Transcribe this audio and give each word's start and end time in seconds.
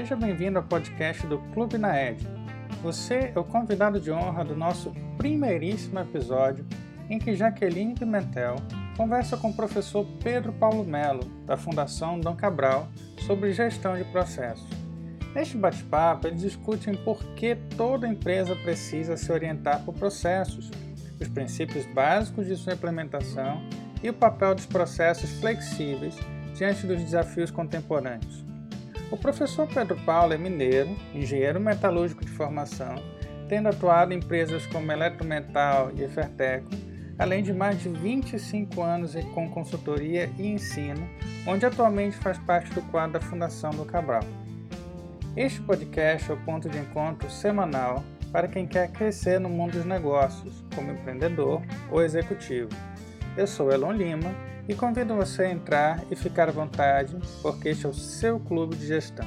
Seja 0.00 0.16
bem-vindo 0.16 0.56
ao 0.56 0.64
podcast 0.64 1.26
do 1.26 1.38
Clube 1.52 1.76
na 1.76 1.94
Ed. 2.02 2.26
Você 2.82 3.32
é 3.34 3.38
o 3.38 3.44
convidado 3.44 4.00
de 4.00 4.10
honra 4.10 4.42
do 4.42 4.56
nosso 4.56 4.94
primeiríssimo 5.18 5.98
episódio, 5.98 6.64
em 7.10 7.18
que 7.18 7.36
Jaqueline 7.36 7.94
Pimentel 7.94 8.56
conversa 8.96 9.36
com 9.36 9.50
o 9.50 9.54
professor 9.54 10.06
Pedro 10.24 10.54
Paulo 10.54 10.84
Melo, 10.84 11.24
da 11.44 11.54
Fundação 11.54 12.18
Dom 12.18 12.34
Cabral, 12.34 12.88
sobre 13.26 13.52
gestão 13.52 13.94
de 13.94 14.04
processos. 14.04 14.66
Neste 15.34 15.58
bate-papo, 15.58 16.28
eles 16.28 16.40
discutem 16.40 16.94
por 16.94 17.22
que 17.34 17.54
toda 17.76 18.08
empresa 18.08 18.56
precisa 18.56 19.18
se 19.18 19.30
orientar 19.30 19.84
por 19.84 19.92
processos, 19.92 20.70
os 21.20 21.28
princípios 21.28 21.84
básicos 21.84 22.46
de 22.46 22.56
sua 22.56 22.72
implementação 22.72 23.62
e 24.02 24.08
o 24.08 24.14
papel 24.14 24.54
dos 24.54 24.64
processos 24.64 25.30
flexíveis 25.40 26.16
diante 26.54 26.86
dos 26.86 27.02
desafios 27.02 27.50
contemporâneos. 27.50 28.48
O 29.10 29.16
professor 29.16 29.66
Pedro 29.66 29.96
Paulo 30.06 30.32
é 30.32 30.38
mineiro, 30.38 30.96
engenheiro 31.12 31.58
metalúrgico 31.58 32.24
de 32.24 32.30
formação, 32.30 32.94
tendo 33.48 33.68
atuado 33.68 34.12
em 34.12 34.18
empresas 34.18 34.64
como 34.66 34.92
Eletromental 34.92 35.90
e 35.96 36.04
Eferteco, 36.04 36.68
além 37.18 37.42
de 37.42 37.52
mais 37.52 37.82
de 37.82 37.88
25 37.88 38.80
anos 38.80 39.16
com 39.34 39.50
consultoria 39.50 40.30
e 40.38 40.46
ensino, 40.46 41.08
onde 41.44 41.66
atualmente 41.66 42.16
faz 42.18 42.38
parte 42.38 42.72
do 42.72 42.82
quadro 42.82 43.14
da 43.14 43.20
Fundação 43.20 43.70
do 43.70 43.84
Cabral. 43.84 44.22
Este 45.36 45.60
podcast 45.60 46.30
é 46.30 46.34
o 46.34 46.44
ponto 46.44 46.68
de 46.68 46.78
encontro 46.78 47.28
semanal 47.28 48.04
para 48.30 48.46
quem 48.46 48.64
quer 48.64 48.92
crescer 48.92 49.40
no 49.40 49.48
mundo 49.48 49.72
dos 49.72 49.84
negócios, 49.84 50.64
como 50.72 50.92
empreendedor 50.92 51.60
ou 51.90 52.00
executivo. 52.00 52.70
Eu 53.36 53.48
sou 53.48 53.72
Elon 53.72 53.92
Lima 53.92 54.49
e 54.68 54.74
convido 54.74 55.14
você 55.14 55.44
a 55.44 55.50
entrar 55.50 56.00
e 56.10 56.16
ficar 56.16 56.48
à 56.48 56.52
vontade, 56.52 57.16
porque 57.42 57.68
este 57.68 57.86
é 57.86 57.88
o 57.88 57.94
seu 57.94 58.38
clube 58.40 58.76
de 58.76 58.86
gestão. 58.86 59.26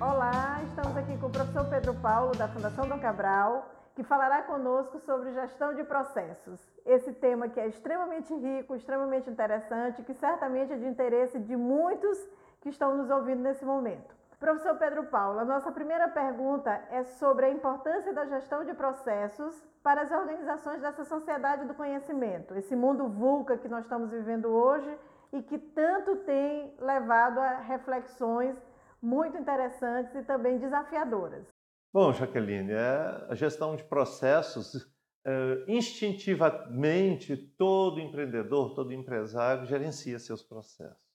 Olá, 0.00 0.60
estamos 0.66 0.96
aqui 0.96 1.16
com 1.18 1.26
o 1.26 1.30
professor 1.30 1.64
Pedro 1.66 1.94
Paulo, 1.94 2.32
da 2.36 2.48
Fundação 2.48 2.88
Dom 2.88 2.98
Cabral, 2.98 3.70
que 3.94 4.02
falará 4.02 4.42
conosco 4.42 4.98
sobre 5.00 5.32
gestão 5.32 5.74
de 5.74 5.84
processos. 5.84 6.60
Esse 6.84 7.12
tema 7.12 7.48
que 7.48 7.60
é 7.60 7.68
extremamente 7.68 8.34
rico, 8.34 8.74
extremamente 8.74 9.28
interessante, 9.28 10.02
que 10.02 10.14
certamente 10.14 10.72
é 10.72 10.76
de 10.76 10.86
interesse 10.86 11.38
de 11.38 11.54
muitos 11.54 12.18
que 12.60 12.70
estão 12.70 12.96
nos 12.96 13.10
ouvindo 13.10 13.42
nesse 13.42 13.64
momento. 13.64 14.21
Professor 14.42 14.74
Pedro 14.74 15.04
Paulo, 15.04 15.38
a 15.38 15.44
nossa 15.44 15.70
primeira 15.70 16.08
pergunta 16.08 16.68
é 16.90 17.04
sobre 17.04 17.46
a 17.46 17.50
importância 17.50 18.12
da 18.12 18.26
gestão 18.26 18.64
de 18.64 18.74
processos 18.74 19.54
para 19.84 20.02
as 20.02 20.10
organizações 20.10 20.82
dessa 20.82 21.04
sociedade 21.04 21.64
do 21.64 21.74
conhecimento, 21.74 22.56
esse 22.56 22.74
mundo 22.74 23.08
VUCA 23.08 23.56
que 23.56 23.68
nós 23.68 23.84
estamos 23.84 24.10
vivendo 24.10 24.46
hoje 24.46 24.92
e 25.32 25.44
que 25.44 25.56
tanto 25.56 26.16
tem 26.24 26.74
levado 26.80 27.38
a 27.38 27.60
reflexões 27.60 28.60
muito 29.00 29.38
interessantes 29.38 30.12
e 30.16 30.24
também 30.24 30.58
desafiadoras. 30.58 31.46
Bom, 31.94 32.12
Jaqueline, 32.12 32.72
é 32.72 33.26
a 33.28 33.36
gestão 33.36 33.76
de 33.76 33.84
processos, 33.84 34.92
é, 35.24 35.64
instintivamente, 35.68 37.36
todo 37.36 38.00
empreendedor, 38.00 38.74
todo 38.74 38.92
empresário 38.92 39.66
gerencia 39.66 40.18
seus 40.18 40.42
processos. 40.42 41.11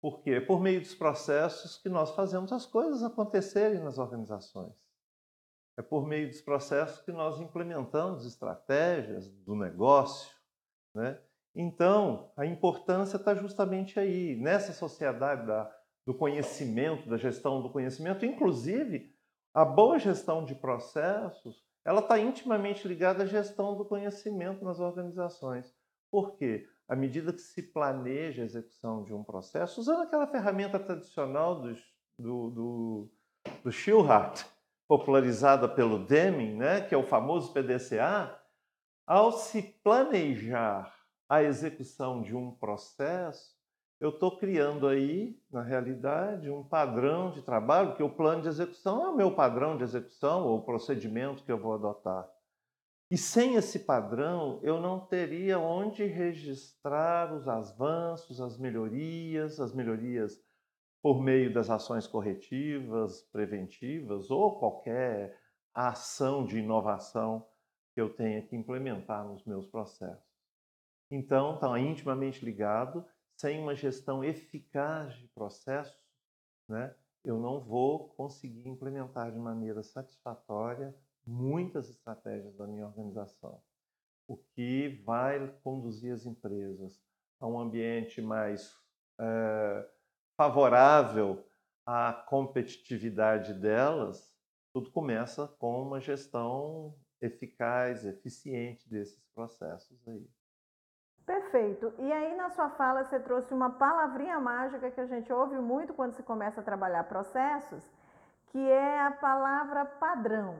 Por 0.00 0.22
quê? 0.22 0.40
Por 0.40 0.60
meio 0.60 0.80
dos 0.80 0.94
processos 0.94 1.76
que 1.76 1.88
nós 1.88 2.10
fazemos 2.12 2.52
as 2.52 2.64
coisas 2.64 3.02
acontecerem 3.02 3.80
nas 3.80 3.98
organizações. 3.98 4.74
É 5.76 5.82
por 5.82 6.06
meio 6.06 6.28
dos 6.28 6.40
processos 6.40 7.00
que 7.02 7.12
nós 7.12 7.40
implementamos 7.40 8.26
estratégias 8.26 9.28
do 9.28 9.54
negócio. 9.54 10.34
Né? 10.94 11.20
Então, 11.54 12.32
a 12.36 12.46
importância 12.46 13.16
está 13.16 13.34
justamente 13.34 13.98
aí, 13.98 14.36
nessa 14.36 14.72
sociedade 14.72 15.46
da, 15.46 15.70
do 16.06 16.14
conhecimento, 16.14 17.08
da 17.08 17.16
gestão 17.16 17.62
do 17.62 17.70
conhecimento. 17.70 18.24
Inclusive, 18.24 19.14
a 19.52 19.64
boa 19.64 19.98
gestão 19.98 20.44
de 20.44 20.54
processos 20.54 21.64
ela 21.84 22.00
está 22.00 22.18
intimamente 22.18 22.86
ligada 22.86 23.22
à 23.22 23.26
gestão 23.26 23.76
do 23.76 23.84
conhecimento 23.84 24.64
nas 24.64 24.80
organizações. 24.80 25.74
Por 26.10 26.36
quê? 26.36 26.68
À 26.90 26.96
medida 26.96 27.32
que 27.32 27.40
se 27.40 27.62
planeja 27.62 28.42
a 28.42 28.44
execução 28.44 29.04
de 29.04 29.14
um 29.14 29.22
processo, 29.22 29.80
usando 29.80 30.02
aquela 30.02 30.26
ferramenta 30.26 30.76
tradicional 30.76 31.60
do, 31.60 31.72
do, 32.18 32.50
do, 32.50 33.10
popularizada 34.88 35.68
pelo 35.68 36.04
Deming, 36.04 36.56
né, 36.56 36.80
que 36.80 36.92
é 36.92 36.98
o 36.98 37.06
famoso 37.06 37.52
PDCA, 37.52 38.36
ao 39.06 39.30
se 39.30 39.62
planejar 39.84 40.92
a 41.28 41.44
execução 41.44 42.22
de 42.22 42.34
um 42.34 42.50
processo, 42.50 43.56
eu 44.00 44.08
estou 44.08 44.36
criando 44.36 44.88
aí, 44.88 45.40
na 45.48 45.62
realidade, 45.62 46.50
um 46.50 46.64
padrão 46.64 47.30
de 47.30 47.40
trabalho, 47.40 47.94
que 47.94 48.02
o 48.02 48.10
plano 48.10 48.42
de 48.42 48.48
execução 48.48 49.04
é 49.04 49.08
o 49.10 49.16
meu 49.16 49.30
padrão 49.30 49.76
de 49.76 49.84
execução 49.84 50.44
ou 50.44 50.58
o 50.58 50.64
procedimento 50.64 51.44
que 51.44 51.52
eu 51.52 51.58
vou 51.58 51.74
adotar. 51.74 52.28
E 53.10 53.18
sem 53.18 53.56
esse 53.56 53.80
padrão, 53.80 54.60
eu 54.62 54.80
não 54.80 55.00
teria 55.00 55.58
onde 55.58 56.04
registrar 56.04 57.34
os 57.34 57.48
avanços, 57.48 58.40
as 58.40 58.56
melhorias, 58.56 59.58
as 59.58 59.74
melhorias 59.74 60.40
por 61.02 61.20
meio 61.20 61.52
das 61.52 61.68
ações 61.70 62.06
corretivas, 62.06 63.22
preventivas 63.32 64.30
ou 64.30 64.60
qualquer 64.60 65.36
ação 65.74 66.46
de 66.46 66.58
inovação 66.58 67.44
que 67.92 68.00
eu 68.00 68.14
tenha 68.14 68.42
que 68.42 68.54
implementar 68.54 69.26
nos 69.26 69.44
meus 69.44 69.66
processos. 69.66 70.30
Então, 71.10 71.54
está 71.54 71.80
intimamente 71.80 72.44
ligado. 72.44 73.04
Sem 73.36 73.58
uma 73.58 73.74
gestão 73.74 74.22
eficaz 74.22 75.14
de 75.14 75.26
processos, 75.28 76.06
né, 76.68 76.94
eu 77.24 77.40
não 77.40 77.58
vou 77.58 78.10
conseguir 78.10 78.68
implementar 78.68 79.32
de 79.32 79.38
maneira 79.38 79.82
satisfatória 79.82 80.94
muitas 81.26 81.88
estratégias 81.88 82.54
da 82.56 82.66
minha 82.66 82.86
organização, 82.86 83.62
o 84.26 84.36
que 84.36 84.99
vai 85.10 85.52
conduzir 85.64 86.12
as 86.12 86.24
empresas 86.24 87.02
a 87.40 87.46
um 87.46 87.58
ambiente 87.58 88.22
mais 88.22 88.78
é, 89.18 89.88
favorável 90.36 91.44
à 91.84 92.12
competitividade 92.12 93.52
delas, 93.54 94.32
tudo 94.72 94.88
começa 94.92 95.48
com 95.58 95.82
uma 95.82 96.00
gestão 96.00 96.94
eficaz, 97.20 98.04
eficiente 98.06 98.88
desses 98.88 99.20
processos 99.34 100.06
aí. 100.06 100.30
Perfeito. 101.26 101.92
E 101.98 102.12
aí, 102.12 102.36
na 102.36 102.50
sua 102.50 102.70
fala, 102.70 103.02
você 103.02 103.18
trouxe 103.18 103.52
uma 103.52 103.70
palavrinha 103.70 104.38
mágica 104.38 104.92
que 104.92 105.00
a 105.00 105.06
gente 105.06 105.32
ouve 105.32 105.56
muito 105.56 105.92
quando 105.92 106.12
se 106.12 106.22
começa 106.22 106.60
a 106.60 106.64
trabalhar 106.64 107.02
processos, 107.04 107.84
que 108.46 108.58
é 108.58 109.00
a 109.00 109.10
palavra 109.10 109.84
padrão. 109.84 110.56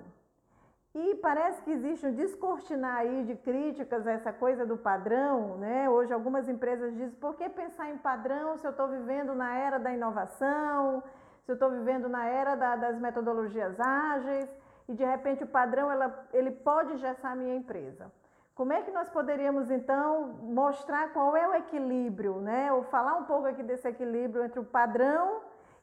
E 0.92 1.14
parece 1.16 1.62
que 1.62 1.70
existe 1.70 2.04
um 2.04 2.12
descortinar 2.12 2.96
aí 2.96 3.22
de 3.22 3.36
críticas 3.36 4.04
a 4.06 4.10
essa 4.10 4.32
coisa 4.32 4.66
do 4.66 4.76
padrão, 4.76 5.56
né? 5.56 5.88
Hoje 5.88 6.12
algumas 6.12 6.48
empresas 6.48 6.92
dizem, 6.94 7.10
por 7.20 7.36
que 7.36 7.48
pensar 7.48 7.88
em 7.90 7.96
padrão 7.96 8.56
se 8.56 8.66
eu 8.66 8.72
estou 8.72 8.88
vivendo 8.88 9.32
na 9.32 9.54
era 9.54 9.78
da 9.78 9.92
inovação, 9.92 11.00
se 11.44 11.52
eu 11.52 11.54
estou 11.54 11.70
vivendo 11.70 12.08
na 12.08 12.26
era 12.26 12.56
da, 12.56 12.74
das 12.74 12.98
metodologias 12.98 13.78
ágeis, 13.78 14.50
e 14.88 14.94
de 14.94 15.04
repente 15.04 15.44
o 15.44 15.46
padrão 15.46 15.92
ela, 15.92 16.26
ele 16.32 16.50
pode 16.50 16.96
gessar 16.96 17.32
a 17.32 17.36
minha 17.36 17.54
empresa. 17.54 18.10
Como 18.52 18.72
é 18.72 18.82
que 18.82 18.90
nós 18.90 19.08
poderíamos 19.08 19.70
então 19.70 20.26
mostrar 20.42 21.12
qual 21.12 21.36
é 21.36 21.46
o 21.48 21.54
equilíbrio, 21.54 22.40
né? 22.40 22.72
Ou 22.72 22.82
falar 22.82 23.14
um 23.14 23.24
pouco 23.24 23.46
aqui 23.46 23.62
desse 23.62 23.86
equilíbrio 23.86 24.44
entre 24.44 24.58
o 24.58 24.64
padrão 24.64 25.40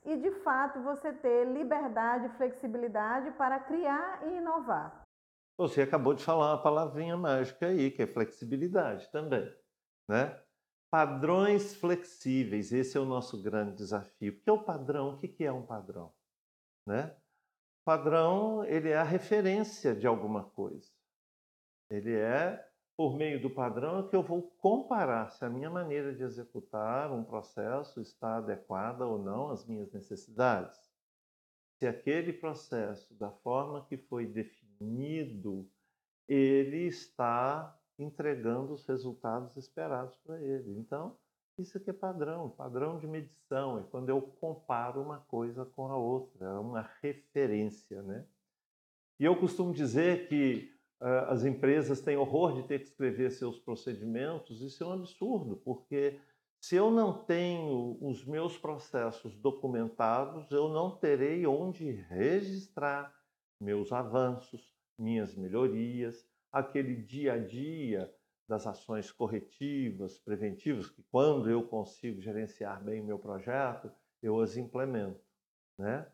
e 0.08 0.16
de 0.16 0.32
fato 0.32 0.82
você 0.82 1.12
ter 1.12 1.46
liberdade, 1.46 2.30
flexibilidade 2.38 3.30
para 3.32 3.60
criar 3.60 4.26
e 4.26 4.38
inovar. 4.38 5.04
Você 5.60 5.82
acabou 5.82 6.14
de 6.14 6.24
falar 6.24 6.54
uma 6.54 6.64
palavrinha 6.64 7.18
mágica 7.18 7.68
aí, 7.68 7.92
que 7.92 8.04
é 8.04 8.08
flexibilidade 8.08 9.12
também, 9.12 9.54
né? 10.10 10.42
Padrões 10.90 11.76
flexíveis, 11.76 12.72
esse 12.72 12.98
é 12.98 13.02
o 13.02 13.06
nosso 13.06 13.44
grande 13.44 13.76
desafio. 13.76 14.32
O 14.32 14.40
que 14.40 14.50
é 14.50 14.54
o 14.54 14.64
padrão? 14.64 15.16
O 15.16 15.18
que 15.20 15.44
é 15.44 15.52
um 15.52 15.66
padrão? 15.66 16.14
Né? 16.88 17.14
Padrão, 17.86 18.64
ele 18.64 18.90
é 18.90 18.98
a 18.98 19.04
referência 19.04 19.94
de 19.94 20.08
alguma 20.08 20.46
coisa. 20.52 20.90
Ele 21.90 22.16
é 22.16 22.66
por 22.98 23.16
meio 23.16 23.40
do 23.40 23.52
padrão 23.52 24.08
que 24.08 24.16
eu 24.16 24.24
vou 24.24 24.42
comparar 24.58 25.30
se 25.30 25.46
a 25.46 25.50
minha 25.50 25.70
maneira 25.70 26.16
de 26.16 26.24
executar 26.24 27.14
um 27.14 27.24
processo 27.24 28.02
está 28.02 28.38
adequada 28.38 29.06
ou 29.06 29.20
não 29.20 29.52
às 29.52 29.64
minhas 29.68 29.94
necessidades. 29.94 30.82
Se 31.78 31.86
aquele 31.86 32.34
processo, 32.34 33.14
da 33.14 33.30
forma 33.30 33.86
que 33.86 33.98
foi 33.98 34.26
definido, 34.26 35.70
ele 36.28 36.88
está 36.88 37.80
entregando 38.00 38.74
os 38.74 38.84
resultados 38.88 39.56
esperados 39.56 40.18
para 40.18 40.42
ele. 40.42 40.76
Então, 40.80 41.16
isso 41.56 41.78
aqui 41.78 41.92
é 41.92 41.94
padrão, 41.94 42.50
padrão 42.50 42.98
de 42.98 43.06
medição, 43.06 43.80
é 43.80 43.84
quando 43.84 44.10
eu 44.10 44.22
comparo 44.22 45.04
uma 45.04 45.20
coisa 45.20 45.66
com 45.66 45.88
a 45.88 45.96
outra, 45.96 46.48
é 46.48 46.60
uma 46.60 46.90
referência, 47.02 48.02
né? 48.02 48.26
E 49.20 49.26
eu 49.26 49.36
costumo 49.36 49.74
dizer 49.74 50.28
que 50.28 50.77
as 51.00 51.46
empresas 51.46 52.02
têm 52.02 52.18
horror 52.18 52.54
de 52.54 52.68
ter 52.68 52.80
que 52.80 52.86
escrever 52.86 53.32
seus 53.32 53.60
procedimentos, 53.60 54.62
isso 54.62 54.84
é 54.84 54.88
um 54.88 54.94
absurdo, 54.94 55.58
porque 55.58 56.20
Se 56.60 56.76
eu 56.76 56.90
não 56.92 57.24
tenho 57.24 57.98
os 58.02 58.26
meus 58.26 58.58
processos 58.58 59.36
documentados, 59.38 60.52
eu 60.52 60.70
não 60.70 60.96
terei 60.98 61.46
onde 61.46 61.92
registrar 61.92 63.14
meus 63.60 63.92
avanços, 63.92 64.76
minhas 64.98 65.36
melhorias, 65.36 66.28
aquele 66.52 66.96
dia 66.96 67.34
a 67.34 67.38
dia 67.38 68.14
das 68.48 68.66
ações 68.66 69.12
corretivas, 69.12 70.18
preventivas, 70.18 70.90
que 70.90 71.04
quando 71.12 71.50
eu 71.50 71.68
consigo 71.68 72.22
gerenciar 72.22 72.84
bem 72.84 73.02
o 73.02 73.06
meu 73.06 73.20
projeto, 73.20 73.92
eu 74.22 74.40
as 74.40 74.58
implemento. 74.58 75.22
Né? 75.78 76.10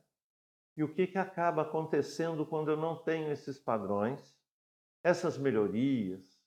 E 0.76 0.84
o 0.84 0.94
que, 0.94 1.08
que 1.08 1.18
acaba 1.18 1.62
acontecendo 1.62 2.46
quando 2.46 2.70
eu 2.72 2.78
não 2.78 2.98
tenho 2.98 3.32
esses 3.32 3.60
padrões? 3.60 4.36
Essas 5.04 5.38
melhorias 5.38 6.42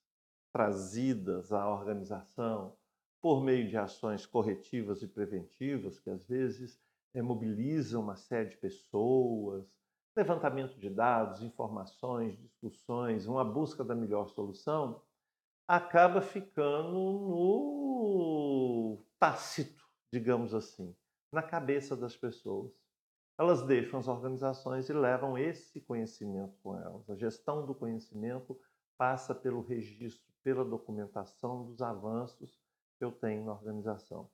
trazidas 0.51 1.53
à 1.53 1.69
organização 1.69 2.75
por 3.21 3.43
meio 3.43 3.67
de 3.67 3.77
ações 3.77 4.25
corretivas 4.25 5.03
e 5.03 5.07
preventivas, 5.07 5.99
que 5.99 6.09
às 6.09 6.25
vezes 6.25 6.81
é, 7.13 7.21
mobilizam 7.21 8.01
uma 8.01 8.15
série 8.15 8.49
de 8.49 8.57
pessoas, 8.57 9.71
levantamento 10.15 10.79
de 10.79 10.89
dados, 10.89 11.43
informações, 11.43 12.39
discussões, 12.39 13.27
uma 13.27 13.45
busca 13.45 13.83
da 13.83 13.93
melhor 13.93 14.27
solução, 14.29 15.03
acaba 15.67 16.21
ficando 16.21 16.93
no 16.93 19.05
tácito, 19.19 19.85
digamos 20.11 20.55
assim, 20.55 20.95
na 21.31 21.43
cabeça 21.43 21.95
das 21.95 22.15
pessoas. 22.15 22.71
Elas 23.37 23.61
deixam 23.61 23.99
as 23.99 24.07
organizações 24.07 24.89
e 24.89 24.93
levam 24.93 25.37
esse 25.37 25.79
conhecimento 25.81 26.57
com 26.63 26.75
elas. 26.75 27.07
A 27.09 27.15
gestão 27.15 27.65
do 27.65 27.75
conhecimento 27.75 28.59
passa 28.97 29.35
pelo 29.35 29.61
registro, 29.61 30.33
pela 30.43 30.65
documentação 30.65 31.65
dos 31.65 31.81
avanços 31.81 32.59
que 32.97 33.05
eu 33.05 33.11
tenho 33.11 33.45
na 33.45 33.51
organização. 33.51 34.29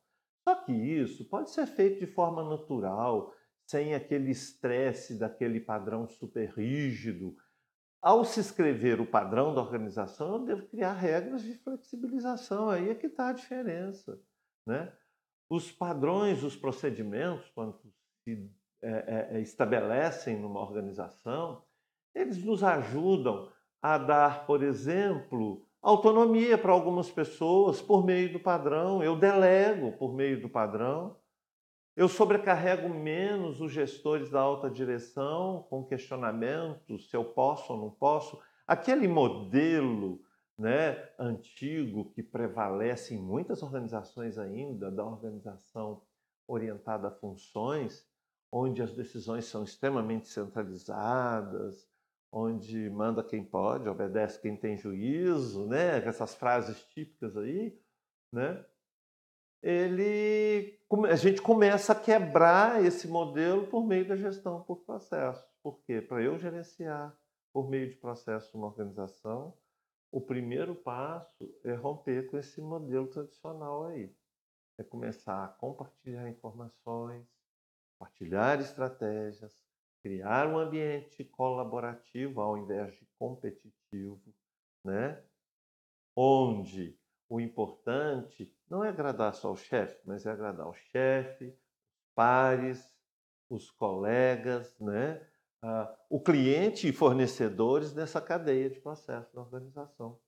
Só 0.47 0.55
que 0.55 0.71
isso 0.71 1.25
pode 1.25 1.49
ser 1.49 1.67
feito 1.67 1.99
de 1.99 2.07
forma 2.07 2.43
natural, 2.43 3.33
sem 3.65 3.93
aquele 3.93 4.31
estresse 4.31 5.17
daquele 5.17 5.59
padrão 5.59 6.07
super 6.07 6.49
rígido. 6.51 7.35
Ao 8.01 8.23
se 8.23 8.39
escrever 8.39 8.99
o 8.99 9.05
padrão 9.05 9.53
da 9.53 9.61
organização, 9.61 10.33
eu 10.33 10.45
devo 10.45 10.67
criar 10.67 10.93
regras 10.93 11.41
de 11.41 11.57
flexibilização. 11.57 12.69
Aí 12.69 12.89
é 12.89 12.95
que 12.95 13.07
está 13.07 13.29
a 13.29 13.33
diferença. 13.33 14.21
Né? 14.65 14.93
Os 15.49 15.71
padrões, 15.71 16.43
os 16.43 16.55
procedimentos, 16.55 17.49
quando 17.51 17.77
se 18.23 18.49
é, 18.83 19.37
é, 19.37 19.39
estabelecem 19.41 20.37
numa 20.37 20.59
organização, 20.59 21.63
eles 22.13 22.43
nos 22.43 22.63
ajudam 22.63 23.49
a 23.81 23.97
dar, 23.97 24.45
por 24.45 24.61
exemplo, 24.61 25.65
autonomia 25.81 26.57
para 26.57 26.71
algumas 26.71 27.09
pessoas 27.09 27.81
por 27.81 28.05
meio 28.05 28.31
do 28.31 28.39
padrão, 28.39 29.03
eu 29.03 29.15
delego 29.15 29.93
por 29.93 30.13
meio 30.13 30.41
do 30.41 30.49
padrão, 30.49 31.17
eu 31.95 32.07
sobrecarrego 32.07 32.89
menos 32.89 33.61
os 33.61 33.71
gestores 33.71 34.29
da 34.29 34.39
alta 34.39 34.69
direção 34.69 35.65
com 35.69 35.85
questionamentos 35.85 37.09
se 37.09 37.15
eu 37.15 37.23
posso 37.23 37.73
ou 37.73 37.79
não 37.79 37.91
posso. 37.91 38.41
Aquele 38.65 39.07
modelo 39.07 40.19
né, 40.57 41.09
antigo 41.19 42.11
que 42.11 42.23
prevalece 42.23 43.13
em 43.13 43.21
muitas 43.21 43.61
organizações 43.61 44.37
ainda, 44.37 44.89
da 44.89 45.05
organização 45.05 46.01
orientada 46.47 47.09
a 47.09 47.11
funções, 47.11 48.07
onde 48.55 48.83
as 48.83 48.93
decisões 48.93 49.45
são 49.45 49.63
extremamente 49.63 50.27
centralizadas, 50.27 51.89
onde 52.31 52.87
manda 52.91 53.23
quem 53.23 53.43
pode, 53.43 53.89
obedece 53.89 54.39
quem 54.39 54.55
tem 54.55 54.77
juízo, 54.77 55.65
né? 55.65 55.97
Essas 56.07 56.35
frases 56.35 56.83
típicas 56.85 57.35
aí, 57.35 57.75
né? 58.31 58.63
Ele, 59.63 60.79
a 61.09 61.15
gente 61.15 61.41
começa 61.41 61.93
a 61.93 61.99
quebrar 61.99 62.85
esse 62.85 63.07
modelo 63.07 63.65
por 63.67 63.83
meio 63.83 64.07
da 64.07 64.15
gestão 64.15 64.61
por 64.61 64.83
processos. 64.83 65.43
Por 65.63 65.79
quê? 65.81 65.99
Para 65.99 66.21
eu 66.21 66.37
gerenciar 66.37 67.17
por 67.51 67.67
meio 67.67 67.89
de 67.89 67.95
processo 67.95 68.55
uma 68.55 68.67
organização, 68.67 69.57
o 70.11 70.21
primeiro 70.21 70.75
passo 70.75 71.51
é 71.63 71.73
romper 71.73 72.29
com 72.29 72.37
esse 72.37 72.61
modelo 72.61 73.07
tradicional 73.07 73.85
aí. 73.85 74.15
É 74.77 74.83
começar 74.83 75.43
a 75.43 75.47
compartilhar 75.47 76.29
informações, 76.29 77.25
compartilhar 77.97 78.59
estratégias, 78.59 79.53
criar 80.01 80.47
um 80.47 80.57
ambiente 80.57 81.23
colaborativo 81.23 82.41
ao 82.41 82.57
invés 82.57 82.93
de 82.95 83.07
competitivo, 83.17 84.21
né? 84.83 85.23
onde 86.15 86.97
o 87.29 87.39
importante 87.39 88.53
não 88.69 88.83
é 88.83 88.89
agradar 88.89 89.33
só 89.33 89.51
o 89.51 89.57
chefe, 89.57 89.99
mas 90.05 90.25
é 90.25 90.31
agradar 90.31 90.67
o 90.67 90.73
chefe, 90.73 91.47
os 91.47 92.05
pares, 92.13 92.93
os 93.49 93.71
colegas, 93.71 94.77
né? 94.79 95.25
Ah, 95.61 95.95
o 96.09 96.19
cliente 96.19 96.87
e 96.87 96.93
fornecedores 96.93 97.93
nessa 97.93 98.21
cadeia 98.21 98.69
de 98.69 98.79
processo 98.81 99.33
da 99.33 99.41
organização. 99.41 100.19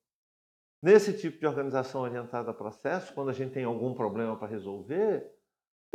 Nesse 0.81 1.17
tipo 1.17 1.37
de 1.39 1.45
organização 1.45 2.01
orientada 2.01 2.51
a 2.51 2.53
processo, 2.53 3.13
quando 3.13 3.29
a 3.29 3.33
gente 3.33 3.53
tem 3.53 3.65
algum 3.65 3.93
problema 3.93 4.37
para 4.37 4.47
resolver, 4.47 5.34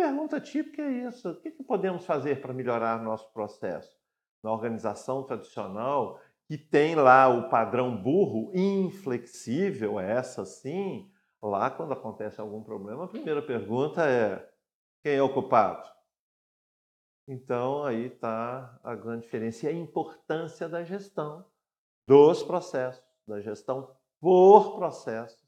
Pergunta 0.00 0.40
típica 0.40 0.80
é 0.80 1.08
isso: 1.08 1.28
o 1.28 1.36
que, 1.36 1.50
que 1.50 1.62
podemos 1.62 2.06
fazer 2.06 2.40
para 2.40 2.54
melhorar 2.54 3.02
nosso 3.02 3.30
processo? 3.34 3.94
Na 4.42 4.50
organização 4.50 5.22
tradicional, 5.24 6.18
que 6.48 6.56
tem 6.56 6.94
lá 6.94 7.28
o 7.28 7.50
padrão 7.50 7.94
burro, 8.02 8.50
inflexível, 8.54 10.00
essa 10.00 10.46
sim, 10.46 11.12
lá 11.42 11.70
quando 11.70 11.92
acontece 11.92 12.40
algum 12.40 12.62
problema, 12.62 13.04
a 13.04 13.08
primeira 13.08 13.42
pergunta 13.42 14.08
é: 14.08 14.50
quem 15.02 15.16
é 15.16 15.22
o 15.22 15.34
culpado? 15.34 15.86
Então 17.28 17.84
aí 17.84 18.06
está 18.06 18.80
a 18.82 18.94
grande 18.94 19.24
diferença 19.24 19.66
e 19.66 19.68
a 19.68 19.72
importância 19.72 20.66
da 20.66 20.82
gestão 20.82 21.44
dos 22.08 22.42
processos, 22.42 23.04
da 23.28 23.38
gestão 23.42 23.94
por 24.18 24.76
processos, 24.76 25.46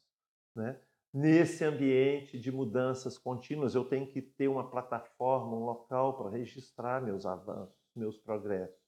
né? 0.55 0.79
Nesse 1.13 1.65
ambiente 1.65 2.39
de 2.39 2.51
mudanças 2.51 3.19
contínuas, 3.19 3.75
eu 3.75 3.85
tenho 3.85 4.07
que 4.07 4.23
ter 4.23 4.49
uma 4.49 4.71
plataforma, 4.71 5.57
um 5.57 5.65
local 5.65 6.17
para 6.17 6.31
registrar 6.31 7.03
meus 7.03 7.27
avanços, 7.27 7.77
meus 7.95 8.17
progressos. 8.19 8.81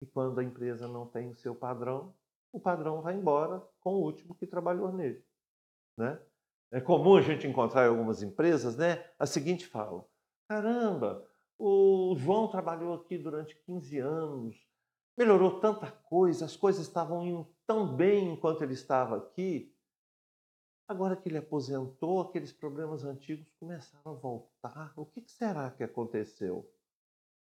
E 0.00 0.06
quando 0.06 0.38
a 0.38 0.44
empresa 0.44 0.86
não 0.86 1.06
tem 1.06 1.30
o 1.30 1.34
seu 1.36 1.54
padrão, 1.54 2.14
o 2.52 2.60
padrão 2.60 3.00
vai 3.00 3.14
embora 3.14 3.66
com 3.80 3.94
o 3.94 4.02
último 4.02 4.34
que 4.34 4.46
trabalhou 4.46 4.92
nele. 4.92 5.24
Né? 5.96 6.20
É 6.70 6.80
comum 6.80 7.16
a 7.16 7.20
gente 7.20 7.46
encontrar 7.46 7.86
em 7.86 7.90
algumas 7.90 8.22
empresas 8.22 8.76
né, 8.76 9.04
a 9.18 9.26
seguinte 9.26 9.66
fala: 9.66 10.04
caramba, 10.48 11.26
o 11.58 12.14
João 12.16 12.48
trabalhou 12.48 12.94
aqui 12.94 13.16
durante 13.18 13.56
15 13.64 13.98
anos, 13.98 14.56
melhorou 15.16 15.60
tanta 15.60 15.90
coisa, 15.90 16.44
as 16.44 16.56
coisas 16.56 16.86
estavam 16.86 17.24
indo 17.24 17.48
tão 17.66 17.94
bem 17.94 18.32
enquanto 18.32 18.62
ele 18.62 18.74
estava 18.74 19.16
aqui, 19.16 19.71
Agora 20.88 21.16
que 21.16 21.28
ele 21.28 21.38
aposentou, 21.38 22.20
aqueles 22.20 22.52
problemas 22.52 23.04
antigos 23.04 23.52
começaram 23.58 24.12
a 24.12 24.14
voltar. 24.14 24.92
O 24.96 25.06
que 25.06 25.22
será 25.26 25.70
que 25.70 25.82
aconteceu? 25.82 26.68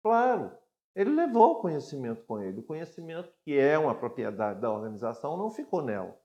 Claro, 0.03 0.51
ele 0.95 1.09
levou 1.09 1.53
o 1.53 1.61
conhecimento 1.61 2.23
com 2.25 2.39
ele. 2.39 2.59
O 2.59 2.63
conhecimento, 2.63 3.33
que 3.43 3.57
é 3.57 3.77
uma 3.77 3.95
propriedade 3.95 4.61
da 4.61 4.71
organização, 4.71 5.37
não 5.37 5.49
ficou 5.49 5.81
nela. 5.81 6.19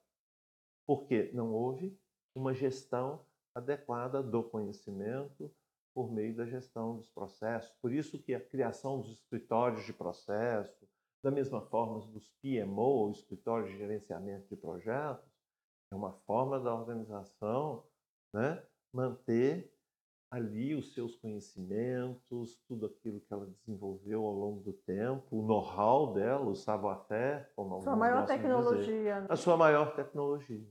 Porque 0.87 1.31
não 1.33 1.53
houve 1.53 1.99
uma 2.35 2.53
gestão 2.53 3.25
adequada 3.55 4.23
do 4.23 4.43
conhecimento 4.43 5.51
por 5.95 6.13
meio 6.13 6.37
da 6.37 6.47
gestão 6.47 6.97
dos 6.97 7.09
processos. 7.11 7.73
Por 7.81 7.93
isso 7.93 8.19
que 8.19 8.35
a 8.35 8.41
criação 8.41 9.01
dos 9.01 9.13
escritórios 9.13 9.85
de 9.85 9.93
processo, 9.93 10.89
da 11.23 11.31
mesma 11.31 11.61
forma 11.61 11.99
dos 12.07 12.29
PMO, 12.41 13.11
escritórios 13.11 13.71
de 13.71 13.79
gerenciamento 13.79 14.49
de 14.49 14.57
projetos, 14.57 15.28
é 15.91 15.95
uma 15.95 16.13
forma 16.27 16.61
da 16.61 16.75
organização 16.75 17.85
né, 18.33 18.63
manter 18.93 19.73
ali 20.31 20.75
os 20.75 20.93
seus 20.93 21.17
conhecimentos, 21.17 22.61
tudo 22.69 22.87
aquilo 22.87 23.21
que 23.21 23.33
ela 23.33 23.47
desenvolveu 23.47 24.25
ao 24.25 24.33
longo 24.33 24.61
do 24.61 24.73
tempo, 24.73 25.39
o 25.39 25.43
know-how 25.43 26.13
dela, 26.13 26.45
o 26.45 26.55
savoir-faire, 26.55 27.49
como 27.57 27.81
sua 27.81 27.97
maior 27.97 28.27
tecnologia. 28.27 29.21
Dizer, 29.21 29.33
a 29.33 29.37
sua 29.37 29.57
maior 29.57 29.95
tecnologia. 29.95 30.69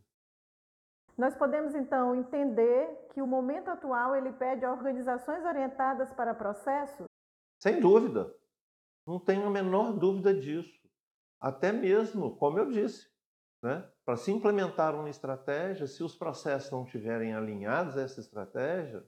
Nós 1.18 1.36
podemos 1.36 1.74
então 1.74 2.14
entender 2.14 3.08
que 3.12 3.22
o 3.24 3.26
momento 3.26 3.70
atual 3.70 4.16
ele 4.16 4.32
pede 4.34 4.64
organizações 4.64 5.44
orientadas 5.44 6.14
para 6.14 6.36
processos? 6.36 7.08
Sem 7.60 7.80
dúvida. 7.80 8.32
Não 9.08 9.20
tenho 9.20 9.48
a 9.48 9.50
menor 9.50 9.94
dúvida 9.94 10.32
disso. 10.32 10.78
Até 11.40 11.72
mesmo, 11.72 12.38
como 12.38 12.60
eu 12.60 12.70
disse, 12.70 13.10
né? 13.62 13.90
Para 14.06 14.18
se 14.18 14.32
implementar 14.32 14.96
uma 14.96 15.10
estratégia, 15.10 15.88
se 15.88 16.04
os 16.04 16.16
processos 16.16 16.72
não 16.72 16.84
estiverem 16.84 17.34
alinhados 17.34 17.98
a 17.98 18.02
essa 18.02 18.20
estratégia, 18.20 19.04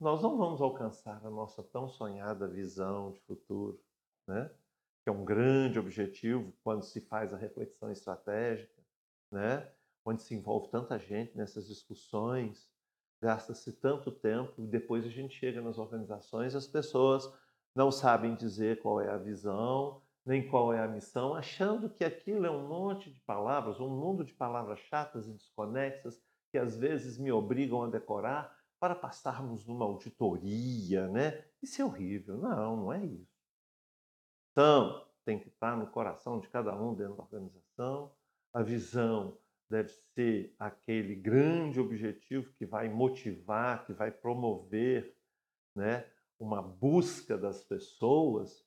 nós 0.00 0.20
não 0.20 0.36
vamos 0.36 0.60
alcançar 0.60 1.24
a 1.24 1.30
nossa 1.30 1.62
tão 1.62 1.88
sonhada 1.88 2.48
visão 2.48 3.12
de 3.12 3.20
futuro, 3.20 3.80
né? 4.26 4.50
que 5.02 5.08
é 5.08 5.12
um 5.12 5.24
grande 5.24 5.78
objetivo 5.78 6.52
quando 6.62 6.82
se 6.82 7.00
faz 7.00 7.32
a 7.32 7.36
reflexão 7.36 7.90
estratégica, 7.90 8.82
né? 9.30 9.70
onde 10.04 10.22
se 10.22 10.34
envolve 10.34 10.68
tanta 10.70 10.98
gente 10.98 11.36
nessas 11.36 11.68
discussões, 11.68 12.68
gasta-se 13.20 13.72
tanto 13.74 14.10
tempo 14.10 14.60
e 14.60 14.66
depois 14.66 15.04
a 15.06 15.08
gente 15.08 15.38
chega 15.38 15.60
nas 15.60 15.78
organizações, 15.78 16.56
as 16.56 16.66
pessoas 16.66 17.32
não 17.72 17.92
sabem 17.92 18.34
dizer 18.34 18.80
qual 18.82 19.00
é 19.00 19.08
a 19.08 19.16
visão, 19.16 20.01
nem 20.24 20.48
qual 20.48 20.72
é 20.72 20.80
a 20.80 20.88
missão, 20.88 21.34
achando 21.34 21.90
que 21.90 22.04
aquilo 22.04 22.46
é 22.46 22.50
um 22.50 22.68
monte 22.68 23.10
de 23.10 23.20
palavras, 23.20 23.80
um 23.80 23.88
mundo 23.88 24.24
de 24.24 24.32
palavras 24.32 24.78
chatas 24.80 25.26
e 25.26 25.32
desconexas 25.32 26.22
que 26.50 26.58
às 26.58 26.76
vezes 26.76 27.18
me 27.18 27.32
obrigam 27.32 27.82
a 27.82 27.88
decorar 27.88 28.56
para 28.78 28.94
passarmos 28.94 29.66
numa 29.66 29.84
auditoria, 29.84 31.08
né? 31.08 31.44
Isso 31.62 31.80
é 31.80 31.84
horrível. 31.84 32.36
Não, 32.36 32.76
não 32.76 32.92
é 32.92 33.04
isso. 33.04 33.32
Então, 34.52 35.06
tem 35.24 35.38
que 35.38 35.48
estar 35.48 35.76
no 35.76 35.86
coração 35.86 36.38
de 36.38 36.48
cada 36.48 36.74
um 36.74 36.94
dentro 36.94 37.16
da 37.16 37.22
organização. 37.22 38.12
A 38.52 38.62
visão 38.62 39.38
deve 39.70 39.88
ser 39.88 40.54
aquele 40.58 41.14
grande 41.14 41.80
objetivo 41.80 42.52
que 42.52 42.66
vai 42.66 42.88
motivar, 42.88 43.86
que 43.86 43.92
vai 43.92 44.10
promover, 44.10 45.16
né, 45.74 46.06
uma 46.38 46.60
busca 46.60 47.38
das 47.38 47.64
pessoas. 47.64 48.62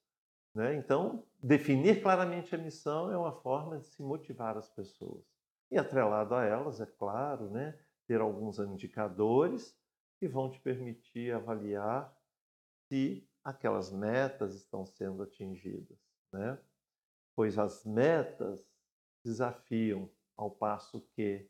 Né? 0.55 0.75
Então, 0.75 1.25
definir 1.43 2.01
claramente 2.01 2.55
a 2.55 2.57
missão 2.57 3.11
é 3.11 3.17
uma 3.17 3.33
forma 3.33 3.77
de 3.77 3.85
se 3.87 4.01
motivar 4.01 4.57
as 4.57 4.69
pessoas. 4.69 5.21
E 5.69 5.77
atrelado 5.77 6.33
a 6.33 6.45
elas, 6.45 6.79
é 6.79 6.85
claro, 6.85 7.49
né, 7.49 7.77
ter 8.07 8.21
alguns 8.21 8.57
indicadores 8.59 9.77
que 10.17 10.29
vão 10.29 10.49
te 10.49 10.59
permitir 10.61 11.33
avaliar 11.33 12.15
se 12.87 13.27
aquelas 13.43 13.91
metas 13.91 14.55
estão 14.55 14.85
sendo 14.85 15.23
atingidas, 15.23 15.97
né? 16.31 16.57
Pois 17.35 17.59
as 17.59 17.83
metas 17.83 18.65
desafiam 19.23 20.09
ao 20.37 20.49
passo 20.49 21.01
que 21.15 21.49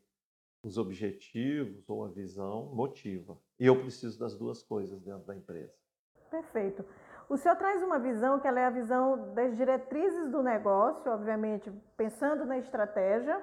os 0.64 0.78
objetivos 0.78 1.88
ou 1.88 2.04
a 2.04 2.08
visão 2.08 2.74
motiva. 2.74 3.38
E 3.60 3.66
eu 3.66 3.80
preciso 3.80 4.18
das 4.18 4.36
duas 4.36 4.62
coisas 4.62 5.00
dentro 5.00 5.24
da 5.26 5.36
empresa. 5.36 5.74
Perfeito. 6.28 6.84
O 7.28 7.36
senhor 7.36 7.56
traz 7.56 7.82
uma 7.82 7.98
visão 7.98 8.38
que 8.38 8.46
ela 8.46 8.60
é 8.60 8.66
a 8.66 8.70
visão 8.70 9.32
das 9.34 9.56
diretrizes 9.56 10.30
do 10.30 10.42
negócio, 10.42 11.10
obviamente 11.10 11.72
pensando 11.96 12.44
na 12.44 12.58
estratégia, 12.58 13.40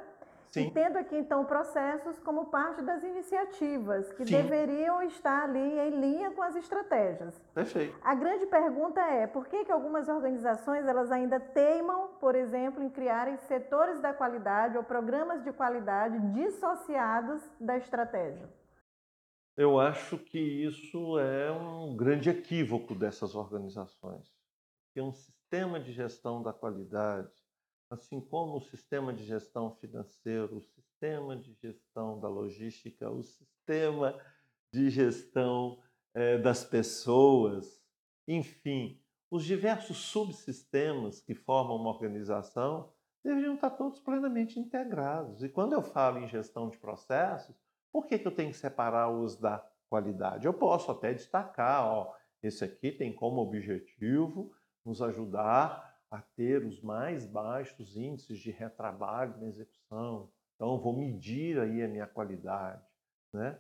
Sim. 0.54 0.68
E 0.68 0.72
tendo 0.72 0.98
aqui, 0.98 1.18
então, 1.18 1.44
processos 1.46 2.20
como 2.20 2.46
parte 2.46 2.84
das 2.84 3.04
iniciativas 3.04 4.12
que 4.14 4.24
Sim. 4.24 4.36
deveriam 4.36 5.02
estar 5.02 5.46
ali 5.46 5.80
em 5.80 6.00
linha 6.00 6.30
com 6.30 6.44
as 6.44 6.56
estratégias. 6.56 7.34
Perfeito. 7.56 7.98
A 8.04 8.14
grande 8.14 8.46
pergunta 8.46 9.02
é, 9.02 9.26
por 9.26 9.48
que, 9.48 9.66
que 9.66 9.72
algumas 9.72 10.08
organizações 10.08 10.86
elas 10.86 11.12
ainda 11.12 11.40
teimam, 11.40 12.10
por 12.20 12.36
exemplo, 12.36 12.84
em 12.84 12.90
criarem 12.92 13.36
setores 13.48 14.00
da 14.00 14.14
qualidade 14.14 14.78
ou 14.78 14.84
programas 14.84 15.44
de 15.44 15.52
qualidade 15.52 16.20
dissociados 16.20 17.42
da 17.60 17.76
estratégia? 17.76 18.48
Eu 19.56 19.80
acho 19.80 20.18
que 20.18 20.40
isso 20.40 21.20
é 21.20 21.52
um 21.52 21.96
grande 21.96 22.30
equívoco 22.30 22.96
dessas 22.96 23.36
organizações. 23.36 24.32
Que 24.94 25.02
um 25.02 25.12
sistema 25.12 25.80
de 25.80 25.92
gestão 25.92 26.42
da 26.42 26.52
qualidade 26.52 27.32
assim 27.94 28.20
como 28.20 28.58
o 28.58 28.62
sistema 28.62 29.14
de 29.14 29.24
gestão 29.24 29.72
financeiro, 29.76 30.58
o 30.58 30.62
sistema 30.62 31.36
de 31.38 31.54
gestão 31.54 32.20
da 32.20 32.28
logística, 32.28 33.10
o 33.10 33.24
sistema 33.24 34.20
de 34.74 34.90
gestão 34.90 35.80
eh, 36.14 36.38
das 36.40 36.64
pessoas, 36.64 37.82
enfim, 38.28 39.00
os 39.30 39.46
diversos 39.46 39.98
subsistemas 39.98 41.22
que 41.22 41.36
formam 41.36 41.76
uma 41.76 41.90
organização 41.90 42.92
deveriam 43.24 43.56
estar 43.56 43.72
todos 43.72 44.00
plenamente 44.00 44.60
integrados. 44.60 45.44
E 45.44 45.50
quando 45.50 45.74
eu 45.74 45.82
falo 45.82 46.20
em 46.20 46.28
gestão 46.28 46.70
de 46.70 46.78
processos, 46.78 47.56
por 47.94 48.08
que, 48.08 48.18
que 48.18 48.28
eu 48.28 48.36
tenho 48.36 48.50
que 48.50 48.58
separar 48.58 49.12
os 49.12 49.38
da 49.38 49.64
qualidade? 49.88 50.48
Eu 50.48 50.54
posso 50.54 50.92
até 50.92 51.14
destacar, 51.14 51.86
ó, 51.86 52.16
esse 52.42 52.66
aqui 52.66 52.92
tem 52.92 53.14
como 53.14 53.40
objetivo 53.40 54.52
nos 54.84 55.00
ajudar 55.00 55.96
a 56.10 56.20
ter 56.20 56.66
os 56.66 56.82
mais 56.82 57.26
baixos 57.26 57.96
índices 57.96 58.40
de 58.40 58.50
retrabalho 58.50 59.38
na 59.40 59.48
execução. 59.48 60.32
Então, 60.56 60.80
vou 60.80 60.98
medir 60.98 61.60
aí 61.60 61.84
a 61.84 61.88
minha 61.88 62.08
qualidade. 62.08 62.84
Né? 63.32 63.60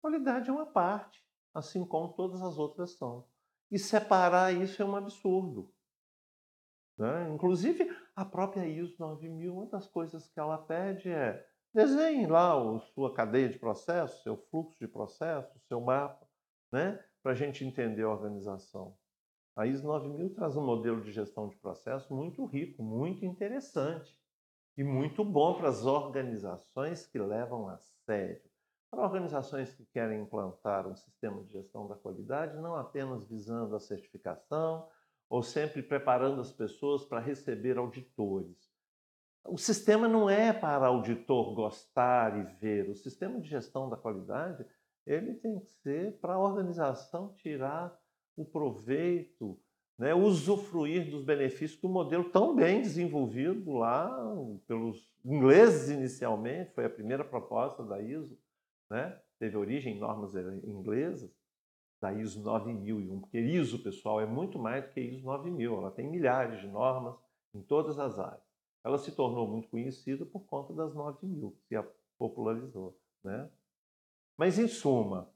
Qualidade 0.00 0.48
é 0.48 0.52
uma 0.52 0.66
parte, 0.66 1.22
assim 1.54 1.86
como 1.86 2.14
todas 2.14 2.42
as 2.42 2.58
outras 2.58 2.92
são. 2.96 3.26
E 3.70 3.78
separar 3.78 4.52
isso 4.54 4.82
é 4.82 4.84
um 4.84 4.96
absurdo. 4.96 5.72
Né? 6.98 7.28
Inclusive, 7.30 7.94
a 8.14 8.24
própria 8.24 8.66
ISO 8.66 8.96
9000, 8.98 9.54
uma 9.54 9.66
das 9.66 9.86
coisas 9.86 10.28
que 10.28 10.40
ela 10.40 10.58
pede 10.58 11.10
é 11.10 11.46
desenhe 11.76 12.26
lá 12.26 12.54
a 12.54 12.78
sua 12.94 13.12
cadeia 13.12 13.50
de 13.50 13.58
processos, 13.58 14.22
seu 14.22 14.34
fluxo 14.34 14.78
de 14.80 14.88
processos, 14.88 15.62
seu 15.68 15.78
mapa, 15.78 16.26
né? 16.72 16.98
para 17.22 17.32
a 17.32 17.34
gente 17.34 17.66
entender 17.66 18.02
a 18.02 18.08
organização. 18.08 18.96
A 19.54 19.66
ISO 19.66 19.86
9000 19.86 20.30
traz 20.30 20.56
um 20.56 20.64
modelo 20.64 21.02
de 21.02 21.12
gestão 21.12 21.48
de 21.48 21.56
processo 21.56 22.14
muito 22.14 22.46
rico, 22.46 22.82
muito 22.82 23.26
interessante 23.26 24.18
e 24.74 24.82
muito 24.82 25.22
bom 25.22 25.52
para 25.52 25.68
as 25.68 25.84
organizações 25.84 27.06
que 27.06 27.18
levam 27.18 27.68
a 27.68 27.76
sério. 27.76 28.40
Para 28.90 29.02
organizações 29.02 29.74
que 29.74 29.84
querem 29.84 30.22
implantar 30.22 30.88
um 30.88 30.96
sistema 30.96 31.44
de 31.44 31.52
gestão 31.52 31.86
da 31.86 31.94
qualidade, 31.94 32.56
não 32.56 32.74
apenas 32.74 33.26
visando 33.26 33.76
a 33.76 33.80
certificação 33.80 34.88
ou 35.28 35.42
sempre 35.42 35.82
preparando 35.82 36.40
as 36.40 36.52
pessoas 36.52 37.04
para 37.04 37.20
receber 37.20 37.76
auditores. 37.76 38.75
O 39.48 39.58
sistema 39.58 40.08
não 40.08 40.28
é 40.28 40.52
para 40.52 40.86
auditor 40.86 41.54
gostar 41.54 42.36
e 42.38 42.42
ver. 42.60 42.88
O 42.88 42.94
sistema 42.94 43.40
de 43.40 43.48
gestão 43.48 43.88
da 43.88 43.96
qualidade 43.96 44.66
ele 45.06 45.34
tem 45.34 45.60
que 45.60 45.70
ser 45.70 46.18
para 46.18 46.34
a 46.34 46.38
organização 46.38 47.32
tirar 47.34 47.96
o 48.36 48.44
proveito, 48.44 49.58
né, 49.98 50.12
usufruir 50.14 51.10
dos 51.10 51.24
benefícios 51.24 51.80
do 51.80 51.88
modelo 51.88 52.24
tão 52.24 52.54
bem 52.54 52.82
desenvolvido 52.82 53.72
lá 53.72 54.10
pelos 54.66 55.08
ingleses 55.24 55.88
inicialmente, 55.88 56.74
foi 56.74 56.84
a 56.84 56.90
primeira 56.90 57.24
proposta 57.24 57.82
da 57.82 58.00
ISO, 58.00 58.36
né, 58.90 59.18
teve 59.38 59.56
origem 59.56 59.96
em 59.96 60.00
normas 60.00 60.34
inglesas, 60.34 61.30
da 62.00 62.12
ISO 62.12 62.42
9001, 62.42 63.20
porque 63.20 63.40
ISO, 63.40 63.82
pessoal, 63.82 64.20
é 64.20 64.26
muito 64.26 64.58
mais 64.58 64.84
do 64.84 64.90
que 64.90 65.00
ISO 65.00 65.24
9000, 65.24 65.78
ela 65.78 65.90
tem 65.90 66.06
milhares 66.10 66.60
de 66.60 66.66
normas 66.66 67.16
em 67.54 67.62
todas 67.62 67.98
as 67.98 68.18
áreas. 68.18 68.45
Ela 68.86 68.98
se 68.98 69.10
tornou 69.10 69.48
muito 69.48 69.68
conhecida 69.68 70.24
por 70.24 70.46
conta 70.46 70.72
das 70.72 70.94
9000, 70.94 71.50
que 71.50 71.76
se 71.76 71.88
popularizou. 72.16 72.96
Né? 73.24 73.50
Mas, 74.36 74.60
em 74.60 74.68
suma, 74.68 75.28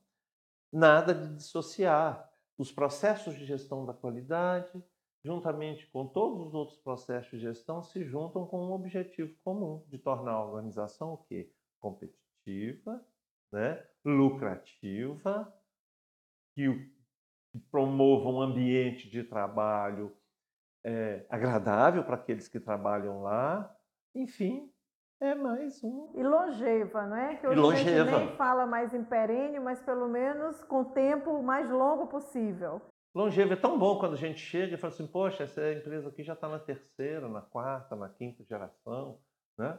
nada 0.72 1.12
de 1.12 1.34
dissociar 1.34 2.32
os 2.56 2.70
processos 2.70 3.34
de 3.34 3.44
gestão 3.44 3.84
da 3.84 3.92
qualidade, 3.92 4.80
juntamente 5.24 5.84
com 5.88 6.06
todos 6.06 6.46
os 6.46 6.54
outros 6.54 6.78
processos 6.78 7.32
de 7.32 7.40
gestão, 7.40 7.82
se 7.82 8.04
juntam 8.04 8.46
com 8.46 8.68
um 8.68 8.72
objetivo 8.72 9.34
comum 9.42 9.84
de 9.88 9.98
tornar 9.98 10.34
a 10.34 10.44
organização 10.44 11.14
o 11.14 11.18
quê? 11.18 11.52
Competitiva, 11.80 13.04
né? 13.50 13.84
lucrativa, 14.04 15.52
que 16.54 16.88
promova 17.68 18.28
um 18.28 18.40
ambiente 18.40 19.10
de 19.10 19.24
trabalho 19.24 20.16
é, 20.84 21.26
agradável 21.28 22.04
para 22.04 22.16
aqueles 22.16 22.48
que 22.48 22.60
trabalham 22.60 23.22
lá, 23.22 23.74
enfim, 24.14 24.70
é 25.20 25.34
mais 25.34 25.84
um. 25.84 26.12
E 26.14 26.22
longeva, 26.22 27.06
não 27.06 27.16
é? 27.16 27.36
Que 27.36 27.46
hoje 27.46 27.60
longeva. 27.60 28.02
a 28.02 28.18
gente 28.18 28.26
nem 28.26 28.36
fala 28.36 28.66
mais 28.66 28.94
em 28.94 29.04
perene, 29.04 29.60
mas 29.60 29.80
pelo 29.82 30.08
menos 30.08 30.62
com 30.64 30.80
o 30.80 30.84
tempo 30.86 31.42
mais 31.42 31.70
longo 31.70 32.06
possível. 32.06 32.80
Longeva 33.14 33.52
é 33.52 33.56
tão 33.56 33.78
bom 33.78 33.98
quando 33.98 34.14
a 34.14 34.16
gente 34.16 34.38
chega 34.38 34.74
e 34.74 34.78
fala 34.78 34.92
assim, 34.92 35.06
poxa, 35.06 35.42
essa 35.42 35.72
empresa 35.72 36.08
aqui 36.08 36.22
já 36.22 36.32
está 36.32 36.48
na 36.48 36.58
terceira, 36.58 37.28
na 37.28 37.42
quarta, 37.42 37.94
na 37.96 38.08
quinta 38.08 38.42
geração, 38.44 39.18
né? 39.58 39.78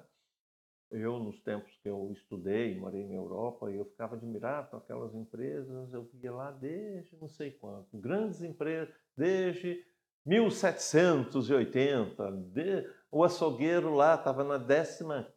Eu, 0.91 1.17
nos 1.20 1.41
tempos 1.41 1.74
que 1.77 1.89
eu 1.89 2.12
estudei, 2.12 2.77
morei 2.77 3.08
na 3.08 3.13
Europa, 3.13 3.72
eu 3.72 3.86
ficava 3.86 4.17
admirado 4.17 4.70
com 4.70 4.77
aquelas 4.77 5.15
empresas, 5.15 5.93
eu 5.93 6.03
via 6.03 6.34
lá 6.34 6.51
desde 6.51 7.15
não 7.15 7.29
sei 7.29 7.51
quanto, 7.51 7.98
grandes 7.98 8.43
empresas, 8.43 8.93
desde 9.15 9.81
1780, 10.25 12.32
de, 12.32 12.88
o 13.12 13.24
açougueiro 13.24 13.94
lá 13.94 14.16
estava 14.16 14.44
na 14.44 14.58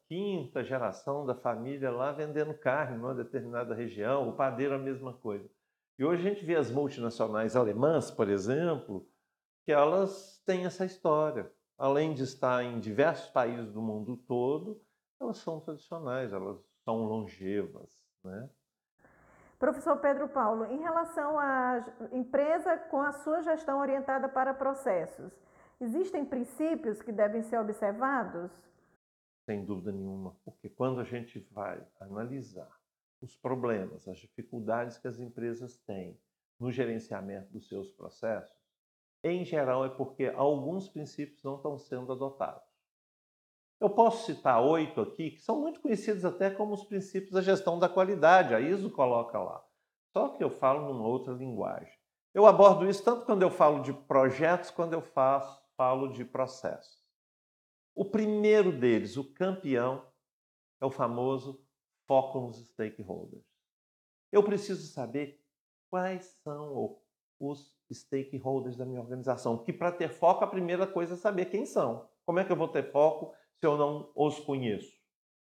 15 0.08 0.62
geração 0.62 1.24
da 1.24 1.34
família 1.34 1.90
lá 1.90 2.12
vendendo 2.12 2.52
carne 2.54 2.98
numa 2.98 3.14
determinada 3.14 3.74
região, 3.74 4.28
o 4.28 4.36
padeiro 4.36 4.74
a 4.74 4.78
mesma 4.78 5.14
coisa. 5.14 5.48
E 5.98 6.04
hoje 6.04 6.26
a 6.26 6.30
gente 6.30 6.44
vê 6.44 6.56
as 6.56 6.70
multinacionais 6.70 7.56
alemãs, 7.56 8.10
por 8.10 8.28
exemplo, 8.28 9.08
que 9.64 9.72
elas 9.72 10.42
têm 10.44 10.66
essa 10.66 10.84
história. 10.84 11.50
Além 11.78 12.14
de 12.14 12.22
estar 12.22 12.64
em 12.64 12.78
diversos 12.78 13.30
países 13.30 13.72
do 13.72 13.80
mundo 13.80 14.16
todo, 14.16 14.80
elas 15.20 15.38
são 15.38 15.60
tradicionais, 15.60 16.32
elas 16.32 16.58
são 16.84 17.04
longevas. 17.04 17.90
Né? 18.22 18.50
Professor 19.64 19.96
Pedro 19.96 20.28
Paulo, 20.28 20.66
em 20.66 20.78
relação 20.78 21.38
à 21.38 21.84
empresa 22.12 22.76
com 22.76 23.00
a 23.00 23.12
sua 23.12 23.40
gestão 23.40 23.80
orientada 23.80 24.28
para 24.28 24.52
processos, 24.52 25.32
Existem 25.80 26.24
princípios 26.24 27.02
que 27.02 27.10
devem 27.10 27.42
ser 27.42 27.58
observados? 27.58 28.50
sem 29.44 29.62
dúvida 29.62 29.92
nenhuma, 29.92 30.34
porque 30.42 30.70
quando 30.70 31.00
a 31.00 31.04
gente 31.04 31.38
vai 31.50 31.86
analisar 32.00 32.70
os 33.20 33.36
problemas, 33.36 34.08
as 34.08 34.18
dificuldades 34.18 34.96
que 34.96 35.06
as 35.06 35.18
empresas 35.18 35.76
têm 35.78 36.18
no 36.58 36.72
gerenciamento 36.72 37.52
dos 37.52 37.68
seus 37.68 37.90
processos, 37.92 38.56
em 39.22 39.44
geral 39.44 39.84
é 39.84 39.90
porque 39.90 40.32
alguns 40.34 40.88
princípios 40.88 41.42
não 41.42 41.56
estão 41.56 41.76
sendo 41.76 42.12
adotados. 42.12 42.73
Eu 43.84 43.90
posso 43.90 44.24
citar 44.24 44.64
oito 44.64 44.98
aqui, 45.02 45.32
que 45.32 45.42
são 45.42 45.60
muito 45.60 45.78
conhecidos 45.78 46.24
até 46.24 46.48
como 46.48 46.72
os 46.72 46.84
princípios 46.84 47.32
da 47.32 47.42
gestão 47.42 47.78
da 47.78 47.86
qualidade, 47.86 48.54
a 48.54 48.58
ISO 48.58 48.88
coloca 48.88 49.38
lá. 49.38 49.62
Só 50.10 50.30
que 50.30 50.42
eu 50.42 50.48
falo 50.48 50.90
numa 50.90 51.06
outra 51.06 51.34
linguagem. 51.34 51.92
Eu 52.32 52.46
abordo 52.46 52.88
isso 52.88 53.04
tanto 53.04 53.26
quando 53.26 53.42
eu 53.42 53.50
falo 53.50 53.82
de 53.82 53.92
projetos, 53.92 54.70
quando 54.70 54.94
eu 54.94 55.02
faço, 55.02 55.62
falo 55.76 56.08
de 56.08 56.24
processos. 56.24 57.04
O 57.94 58.06
primeiro 58.06 58.72
deles, 58.72 59.18
o 59.18 59.34
campeão, 59.34 60.02
é 60.80 60.86
o 60.86 60.90
famoso 60.90 61.62
foco 62.06 62.40
nos 62.40 62.56
stakeholders. 62.68 63.44
Eu 64.32 64.42
preciso 64.42 64.90
saber 64.94 65.44
quais 65.90 66.24
são 66.42 66.96
os 67.38 67.76
stakeholders 67.92 68.78
da 68.78 68.86
minha 68.86 69.02
organização. 69.02 69.58
Que 69.58 69.74
para 69.74 69.92
ter 69.92 70.08
foco, 70.08 70.42
a 70.42 70.48
primeira 70.48 70.86
coisa 70.86 71.12
é 71.12 71.18
saber 71.18 71.50
quem 71.50 71.66
são. 71.66 72.08
Como 72.24 72.38
é 72.38 72.44
que 72.46 72.50
eu 72.50 72.56
vou 72.56 72.68
ter 72.68 72.90
foco 72.90 73.34
se 73.64 73.66
eu 73.66 73.78
não 73.78 74.12
os 74.14 74.38
conheço? 74.40 74.94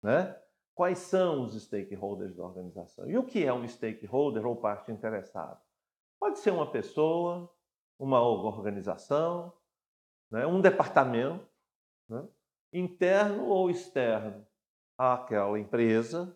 Né? 0.02 0.34
Quais 0.74 1.00
são 1.00 1.44
os 1.44 1.62
stakeholders 1.62 2.34
da 2.34 2.46
organização? 2.46 3.10
E 3.10 3.18
o 3.18 3.26
que 3.26 3.44
é 3.44 3.54
um 3.54 3.68
stakeholder 3.68 4.46
ou 4.46 4.56
parte 4.56 4.90
interessada? 4.90 5.60
Pode 6.18 6.40
ser 6.40 6.52
uma 6.52 6.72
pessoa, 6.72 7.54
uma 8.00 8.22
organização, 8.22 9.52
né? 10.32 10.48
um 10.48 10.62
departamento, 10.62 11.46
né? 12.08 12.26
interno 12.72 13.48
ou 13.48 13.70
externo 13.70 14.48
àquela 14.98 15.60
empresa, 15.60 16.34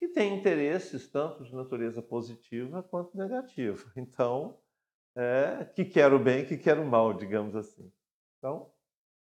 que 0.00 0.08
tem 0.08 0.36
interesses 0.36 1.08
tanto 1.08 1.44
de 1.44 1.54
natureza 1.54 2.02
positiva 2.02 2.82
quanto 2.82 3.16
negativa. 3.16 3.84
Então, 3.96 4.58
é, 5.16 5.64
que 5.76 5.84
quer 5.84 6.12
o 6.12 6.18
bem, 6.18 6.44
que 6.44 6.56
quer 6.56 6.76
o 6.76 6.84
mal, 6.84 7.14
digamos 7.14 7.54
assim. 7.54 7.88
Então, 8.36 8.72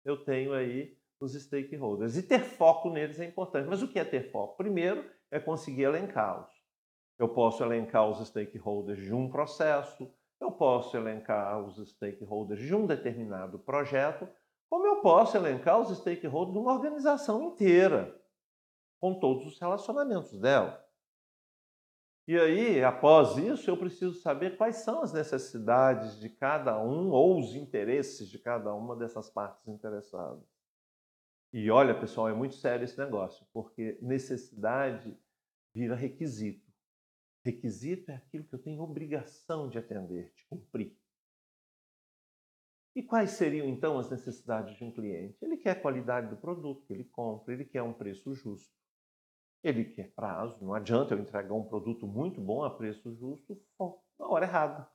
eu 0.06 0.24
tenho 0.24 0.54
aí 0.54 1.01
os 1.26 1.34
stakeholders. 1.34 2.18
E 2.18 2.24
ter 2.24 2.40
foco 2.40 2.90
neles 2.90 3.20
é 3.20 3.26
importante. 3.26 3.68
Mas 3.68 3.82
o 3.82 3.88
que 3.88 4.00
é 4.00 4.06
ter 4.06 4.32
foco? 4.32 4.58
Primeiro, 4.58 5.10
é 5.30 5.40
conseguir 5.40 5.84
elencá-los. 5.84 6.52
Eu 7.18 7.30
posso 7.30 7.64
elencar 7.64 8.10
os 8.10 8.28
stakeholders 8.28 9.00
de 9.00 9.14
um 9.14 9.30
processo, 9.30 10.12
eu 10.40 10.52
posso 10.52 10.98
elencar 10.98 11.64
os 11.64 11.78
stakeholders 11.90 12.60
de 12.60 12.74
um 12.74 12.88
determinado 12.88 13.60
projeto, 13.60 14.28
como 14.68 14.88
eu 14.88 15.02
posso 15.02 15.38
elencar 15.38 15.80
os 15.80 15.96
stakeholders 15.96 16.54
de 16.54 16.60
uma 16.60 16.74
organização 16.74 17.44
inteira, 17.44 18.20
com 19.00 19.20
todos 19.20 19.46
os 19.46 19.60
relacionamentos 19.60 20.40
dela. 20.40 20.84
E 22.28 22.38
aí, 22.40 22.84
após 22.84 23.38
isso, 23.38 23.70
eu 23.70 23.78
preciso 23.78 24.14
saber 24.14 24.58
quais 24.58 24.78
são 24.78 25.02
as 25.02 25.12
necessidades 25.12 26.20
de 26.20 26.30
cada 26.30 26.82
um 26.82 27.12
ou 27.12 27.40
os 27.40 27.56
interesses 27.56 28.30
de 28.30 28.40
cada 28.40 28.74
uma 28.74 28.96
dessas 28.96 29.30
partes 29.30 29.68
interessadas. 29.68 30.51
E 31.54 31.70
olha, 31.70 32.00
pessoal, 32.00 32.30
é 32.30 32.34
muito 32.34 32.56
sério 32.56 32.86
esse 32.86 32.98
negócio, 32.98 33.46
porque 33.52 33.98
necessidade 34.02 35.18
vira 35.74 35.96
requisito. 35.96 36.72
Requisito 37.44 38.10
é 38.12 38.16
aquilo 38.16 38.46
que 38.46 38.56
eu 38.56 38.62
tenho 38.62 38.82
obrigação 38.82 39.68
de 39.68 39.78
atender, 39.78 40.32
de 40.34 40.46
cumprir. 40.46 40.98
E 42.96 43.02
quais 43.02 43.32
seriam 43.32 43.68
então 43.68 43.98
as 43.98 44.10
necessidades 44.10 44.78
de 44.78 44.84
um 44.84 44.92
cliente? 44.92 45.38
Ele 45.42 45.58
quer 45.58 45.72
a 45.72 45.82
qualidade 45.82 46.30
do 46.30 46.38
produto 46.38 46.86
que 46.86 46.94
ele 46.94 47.06
compra, 47.06 47.54
ele 47.54 47.66
quer 47.66 47.82
um 47.82 47.94
preço 47.94 48.34
justo, 48.34 48.74
ele 49.64 49.86
quer 49.86 50.14
prazo. 50.14 50.64
Não 50.64 50.74
adianta 50.74 51.14
eu 51.14 51.20
entregar 51.20 51.54
um 51.54 51.68
produto 51.68 52.06
muito 52.06 52.40
bom 52.40 52.64
a 52.64 52.70
preço 52.70 53.14
justo 53.16 53.62
na 54.20 54.28
hora 54.28 54.46
errada, 54.46 54.90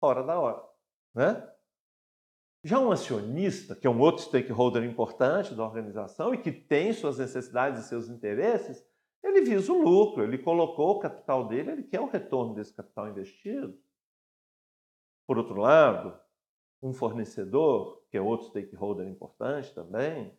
fora 0.00 0.22
da 0.22 0.38
hora. 0.38 0.68
Né? 1.14 1.52
Já 2.64 2.78
um 2.78 2.92
acionista, 2.92 3.74
que 3.74 3.86
é 3.86 3.90
um 3.90 3.98
outro 3.98 4.22
stakeholder 4.22 4.84
importante 4.84 5.54
da 5.54 5.64
organização 5.64 6.32
e 6.32 6.38
que 6.38 6.52
tem 6.52 6.92
suas 6.92 7.18
necessidades 7.18 7.84
e 7.84 7.88
seus 7.88 8.08
interesses, 8.08 8.86
ele 9.22 9.40
visa 9.42 9.72
o 9.72 9.82
lucro, 9.82 10.22
ele 10.22 10.38
colocou 10.38 10.96
o 10.96 10.98
capital 11.00 11.48
dele, 11.48 11.72
ele 11.72 11.82
quer 11.82 12.00
o 12.00 12.06
retorno 12.06 12.54
desse 12.54 12.72
capital 12.72 13.08
investido. 13.08 13.76
Por 15.26 15.38
outro 15.38 15.60
lado, 15.60 16.18
um 16.80 16.92
fornecedor, 16.92 18.04
que 18.10 18.16
é 18.16 18.20
outro 18.20 18.48
stakeholder 18.48 19.08
importante 19.08 19.74
também, 19.74 20.36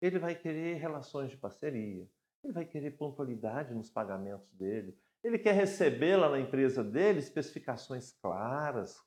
ele 0.00 0.18
vai 0.18 0.34
querer 0.34 0.76
relações 0.76 1.30
de 1.30 1.36
parceria, 1.36 2.08
ele 2.44 2.52
vai 2.52 2.64
querer 2.64 2.92
pontualidade 2.92 3.74
nos 3.74 3.90
pagamentos 3.90 4.52
dele, 4.52 4.96
ele 5.24 5.38
quer 5.38 5.52
receber 5.52 6.16
lá 6.16 6.30
na 6.30 6.38
empresa 6.38 6.84
dele 6.84 7.18
especificações 7.18 8.12
claras, 8.12 9.02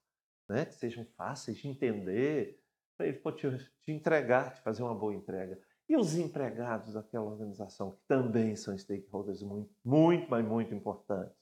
né, 0.51 0.65
que 0.65 0.75
sejam 0.75 1.05
fáceis 1.17 1.57
de 1.57 1.67
entender, 1.67 2.61
para 2.97 3.07
ele 3.07 3.17
te, 3.17 3.71
te 3.81 3.91
entregar, 3.91 4.53
te 4.53 4.61
fazer 4.61 4.83
uma 4.83 4.93
boa 4.93 5.13
entrega. 5.13 5.59
E 5.87 5.95
os 5.97 6.15
empregados 6.15 6.93
daquela 6.93 7.25
organização, 7.25 7.91
que 7.91 8.01
também 8.07 8.55
são 8.55 8.77
stakeholders 8.77 9.41
muito, 9.41 9.73
muito, 9.83 10.29
mas 10.29 10.45
muito 10.45 10.73
importantes, 10.73 11.35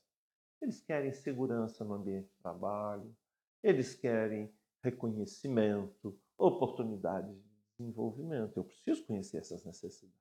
eles 0.61 0.81
querem 0.81 1.11
segurança 1.11 1.83
no 1.83 1.93
ambiente 1.93 2.27
de 2.29 2.37
trabalho, 2.41 3.15
eles 3.63 3.93
querem 3.93 4.53
reconhecimento, 4.81 6.17
oportunidades 6.37 7.35
de 7.35 7.43
desenvolvimento. 7.77 8.57
Eu 8.57 8.63
preciso 8.63 9.05
conhecer 9.05 9.37
essas 9.37 9.65
necessidades. 9.65 10.17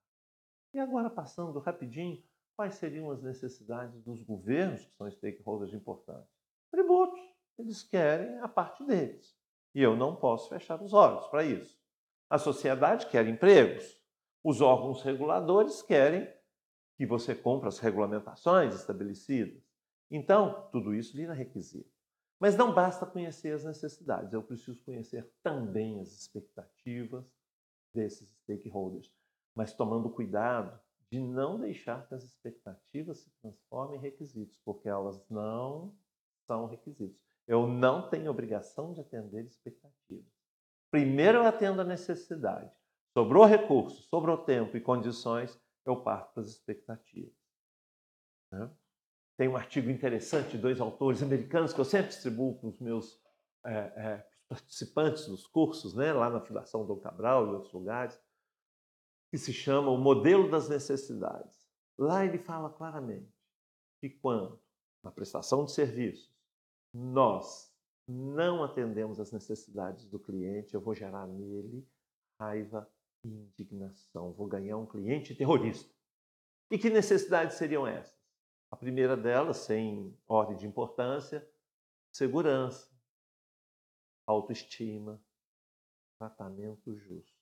E 0.74 0.78
agora, 0.78 1.08
passando 1.08 1.58
rapidinho, 1.58 2.22
quais 2.56 2.74
seriam 2.74 3.10
as 3.10 3.22
necessidades 3.22 4.02
dos 4.02 4.22
governos, 4.22 4.84
que 4.84 4.94
são 4.94 5.10
stakeholders 5.10 5.72
importantes? 5.72 6.30
Tributos. 6.70 7.27
Eles 7.58 7.82
querem 7.82 8.38
a 8.38 8.48
parte 8.48 8.84
deles. 8.84 9.36
E 9.74 9.82
eu 9.82 9.96
não 9.96 10.16
posso 10.16 10.48
fechar 10.48 10.80
os 10.82 10.92
olhos 10.92 11.26
para 11.28 11.44
isso. 11.44 11.78
A 12.30 12.38
sociedade 12.38 13.06
quer 13.06 13.26
empregos. 13.26 14.00
Os 14.42 14.60
órgãos 14.60 15.02
reguladores 15.02 15.82
querem 15.82 16.32
que 16.96 17.06
você 17.06 17.34
cumpra 17.34 17.68
as 17.68 17.78
regulamentações 17.78 18.74
estabelecidas. 18.74 19.62
Então, 20.10 20.68
tudo 20.72 20.94
isso 20.94 21.16
vira 21.16 21.32
requisito. 21.32 21.98
Mas 22.40 22.56
não 22.56 22.72
basta 22.72 23.04
conhecer 23.04 23.52
as 23.52 23.64
necessidades, 23.64 24.32
eu 24.32 24.42
preciso 24.42 24.82
conhecer 24.84 25.28
também 25.42 26.00
as 26.00 26.12
expectativas 26.12 27.24
desses 27.92 28.30
stakeholders, 28.30 29.12
mas 29.54 29.72
tomando 29.74 30.08
cuidado 30.08 30.78
de 31.10 31.18
não 31.18 31.58
deixar 31.58 32.06
que 32.06 32.14
as 32.14 32.22
expectativas 32.22 33.18
se 33.18 33.30
transformem 33.40 33.98
em 33.98 34.02
requisitos, 34.02 34.56
porque 34.64 34.88
elas 34.88 35.20
não 35.28 35.96
são 36.46 36.66
requisitos. 36.66 37.27
Eu 37.48 37.66
não 37.66 38.10
tenho 38.10 38.30
obrigação 38.30 38.92
de 38.92 39.00
atender 39.00 39.46
expectativas. 39.46 40.30
Primeiro 40.90 41.38
eu 41.38 41.46
atendo 41.46 41.80
a 41.80 41.84
necessidade. 41.84 42.70
Sobrou 43.16 43.46
recurso, 43.46 44.02
sobrou 44.02 44.36
tempo 44.36 44.76
e 44.76 44.80
condições, 44.80 45.58
eu 45.84 46.02
parto 46.02 46.34
para 46.34 46.42
as 46.42 46.50
expectativas. 46.50 47.34
Né? 48.52 48.70
Tem 49.38 49.48
um 49.48 49.56
artigo 49.56 49.88
interessante 49.90 50.50
de 50.52 50.58
dois 50.58 50.78
autores 50.78 51.22
americanos 51.22 51.72
que 51.72 51.80
eu 51.80 51.84
sempre 51.86 52.08
distribuo 52.08 52.58
para 52.58 52.68
os 52.68 52.78
meus 52.80 53.18
é, 53.64 53.72
é, 53.72 54.26
participantes 54.48 55.26
dos 55.26 55.46
cursos, 55.46 55.94
né, 55.94 56.12
lá 56.12 56.28
na 56.28 56.40
Fundação 56.40 56.86
Dom 56.86 56.98
Cabral 56.98 57.46
e 57.46 57.50
outros 57.50 57.72
lugares, 57.72 58.20
que 59.30 59.38
se 59.38 59.52
chama 59.52 59.90
O 59.90 59.96
Modelo 59.96 60.50
das 60.50 60.68
Necessidades. 60.68 61.66
Lá 61.98 62.24
ele 62.24 62.38
fala 62.38 62.70
claramente 62.70 63.32
que 64.00 64.10
quando, 64.10 64.60
na 65.02 65.10
prestação 65.10 65.64
de 65.64 65.72
serviços, 65.72 66.37
nós 66.98 67.72
não 68.06 68.64
atendemos 68.64 69.20
às 69.20 69.30
necessidades 69.30 70.06
do 70.06 70.18
cliente, 70.18 70.74
eu 70.74 70.80
vou 70.80 70.94
gerar 70.94 71.26
nele 71.26 71.86
raiva 72.40 72.90
indignação. 73.24 74.32
Vou 74.32 74.46
ganhar 74.46 74.76
um 74.76 74.86
cliente 74.86 75.34
terrorista. 75.34 75.92
E 76.70 76.78
que 76.78 76.90
necessidades 76.90 77.56
seriam 77.56 77.86
essas? 77.86 78.18
A 78.70 78.76
primeira 78.76 79.16
delas, 79.16 79.58
sem 79.58 80.16
ordem 80.26 80.56
de 80.56 80.66
importância, 80.66 81.48
segurança, 82.12 82.90
autoestima, 84.26 85.22
tratamento 86.18 86.94
justo. 86.96 87.38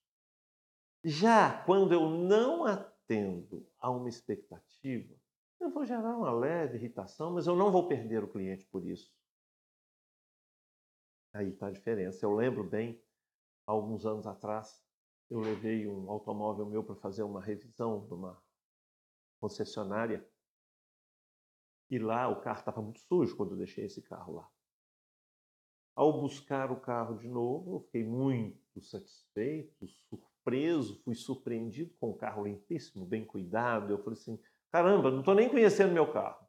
Já 1.02 1.62
quando 1.64 1.92
eu 1.92 2.08
não 2.08 2.64
atendo 2.64 3.66
a 3.78 3.90
uma 3.90 4.08
expectativa, 4.08 5.14
eu 5.60 5.70
vou 5.70 5.84
gerar 5.84 6.16
uma 6.16 6.30
leve 6.30 6.76
irritação, 6.76 7.32
mas 7.32 7.46
eu 7.46 7.56
não 7.56 7.72
vou 7.72 7.88
perder 7.88 8.22
o 8.22 8.28
cliente 8.28 8.66
por 8.66 8.84
isso. 8.86 9.15
Aí 11.36 11.50
está 11.50 11.68
a 11.68 11.70
diferença. 11.70 12.24
Eu 12.24 12.34
lembro 12.34 12.64
bem, 12.64 13.00
alguns 13.66 14.06
anos 14.06 14.26
atrás, 14.26 14.82
eu 15.30 15.40
levei 15.40 15.86
um 15.86 16.10
automóvel 16.10 16.66
meu 16.66 16.82
para 16.82 16.94
fazer 16.96 17.22
uma 17.22 17.40
revisão 17.40 18.06
de 18.06 18.14
uma 18.14 18.42
concessionária. 19.40 20.26
E 21.90 21.98
lá 21.98 22.28
o 22.28 22.40
carro 22.40 22.58
estava 22.58 22.82
muito 22.82 23.00
sujo 23.00 23.36
quando 23.36 23.52
eu 23.52 23.58
deixei 23.58 23.84
esse 23.84 24.02
carro 24.02 24.34
lá. 24.34 24.50
Ao 25.94 26.20
buscar 26.20 26.70
o 26.70 26.80
carro 26.80 27.16
de 27.16 27.28
novo, 27.28 27.76
eu 27.76 27.80
fiquei 27.80 28.04
muito 28.04 28.80
satisfeito, 28.80 29.86
surpreso 29.86 30.36
surpreso, 30.46 31.00
fui 31.02 31.14
surpreendido 31.14 31.92
com 31.98 32.10
o 32.10 32.16
carro 32.16 32.44
limpíssimo, 32.44 33.04
bem 33.04 33.24
cuidado. 33.24 33.92
Eu 33.92 33.98
falei 33.98 34.18
assim: 34.18 34.38
caramba, 34.70 35.10
não 35.10 35.20
estou 35.20 35.34
nem 35.34 35.48
conhecendo 35.48 35.92
meu 35.92 36.10
carro. 36.12 36.46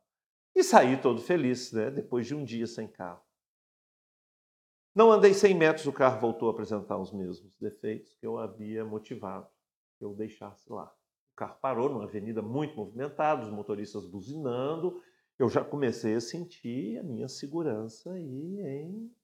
E 0.55 0.63
saí 0.63 1.01
todo 1.01 1.21
feliz, 1.21 1.71
né? 1.71 1.89
Depois 1.89 2.27
de 2.27 2.35
um 2.35 2.43
dia 2.43 2.67
sem 2.67 2.87
carro. 2.87 3.21
Não 4.97 5.11
andei 5.11 5.31
100 5.31 5.53
metros, 5.53 5.85
o 5.85 5.93
carro 5.93 6.19
voltou 6.19 6.49
a 6.49 6.51
apresentar 6.51 6.97
os 6.97 7.11
mesmos 7.11 7.55
defeitos 7.57 8.15
que 8.15 8.25
eu 8.25 8.39
havia 8.39 8.83
motivado 8.83 9.47
que 9.95 10.03
eu 10.03 10.15
deixasse 10.15 10.73
lá. 10.73 10.91
O 11.33 11.35
carro 11.35 11.55
parou 11.61 11.87
numa 11.87 12.05
avenida 12.05 12.41
muito 12.41 12.75
movimentada, 12.75 13.43
os 13.43 13.51
motoristas 13.51 14.07
buzinando. 14.07 14.99
Eu 15.37 15.49
já 15.49 15.63
comecei 15.63 16.15
a 16.15 16.19
sentir 16.19 16.97
a 16.97 17.03
minha 17.03 17.27
segurança 17.27 18.11
aí 18.11 18.59
em, 18.59 19.15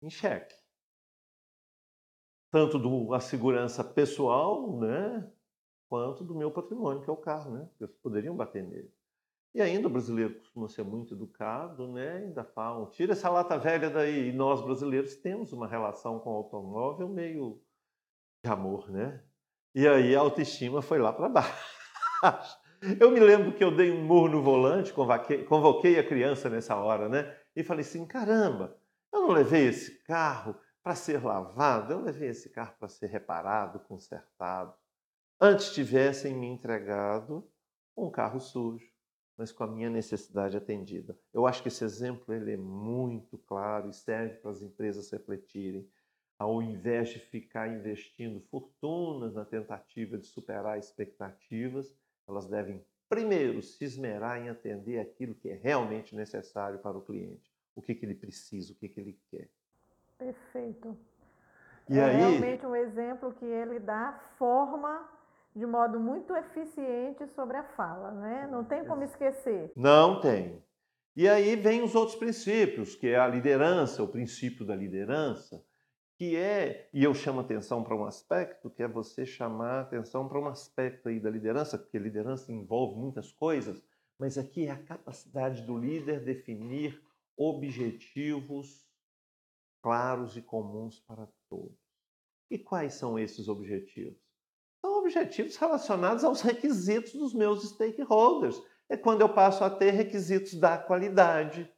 em 0.00 0.08
xeque. 0.08 0.54
Tanto 2.50 2.78
do, 2.78 3.12
a 3.12 3.20
segurança 3.20 3.84
pessoal, 3.84 4.78
né, 4.78 5.30
quanto 5.90 6.24
do 6.24 6.34
meu 6.34 6.50
patrimônio, 6.50 7.02
que 7.02 7.10
é 7.10 7.12
o 7.12 7.18
carro, 7.18 7.50
né? 7.50 7.68
Eles 7.78 7.94
poderiam 7.96 8.34
bater 8.34 8.66
nele. 8.66 8.90
E 9.54 9.60
ainda 9.60 9.86
o 9.86 9.90
brasileiro 9.90 10.34
costuma 10.36 10.66
ser 10.66 10.82
muito 10.82 11.14
educado, 11.14 11.86
né? 11.92 12.22
Ainda 12.24 12.42
falam, 12.42 12.88
tira 12.90 13.12
essa 13.12 13.28
lata 13.28 13.58
velha 13.58 13.90
daí. 13.90 14.30
E 14.30 14.32
nós 14.32 14.62
brasileiros 14.62 15.14
temos 15.16 15.52
uma 15.52 15.68
relação 15.68 16.18
com 16.20 16.30
o 16.30 16.36
automóvel 16.36 17.08
meio 17.08 17.60
de 18.42 18.50
amor, 18.50 18.90
né? 18.90 19.22
E 19.74 19.86
aí 19.86 20.16
a 20.16 20.20
autoestima 20.20 20.80
foi 20.80 20.98
lá 20.98 21.12
para 21.12 21.28
baixo. 21.28 22.58
Eu 22.98 23.12
me 23.12 23.20
lembro 23.20 23.54
que 23.54 23.62
eu 23.62 23.76
dei 23.76 23.92
um 23.92 24.04
murro 24.04 24.26
no 24.26 24.42
volante, 24.42 24.92
convoquei, 24.92 25.44
convoquei 25.44 26.00
a 26.00 26.04
criança 26.04 26.50
nessa 26.50 26.74
hora, 26.74 27.08
né? 27.08 27.32
E 27.54 27.62
falei 27.62 27.82
assim: 27.82 28.04
caramba, 28.04 28.76
eu 29.12 29.20
não 29.20 29.30
levei 29.30 29.68
esse 29.68 30.02
carro 30.02 30.56
para 30.82 30.96
ser 30.96 31.24
lavado, 31.24 31.92
eu 31.92 32.00
levei 32.00 32.30
esse 32.30 32.50
carro 32.50 32.74
para 32.80 32.88
ser 32.88 33.06
reparado, 33.06 33.78
consertado. 33.78 34.74
Antes 35.40 35.72
tivessem 35.72 36.34
me 36.34 36.48
entregado 36.48 37.48
um 37.96 38.10
carro 38.10 38.40
sujo 38.40 38.91
mas 39.36 39.50
com 39.50 39.64
a 39.64 39.66
minha 39.66 39.90
necessidade 39.90 40.56
atendida. 40.56 41.16
Eu 41.32 41.46
acho 41.46 41.62
que 41.62 41.68
esse 41.68 41.84
exemplo 41.84 42.34
ele 42.34 42.52
é 42.52 42.56
muito 42.56 43.38
claro 43.38 43.88
e 43.88 43.92
serve 43.92 44.36
para 44.36 44.50
as 44.50 44.62
empresas 44.62 45.10
refletirem. 45.10 45.88
Ao 46.38 46.62
invés 46.62 47.10
de 47.10 47.18
ficar 47.18 47.68
investindo 47.68 48.40
fortunas 48.40 49.34
na 49.34 49.44
tentativa 49.44 50.18
de 50.18 50.26
superar 50.26 50.78
expectativas, 50.78 51.94
elas 52.28 52.46
devem 52.46 52.84
primeiro 53.08 53.60
se 53.62 53.84
esmerar 53.84 54.40
em 54.40 54.48
atender 54.48 54.98
aquilo 54.98 55.34
que 55.34 55.50
é 55.50 55.54
realmente 55.54 56.16
necessário 56.16 56.78
para 56.78 56.96
o 56.96 57.02
cliente. 57.02 57.52
O 57.74 57.82
que, 57.82 57.94
que 57.94 58.04
ele 58.04 58.14
precisa, 58.14 58.72
o 58.72 58.76
que, 58.76 58.88
que 58.88 59.00
ele 59.00 59.18
quer. 59.30 59.48
Perfeito. 60.18 60.96
E 61.88 61.98
é 61.98 62.04
aí, 62.04 62.16
realmente 62.16 62.64
um 62.64 62.76
exemplo 62.76 63.32
que 63.34 63.44
ele 63.44 63.78
dá 63.78 64.12
forma 64.38 65.08
de 65.54 65.66
modo 65.66 66.00
muito 66.00 66.34
eficiente 66.34 67.26
sobre 67.28 67.56
a 67.56 67.64
fala, 67.64 68.10
né? 68.12 68.48
Não 68.50 68.64
tem 68.64 68.84
como 68.84 69.02
esquecer. 69.02 69.70
Não 69.76 70.20
tem. 70.20 70.62
E 71.14 71.28
aí 71.28 71.56
vem 71.56 71.82
os 71.82 71.94
outros 71.94 72.16
princípios, 72.16 72.94
que 72.94 73.08
é 73.08 73.18
a 73.18 73.28
liderança, 73.28 74.02
o 74.02 74.08
princípio 74.08 74.64
da 74.64 74.74
liderança, 74.74 75.62
que 76.16 76.36
é, 76.36 76.88
e 76.92 77.04
eu 77.04 77.12
chamo 77.12 77.40
atenção 77.40 77.84
para 77.84 77.94
um 77.94 78.06
aspecto, 78.06 78.70
que 78.70 78.82
é 78.82 78.88
você 78.88 79.26
chamar 79.26 79.80
atenção 79.80 80.26
para 80.26 80.38
um 80.38 80.46
aspecto 80.46 81.08
aí 81.08 81.20
da 81.20 81.28
liderança, 81.28 81.76
porque 81.76 81.98
liderança 81.98 82.50
envolve 82.50 82.98
muitas 82.98 83.30
coisas, 83.30 83.82
mas 84.18 84.38
aqui 84.38 84.66
é 84.66 84.70
a 84.70 84.82
capacidade 84.82 85.62
do 85.62 85.76
líder 85.76 86.24
definir 86.24 87.02
objetivos 87.36 88.86
claros 89.82 90.36
e 90.36 90.42
comuns 90.42 91.00
para 91.00 91.28
todos. 91.48 91.76
E 92.50 92.58
quais 92.58 92.94
são 92.94 93.18
esses 93.18 93.48
objetivos? 93.48 94.31
Objetivos 95.02 95.56
relacionados 95.56 96.24
aos 96.24 96.40
requisitos 96.40 97.12
dos 97.12 97.34
meus 97.34 97.68
stakeholders. 97.68 98.60
É 98.88 98.96
quando 98.96 99.20
eu 99.20 99.28
passo 99.28 99.64
a 99.64 99.70
ter 99.70 99.90
requisitos 99.90 100.54
da 100.54 100.78
qualidade, 100.78 101.70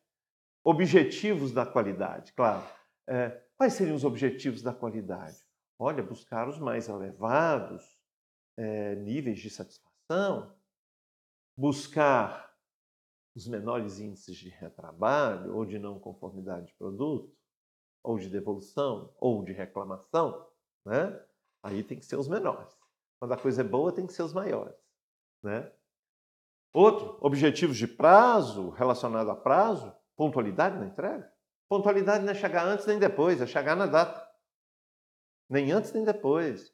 objetivos 0.62 1.52
da 1.52 1.66
qualidade, 1.66 2.32
claro. 2.32 2.64
É, 3.06 3.42
quais 3.56 3.74
seriam 3.74 3.96
os 3.96 4.04
objetivos 4.04 4.62
da 4.62 4.72
qualidade? 4.72 5.38
Olha, 5.78 6.02
buscar 6.02 6.48
os 6.48 6.58
mais 6.58 6.88
elevados 6.88 7.98
é, 8.56 8.94
níveis 8.96 9.38
de 9.38 9.50
satisfação, 9.50 10.54
buscar 11.56 12.54
os 13.34 13.46
menores 13.48 13.98
índices 13.98 14.36
de 14.36 14.48
retrabalho 14.48 15.54
ou 15.54 15.64
de 15.64 15.78
não 15.78 15.98
conformidade 15.98 16.66
de 16.66 16.74
produto, 16.74 17.36
ou 18.02 18.18
de 18.18 18.28
devolução, 18.28 19.12
ou 19.18 19.42
de 19.42 19.52
reclamação, 19.52 20.46
né? 20.84 21.20
Aí 21.62 21.82
tem 21.82 21.98
que 21.98 22.04
ser 22.04 22.16
os 22.16 22.28
menores. 22.28 22.76
Quando 23.24 23.32
a 23.32 23.38
coisa 23.38 23.62
é 23.62 23.64
boa, 23.64 23.90
tem 23.90 24.06
que 24.06 24.12
ser 24.12 24.22
os 24.22 24.34
maiores. 24.34 24.76
Né? 25.42 25.72
Outro, 26.74 27.16
objetivos 27.22 27.78
de 27.78 27.88
prazo, 27.88 28.68
relacionado 28.68 29.30
a 29.30 29.34
prazo, 29.34 29.96
pontualidade 30.14 30.76
na 30.76 30.84
entrega. 30.84 31.32
Pontualidade 31.66 32.22
não 32.22 32.32
é 32.32 32.34
chegar 32.34 32.66
antes 32.66 32.84
nem 32.84 32.98
depois, 32.98 33.40
é 33.40 33.46
chegar 33.46 33.76
na 33.76 33.86
data. 33.86 34.30
Nem 35.48 35.72
antes 35.72 35.90
nem 35.94 36.04
depois. 36.04 36.70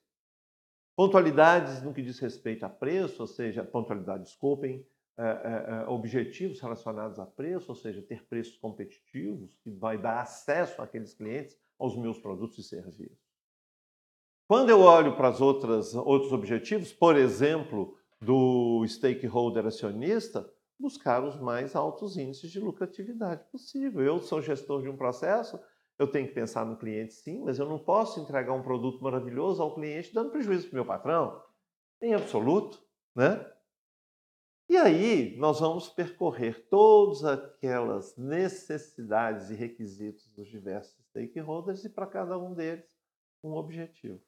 Pontualidades 0.96 1.84
no 1.84 1.94
que 1.94 2.02
diz 2.02 2.18
respeito 2.18 2.66
a 2.66 2.68
preço, 2.68 3.22
ou 3.22 3.28
seja, 3.28 3.62
pontualidade, 3.62 4.24
desculpem, 4.24 4.84
é, 5.16 5.22
é, 5.22 5.84
é, 5.84 5.88
objetivos 5.88 6.60
relacionados 6.60 7.20
a 7.20 7.26
preço, 7.26 7.70
ou 7.70 7.76
seja, 7.76 8.02
ter 8.02 8.26
preços 8.26 8.56
competitivos, 8.56 9.56
que 9.62 9.70
vai 9.70 9.96
dar 9.96 10.20
acesso 10.20 10.82
àqueles 10.82 11.14
clientes 11.14 11.56
aos 11.78 11.96
meus 11.96 12.18
produtos 12.18 12.58
e 12.58 12.64
serviços. 12.64 13.29
Quando 14.50 14.68
eu 14.68 14.80
olho 14.80 15.14
para 15.16 15.30
os 15.30 15.40
outros 15.40 15.94
objetivos, 16.32 16.92
por 16.92 17.14
exemplo, 17.14 17.96
do 18.20 18.84
stakeholder 18.84 19.64
acionista, 19.64 20.44
buscar 20.76 21.22
os 21.22 21.38
mais 21.38 21.76
altos 21.76 22.16
índices 22.16 22.50
de 22.50 22.58
lucratividade 22.58 23.44
possível. 23.44 24.02
Eu 24.02 24.18
sou 24.18 24.42
gestor 24.42 24.82
de 24.82 24.88
um 24.88 24.96
processo, 24.96 25.56
eu 25.96 26.10
tenho 26.10 26.26
que 26.26 26.34
pensar 26.34 26.66
no 26.66 26.76
cliente 26.76 27.14
sim, 27.14 27.44
mas 27.44 27.60
eu 27.60 27.64
não 27.68 27.78
posso 27.78 28.18
entregar 28.18 28.52
um 28.52 28.60
produto 28.60 29.00
maravilhoso 29.00 29.62
ao 29.62 29.72
cliente 29.72 30.12
dando 30.12 30.32
prejuízo 30.32 30.64
para 30.64 30.72
o 30.72 30.74
meu 30.78 30.84
patrão, 30.84 31.40
em 32.02 32.12
absoluto, 32.12 32.82
né? 33.14 33.48
E 34.68 34.76
aí 34.76 35.36
nós 35.38 35.60
vamos 35.60 35.88
percorrer 35.88 36.66
todas 36.68 37.24
aquelas 37.24 38.16
necessidades 38.16 39.48
e 39.48 39.54
requisitos 39.54 40.26
dos 40.32 40.48
diversos 40.48 40.98
stakeholders 41.06 41.84
e 41.84 41.88
para 41.88 42.08
cada 42.08 42.36
um 42.36 42.52
deles 42.52 42.98
um 43.44 43.52
objetivo. 43.52 44.20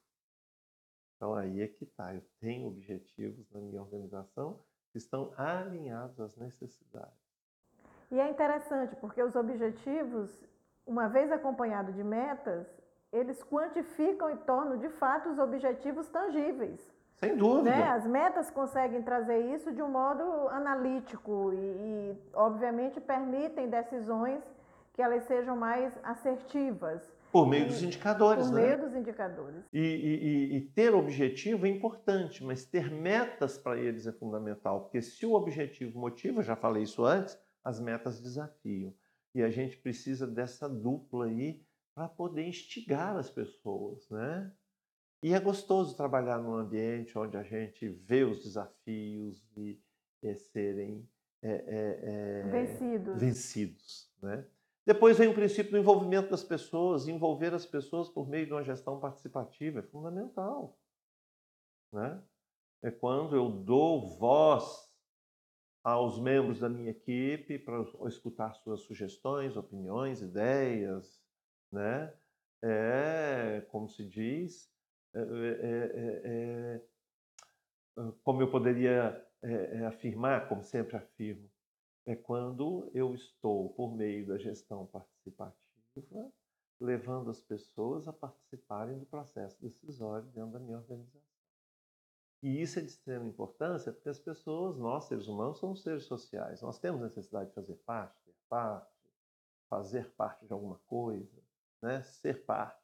Então 1.23 1.35
aí 1.35 1.61
é 1.61 1.67
que 1.69 1.85
está. 1.85 2.13
Eu 2.13 2.21
tenho 2.41 2.67
objetivos 2.67 3.49
na 3.49 3.61
minha 3.61 3.81
organização 3.81 4.59
que 4.91 4.97
estão 4.97 5.31
alinhados 5.37 6.19
às 6.19 6.35
necessidades. 6.35 7.17
E 8.11 8.19
é 8.19 8.29
interessante 8.29 8.93
porque 8.97 9.23
os 9.23 9.33
objetivos, 9.33 10.29
uma 10.85 11.07
vez 11.07 11.31
acompanhado 11.31 11.93
de 11.93 12.03
metas, 12.03 12.67
eles 13.09 13.41
quantificam 13.41 14.31
e 14.31 14.35
tornam 14.35 14.77
de 14.77 14.89
fato 14.89 15.29
os 15.29 15.39
objetivos 15.39 16.09
tangíveis. 16.09 16.81
Sem 17.15 17.37
dúvida. 17.37 17.69
Né? 17.69 17.83
As 17.83 18.05
metas 18.05 18.51
conseguem 18.51 19.01
trazer 19.01 19.55
isso 19.55 19.71
de 19.71 19.81
um 19.81 19.87
modo 19.87 20.49
analítico 20.49 21.53
e, 21.53 21.55
e, 21.55 22.17
obviamente, 22.33 22.99
permitem 22.99 23.69
decisões 23.69 24.43
que 24.91 25.01
elas 25.01 25.23
sejam 25.23 25.55
mais 25.55 25.97
assertivas. 26.03 27.01
Por 27.33 27.47
meio 27.47 27.65
dos 27.65 27.81
indicadores, 27.81 28.45
Por 28.45 28.53
né? 28.53 28.67
meio 28.67 28.81
dos 28.81 28.95
indicadores. 28.95 29.65
E, 29.73 29.79
e, 29.79 30.55
e, 30.55 30.61
ter 30.61 30.93
objetivo 30.93 31.65
é 31.65 31.69
importante, 31.69 32.43
mas 32.43 32.63
ter 32.63 32.91
metas 32.91 33.57
para 33.57 33.79
eles 33.79 34.05
é 34.05 34.11
fundamental, 34.11 34.81
porque 34.81 35.01
se 35.01 35.25
o 35.25 35.33
objetivo 35.33 35.99
motiva, 35.99 36.43
já 36.43 36.55
falei 36.55 36.83
isso 36.83 37.03
antes, 37.03 37.35
as 37.63 37.79
metas 37.79 38.21
desafiam. 38.21 38.93
E 39.33 39.41
a 39.41 39.49
gente 39.49 39.75
precisa 39.77 40.27
dessa 40.27 40.69
dupla 40.69 41.25
aí 41.25 41.65
para 41.95 42.07
poder 42.07 42.45
instigar 42.45 43.17
as 43.17 43.31
pessoas, 43.31 44.07
né? 44.11 44.51
E 45.23 45.33
é 45.33 45.39
gostoso 45.39 45.97
trabalhar 45.97 46.37
num 46.37 46.53
ambiente 46.53 47.17
onde 47.17 47.35
a 47.35 47.41
gente 47.41 47.89
vê 47.89 48.23
os 48.23 48.43
desafios 48.43 49.43
e, 49.57 49.81
e 50.21 50.35
serem 50.35 51.09
é, 51.41 51.51
é, 51.51 51.99
é, 52.03 52.49
vencidos. 52.51 53.19
vencidos, 53.19 54.11
né? 54.21 54.45
Depois 54.85 55.17
vem 55.17 55.29
o 55.29 55.33
princípio 55.33 55.71
do 55.71 55.77
envolvimento 55.77 56.29
das 56.29 56.43
pessoas. 56.43 57.07
Envolver 57.07 57.53
as 57.53 57.65
pessoas 57.65 58.09
por 58.09 58.27
meio 58.27 58.45
de 58.45 58.53
uma 58.53 58.63
gestão 58.63 58.99
participativa 58.99 59.79
é 59.79 59.83
fundamental. 59.83 60.77
Né? 61.91 62.21
É 62.81 62.91
quando 62.91 63.35
eu 63.35 63.49
dou 63.49 64.17
voz 64.17 64.91
aos 65.83 66.19
membros 66.19 66.59
da 66.59 66.69
minha 66.69 66.91
equipe 66.91 67.59
para 67.59 67.81
escutar 68.07 68.53
suas 68.55 68.81
sugestões, 68.81 69.55
opiniões, 69.55 70.21
ideias. 70.21 71.21
Né? 71.71 72.13
É, 72.61 73.65
como 73.69 73.87
se 73.87 74.05
diz, 74.05 74.69
é, 75.13 75.19
é, 75.19 76.21
é, 76.25 76.81
como 78.23 78.41
eu 78.41 78.49
poderia 78.49 79.25
afirmar, 79.87 80.47
como 80.47 80.63
sempre 80.63 80.95
afirmo, 80.95 81.49
é 82.05 82.15
quando 82.15 82.89
eu 82.93 83.13
estou, 83.15 83.69
por 83.69 83.95
meio 83.95 84.27
da 84.27 84.37
gestão 84.37 84.85
participativa, 84.87 86.31
levando 86.79 87.29
as 87.29 87.41
pessoas 87.41 88.07
a 88.07 88.13
participarem 88.13 88.99
do 88.99 89.05
processo 89.05 89.61
decisório 89.61 90.27
dentro 90.29 90.51
da 90.51 90.59
minha 90.59 90.77
organização. 90.77 91.21
E 92.41 92.61
isso 92.61 92.77
é 92.77 92.81
de 92.81 92.89
extrema 92.89 93.25
importância 93.25 93.93
porque 93.93 94.09
as 94.09 94.19
pessoas, 94.19 94.77
nós 94.77 95.05
seres 95.05 95.27
humanos, 95.27 95.59
somos 95.59 95.81
seres 95.81 96.03
sociais. 96.03 96.61
Nós 96.61 96.77
temos 96.77 97.01
necessidade 97.01 97.49
de 97.49 97.55
fazer 97.55 97.75
parte, 97.85 98.19
ter 98.25 98.35
parte, 98.49 98.91
fazer 99.69 100.11
parte 100.11 100.45
de 100.45 100.51
alguma 100.51 100.77
coisa, 100.85 101.41
né? 101.81 102.01
ser 102.01 102.43
parte. 102.43 102.83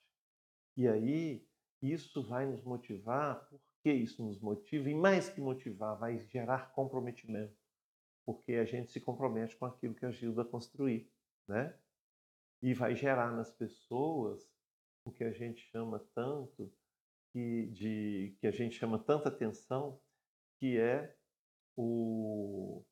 E 0.77 0.87
aí, 0.87 1.45
isso 1.81 2.23
vai 2.23 2.45
nos 2.45 2.63
motivar, 2.63 3.49
por 3.49 3.59
que 3.83 3.91
isso 3.91 4.23
nos 4.23 4.39
motiva? 4.39 4.89
E 4.89 4.95
mais 4.95 5.27
que 5.27 5.41
motivar, 5.41 5.97
vai 5.97 6.17
gerar 6.19 6.71
comprometimento, 6.71 7.58
porque 8.29 8.53
a 8.53 8.63
gente 8.63 8.91
se 8.91 8.99
compromete 8.99 9.57
com 9.57 9.65
aquilo 9.65 9.95
que 9.95 10.05
ajuda 10.05 10.43
a 10.43 10.45
construir, 10.45 11.11
né? 11.47 11.73
E 12.61 12.75
vai 12.75 12.95
gerar 12.95 13.31
nas 13.31 13.49
pessoas 13.49 14.47
o 15.03 15.11
que 15.11 15.23
a 15.23 15.31
gente 15.31 15.61
chama 15.71 15.97
tanto 16.13 16.71
que, 17.33 17.65
de, 17.71 18.37
que 18.39 18.45
a 18.45 18.51
gente 18.51 18.75
chama 18.75 18.99
tanta 18.99 19.29
atenção, 19.29 19.99
que 20.59 20.77
é 20.77 21.15
o. 21.75 22.83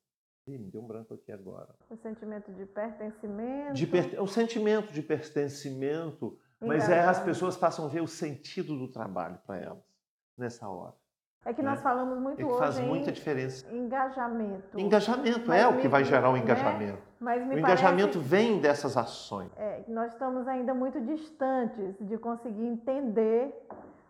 Ih, 0.48 0.58
me 0.58 0.72
deu 0.72 0.82
um 0.82 0.88
branco 0.88 1.14
aqui 1.14 1.30
agora. 1.30 1.72
O 1.88 1.96
sentimento 1.96 2.52
de 2.52 2.66
pertencimento. 2.66 3.74
De 3.74 3.86
per... 3.86 4.20
O 4.20 4.26
sentimento 4.26 4.92
de 4.92 5.02
pertencimento, 5.02 6.36
mas 6.60 6.88
é, 6.88 6.98
as 6.98 7.22
pessoas 7.22 7.56
passam 7.56 7.84
a 7.84 7.88
ver 7.88 8.00
o 8.00 8.08
sentido 8.08 8.76
do 8.76 8.90
trabalho 8.90 9.38
para 9.46 9.60
elas 9.60 9.84
nessa 10.36 10.68
hora. 10.68 10.96
É 11.48 11.54
que 11.54 11.62
nós 11.62 11.76
né? 11.76 11.82
falamos 11.82 12.18
muito 12.18 12.42
é 12.42 12.44
que 12.44 12.44
hoje 12.44 12.58
faz 12.58 12.78
muita 12.78 13.10
diferença. 13.10 13.66
engajamento. 13.74 14.78
Engajamento 14.78 15.44
mas 15.46 15.62
é 15.62 15.66
o 15.66 15.78
que 15.78 15.88
vai 15.88 16.04
gerar 16.04 16.28
o 16.28 16.34
né? 16.34 16.40
engajamento. 16.40 16.92
Né? 16.92 16.98
Mas 17.18 17.48
o 17.48 17.58
engajamento 17.58 18.20
vem 18.20 18.60
dessas 18.60 18.98
ações. 18.98 19.50
É, 19.56 19.82
nós 19.88 20.12
estamos 20.12 20.46
ainda 20.46 20.74
muito 20.74 21.00
distantes 21.00 21.96
de 21.98 22.18
conseguir 22.18 22.66
entender 22.66 23.50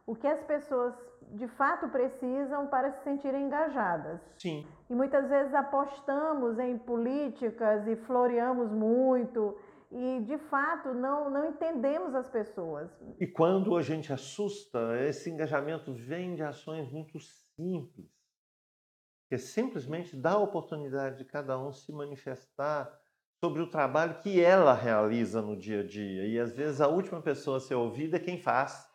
o 0.05 0.17
que 0.17 0.27
as 0.27 0.43
pessoas 0.43 0.93
de 1.31 1.47
fato 1.47 1.87
precisam 1.89 2.67
para 2.67 2.91
se 2.91 3.05
sentirem 3.05 3.45
engajadas. 3.47 4.21
Sim. 4.37 4.67
E 4.91 4.95
muitas 4.95 5.29
vezes 5.29 5.55
apostamos 5.55 6.59
em 6.59 6.77
políticas 6.77 7.87
e 7.87 7.95
floreamos 7.95 8.73
muito 8.73 9.57
e 9.91 10.21
de 10.21 10.39
fato 10.39 10.93
não, 10.93 11.31
não 11.31 11.47
entendemos 11.47 12.15
as 12.15 12.29
pessoas. 12.29 12.91
E 13.19 13.27
quando 13.27 13.77
a 13.77 13.83
gente 13.83 14.13
assusta, 14.13 14.99
esse 15.03 15.31
engajamento 15.31 15.95
vem 15.95 16.35
de 16.35 16.43
ações 16.43 16.91
muito 16.91 17.19
simples, 17.19 18.11
que 19.29 19.35
é 19.35 19.39
simplesmente 19.39 20.17
dar 20.17 20.33
a 20.33 20.39
oportunidade 20.39 21.19
de 21.19 21.25
cada 21.25 21.59
um 21.59 21.73
se 21.73 21.93
manifestar 21.93 22.93
sobre 23.43 23.63
o 23.63 23.71
trabalho 23.71 24.19
que 24.21 24.41
ela 24.41 24.75
realiza 24.75 25.41
no 25.41 25.57
dia 25.57 25.81
a 25.81 25.87
dia. 25.87 26.27
E 26.27 26.39
às 26.39 26.53
vezes 26.53 26.81
a 26.81 26.89
última 26.89 27.23
pessoa 27.23 27.59
a 27.59 27.61
ser 27.61 27.75
ouvida 27.75 28.17
é 28.17 28.21
quem 28.21 28.41
faz. 28.41 28.89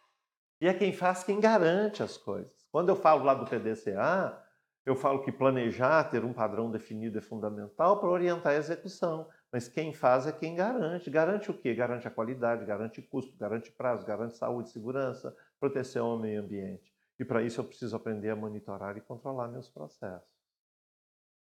E 0.62 0.67
é 0.67 0.73
quem 0.73 0.93
faz 0.93 1.23
quem 1.23 1.39
garante 1.39 2.03
as 2.03 2.17
coisas. 2.17 2.65
Quando 2.71 2.89
eu 2.89 2.95
falo 2.95 3.23
lá 3.23 3.34
do 3.34 3.45
PDCA, 3.45 4.41
eu 4.86 4.95
falo 4.95 5.21
que 5.23 5.32
planejar, 5.32 6.03
ter 6.10 6.23
um 6.23 6.34
padrão 6.34 6.69
definido 6.69 7.17
é 7.17 7.21
fundamental 7.21 7.99
para 7.99 8.10
orientar 8.10 8.53
a 8.53 8.58
execução. 8.58 9.27
Mas 9.53 9.67
quem 9.69 9.93
faz 9.93 10.25
é 10.25 10.31
quem 10.31 10.55
garante. 10.55 11.11
Garante 11.11 11.51
o 11.51 11.53
quê? 11.53 11.75
Garante 11.75 12.07
a 12.07 12.11
qualidade, 12.11 12.65
garante 12.65 13.03
custo, 13.03 13.37
garante 13.37 13.71
prazo, 13.71 14.03
garante 14.03 14.35
saúde, 14.35 14.71
segurança, 14.71 15.37
proteção 15.59 16.07
ao 16.07 16.17
meio 16.17 16.41
ambiente. 16.41 16.91
E 17.19 17.23
para 17.23 17.43
isso 17.43 17.61
eu 17.61 17.65
preciso 17.65 17.95
aprender 17.95 18.31
a 18.31 18.35
monitorar 18.35 18.97
e 18.97 19.01
controlar 19.01 19.47
meus 19.49 19.69
processos. 19.69 20.27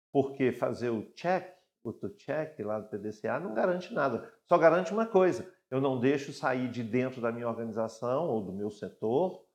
Porque 0.09 0.53
fazer 0.53 0.89
o 0.89 1.11
check, 1.11 1.53
o 1.83 1.91
to 1.91 2.07
check 2.11 2.57
lá 2.61 2.79
do 2.79 2.87
PDCA 2.87 3.41
não 3.41 3.53
garante 3.53 3.93
nada. 3.93 4.31
Só 4.45 4.57
garante 4.57 4.93
uma 4.93 5.05
coisa: 5.05 5.45
eu 5.69 5.81
não 5.81 5.99
deixo 5.99 6.31
sair 6.31 6.71
de 6.71 6.83
dentro 6.83 7.19
da 7.19 7.29
minha 7.29 7.49
organização 7.49 8.29
ou 8.29 8.41
do 8.41 8.53
meu 8.53 8.71
setor 8.71 9.45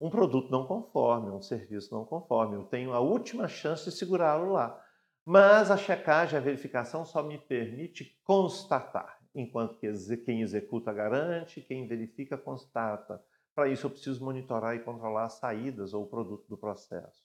um 0.00 0.08
produto 0.08 0.50
não 0.52 0.64
conforme, 0.64 1.32
um 1.32 1.42
serviço 1.42 1.92
não 1.92 2.04
conforme. 2.04 2.54
Eu 2.54 2.64
tenho 2.64 2.92
a 2.92 3.00
última 3.00 3.48
chance 3.48 3.84
de 3.84 3.90
segurá-lo 3.90 4.52
lá. 4.52 4.80
Mas 5.30 5.70
a 5.70 5.76
checagem, 5.76 6.38
a 6.38 6.40
verificação 6.40 7.04
só 7.04 7.22
me 7.22 7.36
permite 7.36 8.18
constatar, 8.24 9.18
enquanto 9.34 9.76
que 9.76 10.16
quem 10.24 10.40
executa 10.40 10.90
garante, 10.90 11.60
quem 11.60 11.86
verifica 11.86 12.38
constata. 12.38 13.22
Para 13.54 13.68
isso 13.68 13.84
eu 13.84 13.90
preciso 13.90 14.24
monitorar 14.24 14.74
e 14.74 14.78
controlar 14.78 15.26
as 15.26 15.34
saídas 15.34 15.92
ou 15.92 16.04
o 16.04 16.08
produto 16.08 16.48
do 16.48 16.56
processo. 16.56 17.22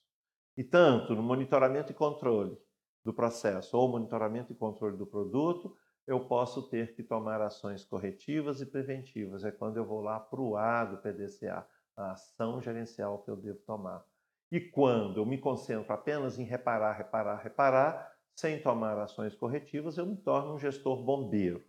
E 0.58 0.66
tanto 0.66 1.16
no 1.16 1.24
monitoramento 1.24 1.94
e 1.94 1.96
controle 1.96 2.58
do 3.06 3.14
processo 3.14 3.78
ou 3.78 3.88
monitoramento 3.88 4.52
e 4.52 4.56
controle 4.58 4.98
do 4.98 5.08
produto, 5.08 5.74
eu 6.06 6.28
posso 6.28 6.62
ter 6.64 6.94
que 6.96 7.04
tomar 7.04 7.40
ações 7.40 7.86
corretivas 7.86 8.60
e 8.60 8.66
preventivas. 8.66 9.46
É 9.46 9.52
quando 9.52 9.78
eu 9.78 9.86
vou 9.86 10.02
lá 10.02 10.20
para 10.20 10.42
o 10.42 10.58
A 10.58 10.84
do 10.84 10.98
PDCA, 10.98 11.66
a 11.96 12.12
ação 12.12 12.60
gerencial 12.60 13.24
que 13.24 13.32
eu 13.32 13.38
devo 13.38 13.60
tomar. 13.60 14.04
E 14.54 14.62
quando 14.62 15.20
eu 15.20 15.26
me 15.26 15.40
concentro 15.40 15.92
apenas 15.92 16.38
em 16.38 16.44
reparar, 16.44 16.94
reparar, 16.94 17.38
reparar, 17.38 18.16
sem 18.36 18.62
tomar 18.62 19.00
ações 19.00 19.34
corretivas, 19.34 19.98
eu 19.98 20.06
me 20.06 20.16
torno 20.16 20.54
um 20.54 20.60
gestor 20.60 21.04
bombeiro. 21.04 21.64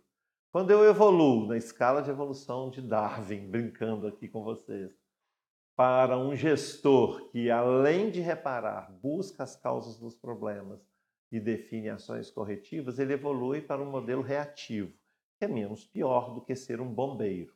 Quando 0.51 0.69
eu 0.69 0.85
evoluo 0.85 1.47
na 1.47 1.57
escala 1.57 2.03
de 2.03 2.11
evolução 2.11 2.69
de 2.69 2.83
Darwin, 2.83 3.49
brincando 3.49 4.05
aqui 4.05 4.27
com 4.27 4.43
vocês, 4.43 4.95
para 5.75 6.15
um 6.15 6.35
gestor 6.35 7.27
que, 7.31 7.49
além 7.49 8.11
de 8.11 8.21
reparar, 8.21 8.91
busca 9.01 9.41
as 9.41 9.55
causas 9.55 9.97
dos 9.97 10.15
problemas, 10.15 10.79
e 11.31 11.39
define 11.39 11.89
ações 11.89 12.29
corretivas, 12.29 12.99
ele 12.99 13.13
evolui 13.13 13.61
para 13.61 13.81
um 13.81 13.89
modelo 13.89 14.21
reativo, 14.21 14.93
que 15.39 15.45
é 15.45 15.47
menos 15.47 15.83
pior 15.83 16.35
do 16.35 16.41
que 16.41 16.55
ser 16.55 16.79
um 16.79 16.93
bombeiro. 16.93 17.51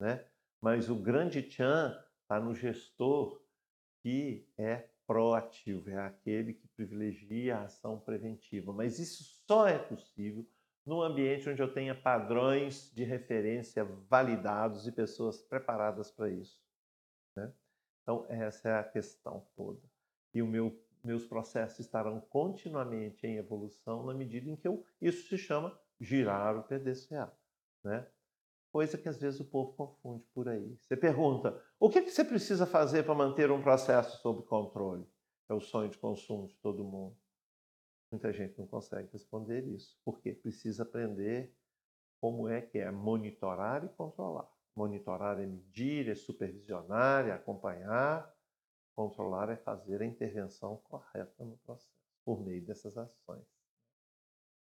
Né? 0.00 0.24
Mas 0.58 0.88
o 0.88 0.94
grande 0.94 1.42
tchan 1.42 1.94
está 2.22 2.40
no 2.40 2.54
gestor 2.54 3.40
que 4.02 4.46
é 4.56 4.88
proativo, 5.06 5.90
é 5.90 5.98
aquele 5.98 6.54
que 6.54 6.68
privilegia 6.68 7.56
a 7.56 7.64
ação 7.64 7.98
preventiva. 7.98 8.72
Mas 8.72 8.98
isso 8.98 9.24
só 9.46 9.66
é 9.66 9.78
possível 9.78 10.46
num 10.86 11.02
ambiente 11.02 11.48
onde 11.48 11.60
eu 11.60 11.72
tenha 11.72 11.94
padrões 11.94 12.90
de 12.94 13.04
referência 13.04 13.84
validados 13.84 14.86
e 14.86 14.92
pessoas 14.92 15.42
preparadas 15.42 16.10
para 16.10 16.30
isso. 16.30 16.60
Né? 17.36 17.52
Então, 18.02 18.26
essa 18.28 18.68
é 18.68 18.78
a 18.78 18.84
questão 18.84 19.46
toda. 19.56 19.80
E 20.32 20.40
o 20.40 20.46
meu 20.46 20.80
meus 21.02 21.24
processos 21.24 21.80
estarão 21.80 22.20
continuamente 22.20 23.26
em 23.26 23.36
evolução 23.36 24.04
na 24.04 24.14
medida 24.14 24.48
em 24.50 24.56
que 24.56 24.68
eu, 24.68 24.84
isso 25.00 25.28
se 25.28 25.38
chama 25.38 25.78
girar 26.00 26.56
o 26.56 26.62
PDCA, 26.62 27.32
né? 27.82 28.06
Coisa 28.72 28.96
que 28.96 29.08
às 29.08 29.18
vezes 29.18 29.40
o 29.40 29.44
povo 29.44 29.72
confunde 29.72 30.24
por 30.32 30.48
aí. 30.48 30.76
Você 30.80 30.96
pergunta: 30.96 31.60
o 31.78 31.90
que, 31.90 32.00
você 32.02 32.24
precisa 32.24 32.66
fazer 32.66 33.04
para 33.04 33.14
manter 33.14 33.50
um 33.50 33.62
processo 33.62 34.20
sob 34.22 34.42
controle? 34.44 35.06
É 35.48 35.54
o 35.54 35.60
sonho 35.60 35.90
de 35.90 35.98
consumo 35.98 36.46
de 36.46 36.56
todo 36.56 36.84
mundo. 36.84 37.16
Muita 38.12 38.32
gente 38.32 38.58
não 38.58 38.66
consegue 38.66 39.08
responder 39.12 39.64
isso, 39.66 39.98
porque 40.04 40.32
precisa 40.32 40.82
aprender 40.82 41.54
como 42.20 42.48
é 42.48 42.60
que 42.60 42.78
é 42.78 42.90
monitorar 42.90 43.84
e 43.84 43.88
controlar. 43.88 44.48
Monitorar 44.76 45.40
é 45.40 45.46
medir, 45.46 46.08
é 46.08 46.14
supervisionar, 46.14 47.26
é 47.26 47.32
acompanhar, 47.32 48.32
Controlar 49.00 49.48
é 49.48 49.56
fazer 49.56 50.02
a 50.02 50.04
intervenção 50.04 50.76
correta 50.84 51.42
no 51.42 51.56
processo, 51.58 51.90
por 52.22 52.44
meio 52.44 52.62
dessas 52.62 52.98
ações. 52.98 53.46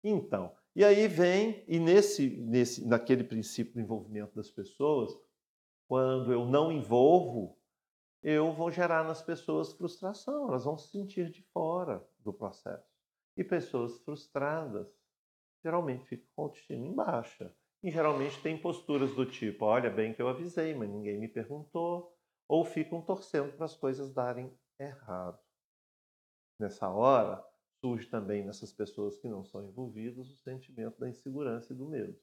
Então, 0.04 0.54
e 0.76 0.84
aí 0.84 1.08
vem, 1.08 1.63
e 1.68 1.80
nesse, 1.80 2.30
nesse, 2.30 2.86
naquele 2.86 3.24
princípio 3.24 3.74
do 3.74 3.80
envolvimento 3.80 4.36
das 4.36 4.50
pessoas, 4.50 5.16
quando 5.88 6.34
eu 6.34 6.46
não 6.46 6.72
envolvo, 6.72 7.58
eu 8.22 8.52
vou 8.52 8.72
gerar 8.72 9.04
nas 9.04 9.22
pessoas 9.22 9.74
frustração, 9.74 10.48
elas 10.48 10.66
vão 10.66 10.78
se 10.78 10.89
sentir 10.89 11.30
de 11.30 11.42
fora 11.54 12.06
do 12.20 12.34
processo. 12.34 12.92
E 13.38 13.44
pessoas 13.44 14.00
frustradas 14.00 14.88
geralmente 15.63 16.06
ficam 16.06 16.28
com 16.36 16.44
autoestima 16.44 16.86
em 16.86 16.94
baixa. 16.94 17.56
E 17.84 17.92
geralmente 17.92 18.42
tem 18.42 18.58
posturas 18.58 19.13
do 19.13 19.26
tipo: 19.26 19.66
olha 19.66 19.89
bem 19.89 20.13
que 20.13 20.22
eu 20.22 20.28
avisei, 20.28 20.74
mas 20.74 20.89
ninguém 20.89 21.20
me 21.20 21.28
perguntou, 21.28 22.18
ou 22.48 22.63
ficam 22.63 23.02
torcendo 23.02 23.54
para 23.54 23.66
as 23.66 23.76
coisas 23.76 24.13
darem 24.13 24.58
errado. 24.80 25.39
Nessa 26.60 26.89
hora, 26.89 27.44
surge 27.84 28.08
também 28.08 28.46
nessas 28.46 28.72
pessoas 28.72 29.17
que 29.17 29.28
não 29.28 29.43
são 29.43 29.62
envolvidas 29.67 30.30
o 30.30 30.38
sentimento 30.38 30.98
da 30.98 31.10
insegurança 31.10 31.74
e 31.74 31.76
do 31.76 31.86
medo. 31.86 32.17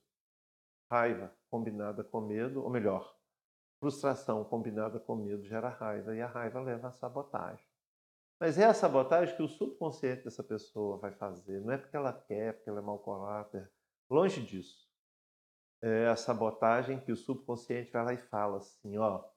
Raiva 0.91 1.37
combinada 1.51 2.03
com 2.03 2.23
medo, 2.23 2.63
ou 2.63 2.71
melhor, 2.71 3.15
frustração 3.79 4.43
combinada 4.43 4.99
com 4.99 5.17
medo 5.17 5.45
gera 5.45 5.69
raiva 5.69 6.17
e 6.17 6.23
a 6.23 6.27
raiva 6.27 6.63
leva 6.63 6.89
à 6.89 6.93
sabotagem. 6.93 7.69
Mas 8.41 8.57
é 8.57 8.65
a 8.65 8.73
sabotagem 8.73 9.37
que 9.37 9.43
o 9.43 9.49
subconsciente 9.49 10.25
dessa 10.25 10.43
pessoa 10.43 10.97
vai 10.97 11.13
fazer. 11.13 11.61
Não 11.61 11.73
é 11.73 11.77
porque 11.77 11.95
ela 11.95 12.11
quer, 12.11 12.55
porque 12.55 12.71
ela 12.71 12.79
é 12.79 12.83
mau 12.83 12.99
caráter. 12.99 13.71
Longe 14.09 14.43
disso. 14.43 14.91
É 15.83 16.09
a 16.09 16.17
sabotagem 16.17 16.99
que 17.05 17.13
o 17.13 17.17
subconsciente 17.17 17.93
vai 17.93 18.03
lá 18.03 18.15
e 18.15 18.19
fala 18.29 18.57
assim, 18.57 18.97
ó, 18.97 19.29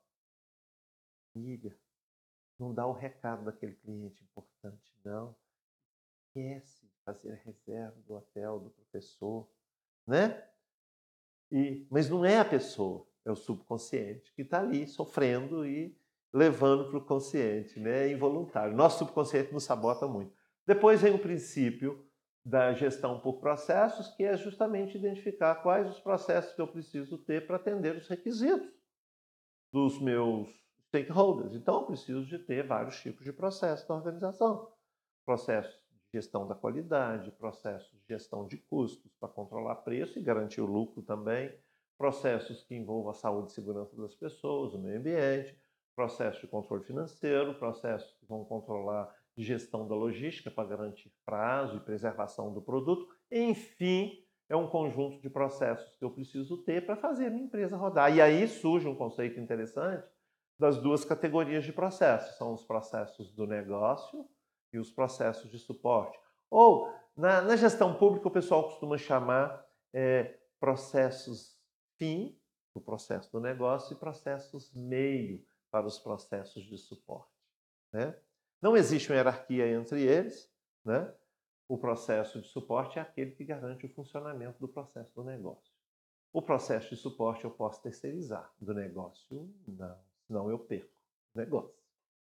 família, 1.33 1.77
não 2.57 2.73
dá 2.73 2.87
o 2.87 2.93
recado 2.93 3.43
daquele 3.43 3.75
cliente 3.75 4.23
importante, 4.23 4.97
não. 5.03 5.35
Esquece 6.35 6.87
de 6.87 6.97
fazer 7.05 7.31
a 7.31 7.35
reserva 7.35 8.01
do 8.07 8.15
hotel 8.15 8.59
do 8.59 8.69
professor, 8.71 9.47
né? 10.07 10.43
E, 11.51 11.85
mas 11.91 12.09
não 12.09 12.25
é 12.25 12.39
a 12.39 12.45
pessoa, 12.45 13.07
é 13.23 13.31
o 13.31 13.35
subconsciente 13.35 14.33
que 14.33 14.41
está 14.41 14.59
ali 14.59 14.87
sofrendo 14.87 15.63
e 15.63 15.95
levando 16.33 16.89
para 16.89 16.97
o 16.97 17.05
consciente, 17.05 17.79
né? 17.79 18.07
É 18.07 18.11
involuntário. 18.11 18.75
Nosso 18.75 18.99
subconsciente 18.99 19.53
nos 19.53 19.63
sabota 19.63 20.07
muito. 20.07 20.33
Depois 20.65 21.01
vem 21.01 21.13
o 21.13 21.19
princípio 21.19 22.03
da 22.43 22.73
gestão 22.73 23.19
por 23.19 23.39
processos, 23.39 24.07
que 24.15 24.23
é 24.23 24.35
justamente 24.35 24.97
identificar 24.97 25.55
quais 25.61 25.87
os 25.87 25.99
processos 25.99 26.53
que 26.55 26.61
eu 26.61 26.67
preciso 26.67 27.17
ter 27.19 27.45
para 27.45 27.57
atender 27.57 27.95
os 27.95 28.07
requisitos 28.07 28.73
dos 29.71 30.01
meus 30.01 30.49
stakeholders. 30.87 31.53
Então, 31.53 31.81
eu 31.81 31.85
preciso 31.85 32.25
de 32.25 32.39
ter 32.39 32.65
vários 32.65 32.99
tipos 32.99 33.23
de 33.23 33.31
processos 33.31 33.87
na 33.87 33.95
organização. 33.95 34.73
Processos 35.25 35.82
gestão 36.13 36.47
da 36.47 36.53
qualidade, 36.53 37.31
processos 37.31 37.91
de 37.91 38.07
gestão 38.07 38.45
de 38.45 38.57
custos 38.57 39.11
para 39.19 39.27
controlar 39.27 39.77
preço 39.77 40.19
e 40.19 40.21
garantir 40.21 40.61
o 40.61 40.65
lucro 40.65 41.01
também, 41.01 41.51
processos 41.97 42.63
que 42.63 42.75
envolvam 42.75 43.09
a 43.09 43.15
saúde 43.15 43.51
e 43.51 43.55
segurança 43.55 43.95
das 43.95 44.13
pessoas, 44.13 44.73
o 44.73 44.79
meio 44.79 44.99
ambiente, 44.99 45.57
processos 45.95 46.41
de 46.41 46.47
controle 46.47 46.83
financeiro, 46.83 47.55
processos 47.55 48.13
que 48.19 48.25
vão 48.25 48.45
controlar 48.45 49.13
gestão 49.35 49.87
da 49.87 49.95
logística 49.95 50.51
para 50.51 50.69
garantir 50.69 51.11
prazo 51.25 51.77
e 51.77 51.79
preservação 51.79 52.53
do 52.53 52.61
produto. 52.61 53.07
Enfim, 53.31 54.23
é 54.47 54.55
um 54.55 54.67
conjunto 54.67 55.19
de 55.19 55.29
processos 55.29 55.95
que 55.95 56.05
eu 56.05 56.11
preciso 56.11 56.57
ter 56.63 56.85
para 56.85 56.95
fazer 56.95 57.27
a 57.27 57.29
minha 57.31 57.45
empresa 57.45 57.75
rodar. 57.75 58.15
E 58.15 58.21
aí 58.21 58.47
surge 58.47 58.87
um 58.87 58.95
conceito 58.95 59.39
interessante 59.39 60.07
das 60.59 60.77
duas 60.77 61.03
categorias 61.03 61.63
de 61.63 61.73
processos: 61.73 62.37
são 62.37 62.53
os 62.53 62.63
processos 62.63 63.31
do 63.31 63.47
negócio 63.47 64.27
e 64.73 64.79
os 64.79 64.91
processos 64.91 65.49
de 65.49 65.59
suporte. 65.59 66.19
Ou, 66.49 66.91
na, 67.15 67.41
na 67.41 67.55
gestão 67.55 67.95
pública, 67.95 68.27
o 68.27 68.31
pessoal 68.31 68.63
costuma 68.63 68.97
chamar 68.97 69.65
é, 69.93 70.39
processos 70.59 71.57
fim, 71.97 72.37
o 72.73 72.81
processo 72.81 73.31
do 73.31 73.39
negócio, 73.39 73.93
e 73.93 73.99
processos 73.99 74.73
meio 74.73 75.45
para 75.69 75.85
os 75.85 75.99
processos 75.99 76.63
de 76.63 76.77
suporte. 76.77 77.31
Né? 77.91 78.15
Não 78.61 78.75
existe 78.75 79.09
uma 79.09 79.15
hierarquia 79.15 79.67
entre 79.67 80.01
eles. 80.01 80.51
Né? 80.83 81.13
O 81.67 81.77
processo 81.77 82.41
de 82.41 82.47
suporte 82.47 82.99
é 82.99 83.01
aquele 83.01 83.31
que 83.31 83.43
garante 83.43 83.85
o 83.85 83.89
funcionamento 83.89 84.59
do 84.59 84.67
processo 84.67 85.13
do 85.15 85.23
negócio. 85.23 85.73
O 86.31 86.41
processo 86.41 86.89
de 86.89 86.95
suporte 86.95 87.45
eu 87.45 87.51
posso 87.51 87.81
terceirizar, 87.81 88.51
do 88.59 88.73
negócio 88.73 89.53
não, 89.67 89.99
senão 90.27 90.49
eu 90.49 90.57
perco 90.57 90.91
o 91.35 91.37
negócio. 91.37 91.77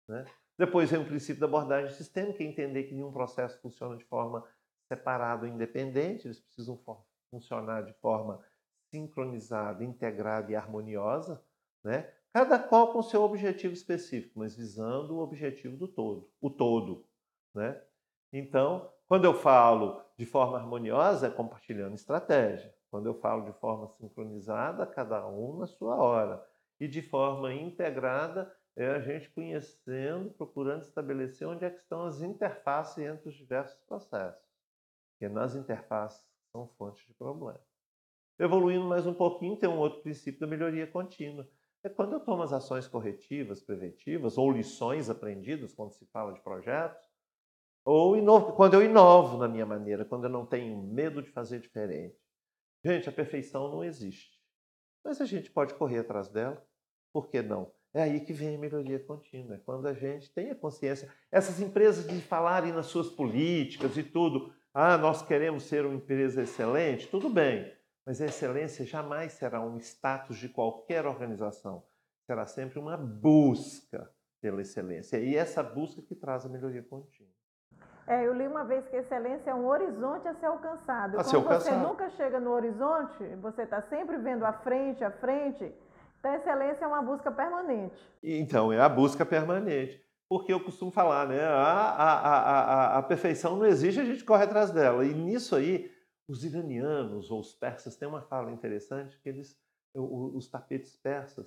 Né? 0.08 0.24
Depois 0.56 0.90
vem 0.90 1.00
o 1.00 1.06
princípio 1.06 1.40
da 1.40 1.46
abordagem 1.46 1.94
sistêmica, 1.94 2.42
entender 2.42 2.84
que 2.84 2.94
nenhum 2.94 3.12
processo 3.12 3.60
funciona 3.60 3.96
de 3.96 4.04
forma 4.04 4.44
separada 4.86 5.46
ou 5.46 5.52
independente, 5.52 6.26
eles 6.26 6.40
precisam 6.40 6.80
funcionar 7.30 7.82
de 7.82 7.92
forma 7.94 8.40
sincronizada, 8.90 9.82
integrada 9.82 10.52
e 10.52 10.56
harmoniosa, 10.56 11.42
né? 11.82 12.12
cada 12.32 12.58
qual 12.58 12.92
com 12.92 13.02
seu 13.02 13.22
objetivo 13.22 13.72
específico, 13.72 14.38
mas 14.38 14.56
visando 14.56 15.16
o 15.16 15.20
objetivo 15.20 15.76
do 15.76 15.88
todo, 15.88 16.30
o 16.40 16.50
todo. 16.50 17.04
Né? 17.54 17.80
Então, 18.32 18.92
quando 19.08 19.24
eu 19.24 19.34
falo 19.34 20.00
de 20.16 20.26
forma 20.26 20.58
harmoniosa, 20.58 21.26
é 21.26 21.30
compartilhando 21.30 21.94
estratégia. 21.94 22.74
Quando 22.90 23.06
eu 23.06 23.14
falo 23.14 23.44
de 23.44 23.52
forma 23.58 23.88
sincronizada, 23.88 24.86
cada 24.86 25.26
um 25.26 25.58
na 25.58 25.66
sua 25.66 25.96
hora. 25.96 26.44
E 26.78 26.86
de 26.86 27.02
forma 27.02 27.52
integrada, 27.52 28.52
é 28.76 28.88
a 28.88 29.00
gente 29.00 29.30
conhecendo, 29.30 30.30
procurando 30.30 30.82
estabelecer 30.82 31.46
onde 31.46 31.64
é 31.64 31.70
que 31.70 31.80
estão 31.80 32.04
as 32.04 32.20
interfaces 32.20 32.98
entre 32.98 33.28
os 33.28 33.34
diversos 33.34 33.78
processos. 33.84 34.42
Porque 35.12 35.32
nas 35.32 35.54
interfaces 35.54 36.26
são 36.50 36.66
fontes 36.76 37.04
de 37.06 37.14
problema. 37.14 37.60
Evoluindo 38.38 38.84
mais 38.84 39.06
um 39.06 39.14
pouquinho, 39.14 39.56
tem 39.56 39.68
um 39.68 39.78
outro 39.78 40.02
princípio 40.02 40.40
da 40.40 40.46
melhoria 40.46 40.86
contínua 40.86 41.48
é 41.84 41.88
quando 41.90 42.14
eu 42.14 42.20
tomo 42.20 42.42
as 42.42 42.52
ações 42.52 42.88
corretivas, 42.88 43.60
preventivas, 43.60 44.38
ou 44.38 44.50
lições 44.50 45.10
aprendidas 45.10 45.74
quando 45.74 45.92
se 45.92 46.06
fala 46.06 46.32
de 46.32 46.40
projetos, 46.40 47.06
ou 47.84 48.16
inovo, 48.16 48.54
quando 48.54 48.72
eu 48.72 48.82
inovo 48.82 49.36
na 49.36 49.46
minha 49.46 49.66
maneira, 49.66 50.02
quando 50.02 50.24
eu 50.24 50.30
não 50.30 50.46
tenho 50.46 50.82
medo 50.82 51.20
de 51.22 51.30
fazer 51.30 51.60
diferente. 51.60 52.18
Gente, 52.82 53.06
a 53.06 53.12
perfeição 53.12 53.70
não 53.70 53.84
existe. 53.84 54.42
Mas 55.04 55.20
a 55.20 55.26
gente 55.26 55.50
pode 55.50 55.74
correr 55.74 55.98
atrás 55.98 56.30
dela. 56.30 56.66
Por 57.12 57.28
que 57.28 57.42
não? 57.42 57.70
É 57.94 58.02
aí 58.02 58.20
que 58.20 58.32
vem 58.32 58.56
a 58.56 58.58
melhoria 58.58 58.98
contínua. 58.98 59.54
É 59.54 59.58
quando 59.58 59.86
a 59.86 59.94
gente 59.94 60.28
tem 60.32 60.50
a 60.50 60.54
consciência. 60.54 61.08
Essas 61.30 61.60
empresas 61.60 62.06
de 62.08 62.20
falarem 62.20 62.72
nas 62.72 62.86
suas 62.86 63.08
políticas 63.08 63.96
e 63.96 64.02
tudo. 64.02 64.52
Ah, 64.74 64.98
nós 64.98 65.22
queremos 65.22 65.62
ser 65.62 65.86
uma 65.86 65.94
empresa 65.94 66.42
excelente. 66.42 67.06
Tudo 67.06 67.30
bem. 67.30 67.72
Mas 68.04 68.20
a 68.20 68.26
excelência 68.26 68.84
jamais 68.84 69.34
será 69.34 69.64
um 69.64 69.78
status 69.78 70.36
de 70.36 70.48
qualquer 70.48 71.06
organização. 71.06 71.84
Será 72.26 72.46
sempre 72.46 72.80
uma 72.80 72.96
busca 72.96 74.10
pela 74.40 74.60
excelência. 74.60 75.18
E 75.18 75.36
essa 75.36 75.62
busca 75.62 76.02
que 76.02 76.16
traz 76.16 76.44
a 76.44 76.48
melhoria 76.48 76.82
contínua. 76.82 77.32
É, 78.06 78.26
eu 78.26 78.34
li 78.34 78.46
uma 78.46 78.64
vez 78.64 78.86
que 78.88 78.96
excelência 78.96 79.50
é 79.50 79.54
um 79.54 79.66
horizonte 79.66 80.28
a 80.28 80.34
ser 80.34 80.46
alcançado. 80.46 81.18
A 81.18 81.24
ser 81.24 81.36
alcançado. 81.36 81.62
você 81.62 81.88
nunca 81.88 82.10
chega 82.10 82.38
no 82.38 82.50
horizonte, 82.50 83.24
você 83.36 83.62
está 83.62 83.80
sempre 83.82 84.18
vendo 84.18 84.44
à 84.44 84.52
frente, 84.52 85.02
à 85.02 85.10
frente. 85.10 85.72
Então, 86.24 86.32
a 86.32 86.36
excelência 86.36 86.84
é 86.86 86.88
uma 86.88 87.02
busca 87.02 87.30
permanente. 87.30 87.94
Então, 88.22 88.72
é 88.72 88.80
a 88.80 88.88
busca 88.88 89.26
permanente. 89.26 90.02
Porque 90.26 90.50
eu 90.50 90.64
costumo 90.64 90.90
falar, 90.90 91.28
né? 91.28 91.38
A, 91.44 91.90
a, 91.90 92.38
a, 92.38 92.98
a, 92.98 93.02
perfeição 93.02 93.56
não 93.56 93.66
existe, 93.66 94.00
a 94.00 94.04
gente 94.06 94.24
corre 94.24 94.44
atrás 94.44 94.70
dela. 94.70 95.04
E 95.04 95.12
nisso 95.12 95.54
aí, 95.54 95.92
os 96.26 96.42
iranianos 96.42 97.30
ou 97.30 97.40
os 97.40 97.52
persas 97.52 97.94
têm 97.96 98.08
uma 98.08 98.22
fala 98.22 98.50
interessante 98.50 99.20
que 99.20 99.28
eles, 99.28 99.60
os 99.94 100.48
tapetes 100.48 100.96
persas, 100.96 101.46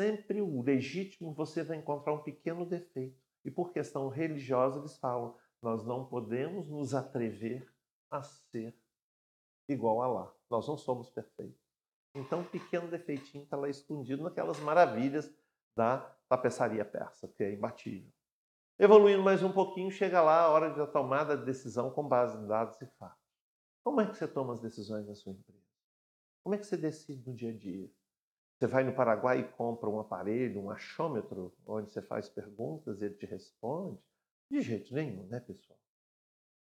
sempre 0.00 0.40
o 0.40 0.62
legítimo 0.62 1.34
você 1.34 1.62
vai 1.62 1.76
encontrar 1.76 2.14
um 2.14 2.22
pequeno 2.22 2.64
defeito. 2.64 3.20
E 3.44 3.50
por 3.50 3.72
questão 3.72 4.08
religiosa 4.08 4.78
eles 4.78 4.96
falam, 4.96 5.36
nós 5.62 5.84
não 5.84 6.06
podemos 6.06 6.66
nos 6.66 6.94
atrever 6.94 7.70
a 8.10 8.22
ser 8.22 8.74
igual 9.68 10.00
a 10.00 10.06
lá. 10.06 10.34
Nós 10.48 10.66
não 10.66 10.78
somos 10.78 11.10
perfeitos. 11.10 11.67
Então, 12.18 12.40
um 12.40 12.44
pequeno 12.44 12.88
defeitinho 12.88 13.44
está 13.44 13.56
lá 13.56 13.68
escondido 13.68 14.22
naquelas 14.22 14.58
maravilhas 14.60 15.32
da 15.76 15.98
tapeçaria 16.28 16.84
persa, 16.84 17.28
que 17.28 17.42
é 17.44 17.52
imbatível. 17.52 18.12
Evoluindo 18.78 19.22
mais 19.22 19.42
um 19.42 19.52
pouquinho, 19.52 19.90
chega 19.90 20.20
lá 20.20 20.42
a 20.42 20.48
hora 20.50 20.70
da 20.70 20.86
tomada 20.86 21.36
de 21.36 21.44
decisão 21.44 21.90
com 21.90 22.06
base 22.06 22.36
em 22.36 22.46
dados 22.46 22.80
e 22.80 22.86
fatos. 22.98 23.18
Como 23.84 24.00
é 24.00 24.06
que 24.06 24.16
você 24.16 24.28
toma 24.28 24.52
as 24.52 24.60
decisões 24.60 25.06
na 25.06 25.14
sua 25.14 25.32
empresa? 25.32 25.64
Como 26.44 26.54
é 26.54 26.58
que 26.58 26.66
você 26.66 26.76
decide 26.76 27.26
no 27.26 27.34
dia 27.34 27.50
a 27.50 27.56
dia? 27.56 27.90
Você 28.58 28.66
vai 28.66 28.82
no 28.84 28.94
Paraguai 28.94 29.40
e 29.40 29.48
compra 29.52 29.88
um 29.88 30.00
aparelho, 30.00 30.60
um 30.60 30.70
achômetro, 30.70 31.54
onde 31.66 31.90
você 31.90 32.02
faz 32.02 32.28
perguntas 32.28 33.00
e 33.00 33.04
ele 33.04 33.14
te 33.14 33.26
responde? 33.26 34.00
De 34.50 34.60
jeito 34.60 34.92
nenhum, 34.92 35.26
né, 35.26 35.40
pessoal? 35.40 35.78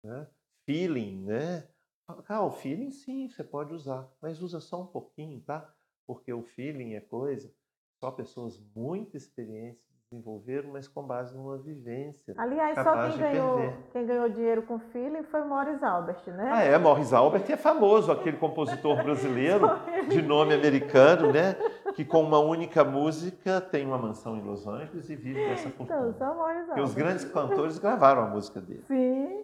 Né? 0.04 0.30
Feeling, 0.66 1.24
né? 1.24 1.70
Ah, 2.08 2.44
o 2.44 2.52
feeling 2.52 2.92
sim, 2.92 3.28
você 3.28 3.44
pode 3.44 3.74
usar, 3.74 4.10
mas 4.22 4.42
usa 4.42 4.60
só 4.60 4.82
um 4.82 4.88
pouquinho, 4.88 5.42
tá? 5.42 5.74
Porque 6.06 6.32
o 6.32 6.44
feeling 6.44 6.94
é 6.94 7.02
coisa 7.02 7.52
só 8.00 8.12
pessoas 8.12 8.62
muito 8.76 9.18
experientes 9.18 9.88
desenvolveram, 10.10 10.70
mas 10.72 10.88
com 10.88 11.04
base 11.04 11.36
numa 11.36 11.58
vivência. 11.58 12.34
Aliás, 12.38 12.76
só 12.76 13.10
quem 13.10 13.18
ganhou, 13.18 13.74
quem 13.92 14.06
ganhou 14.06 14.30
dinheiro 14.30 14.62
com 14.62 14.80
feeling 14.80 15.24
foi 15.24 15.44
Morris 15.44 15.84
Albert, 15.84 16.22
né? 16.28 16.50
Ah, 16.50 16.64
é, 16.64 16.78
Morris 16.78 17.12
Albert 17.12 17.44
é 17.50 17.58
famoso, 17.58 18.10
aquele 18.12 18.38
compositor 18.38 18.96
brasileiro 19.04 19.68
de 20.08 20.22
nome 20.22 20.54
americano, 20.54 21.34
né? 21.34 21.56
Que 21.94 22.06
com 22.06 22.22
uma 22.22 22.40
única 22.40 22.86
música 22.86 23.60
tem 23.60 23.86
uma 23.86 23.98
mansão 23.98 24.38
em 24.38 24.42
Los 24.42 24.66
Angeles 24.66 25.10
e 25.10 25.16
vive 25.16 25.44
dessa 25.46 25.68
então, 25.68 25.86
fortuna. 25.86 26.10
Então, 26.10 26.14
só 26.14 26.36
Morris 26.36 26.70
Albert. 26.70 26.78
E 26.78 26.82
os 26.82 26.94
grandes 26.94 27.26
cantores 27.26 27.78
gravaram 27.78 28.22
a 28.22 28.28
música 28.28 28.62
dele. 28.62 28.84
Sim. 28.88 29.44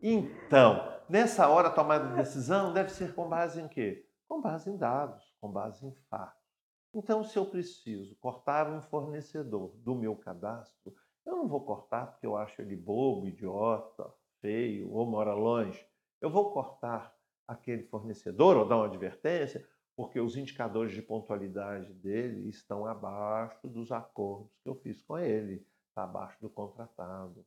Então, 0.00 0.99
nessa 1.10 1.48
hora 1.48 1.68
a 1.68 1.72
tomada 1.72 2.08
de 2.08 2.14
decisão 2.14 2.72
deve 2.72 2.90
ser 2.90 3.14
com 3.14 3.28
base 3.28 3.60
em 3.60 3.66
quê? 3.66 4.08
Com 4.28 4.40
base 4.40 4.70
em 4.70 4.76
dados, 4.76 5.34
com 5.40 5.50
base 5.50 5.84
em 5.84 5.92
fatos. 6.08 6.40
Então, 6.94 7.24
se 7.24 7.36
eu 7.36 7.44
preciso 7.44 8.16
cortar 8.16 8.70
um 8.70 8.80
fornecedor 8.80 9.74
do 9.78 9.94
meu 9.94 10.14
cadastro, 10.14 10.94
eu 11.26 11.36
não 11.36 11.48
vou 11.48 11.64
cortar 11.64 12.06
porque 12.06 12.26
eu 12.26 12.36
acho 12.36 12.62
ele 12.62 12.76
bobo, 12.76 13.26
idiota, 13.26 14.12
feio 14.40 14.90
ou 14.92 15.04
mora 15.04 15.34
longe. 15.34 15.84
Eu 16.20 16.30
vou 16.30 16.52
cortar 16.52 17.14
aquele 17.46 17.82
fornecedor 17.82 18.56
ou 18.56 18.66
dar 18.66 18.76
uma 18.76 18.86
advertência 18.86 19.68
porque 19.96 20.20
os 20.20 20.36
indicadores 20.36 20.92
de 20.92 21.02
pontualidade 21.02 21.92
dele 21.92 22.48
estão 22.48 22.86
abaixo 22.86 23.68
dos 23.68 23.92
acordos 23.92 24.56
que 24.62 24.68
eu 24.68 24.74
fiz 24.76 25.02
com 25.02 25.18
ele, 25.18 25.66
está 25.88 26.04
abaixo 26.04 26.40
do 26.40 26.48
contratado. 26.48 27.44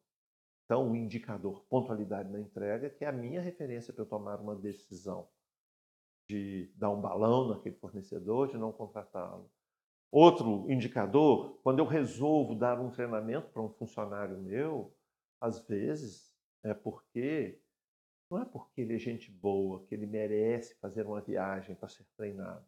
Então, 0.65 0.91
o 0.91 0.95
indicador 0.95 1.63
pontualidade 1.69 2.29
na 2.31 2.39
entrega, 2.39 2.89
que 2.89 3.03
é 3.03 3.07
a 3.07 3.11
minha 3.11 3.41
referência 3.41 3.93
para 3.93 4.03
eu 4.03 4.07
tomar 4.07 4.39
uma 4.39 4.55
decisão 4.55 5.27
de 6.29 6.71
dar 6.75 6.89
um 6.89 7.01
balão 7.01 7.49
naquele 7.49 7.75
fornecedor, 7.75 8.47
de 8.47 8.57
não 8.57 8.71
contratá-lo. 8.71 9.51
Outro 10.09 10.69
indicador, 10.71 11.59
quando 11.63 11.79
eu 11.79 11.85
resolvo 11.85 12.55
dar 12.55 12.79
um 12.79 12.91
treinamento 12.91 13.49
para 13.49 13.61
um 13.61 13.69
funcionário 13.69 14.37
meu, 14.39 14.95
às 15.41 15.59
vezes 15.67 16.33
é 16.63 16.73
porque 16.73 17.59
não 18.29 18.41
é 18.41 18.45
porque 18.45 18.81
ele 18.81 18.95
é 18.95 18.97
gente 18.97 19.29
boa, 19.29 19.85
que 19.85 19.93
ele 19.93 20.07
merece 20.07 20.75
fazer 20.75 21.05
uma 21.05 21.21
viagem 21.21 21.75
para 21.75 21.89
ser 21.89 22.05
treinado, 22.15 22.65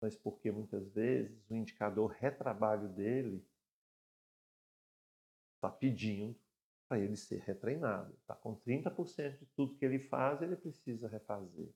mas 0.00 0.14
porque 0.14 0.52
muitas 0.52 0.88
vezes 0.90 1.44
o 1.50 1.54
indicador 1.54 2.10
retrabalho 2.12 2.88
dele 2.88 3.44
está 5.56 5.68
pedindo 5.68 6.38
para 6.90 6.98
ele 6.98 7.14
ser 7.14 7.38
retreinado. 7.42 8.12
Está 8.14 8.34
com 8.34 8.56
30% 8.56 9.38
de 9.38 9.46
tudo 9.54 9.76
que 9.76 9.84
ele 9.84 10.00
faz, 10.00 10.42
ele 10.42 10.56
precisa 10.56 11.06
refazer. 11.06 11.72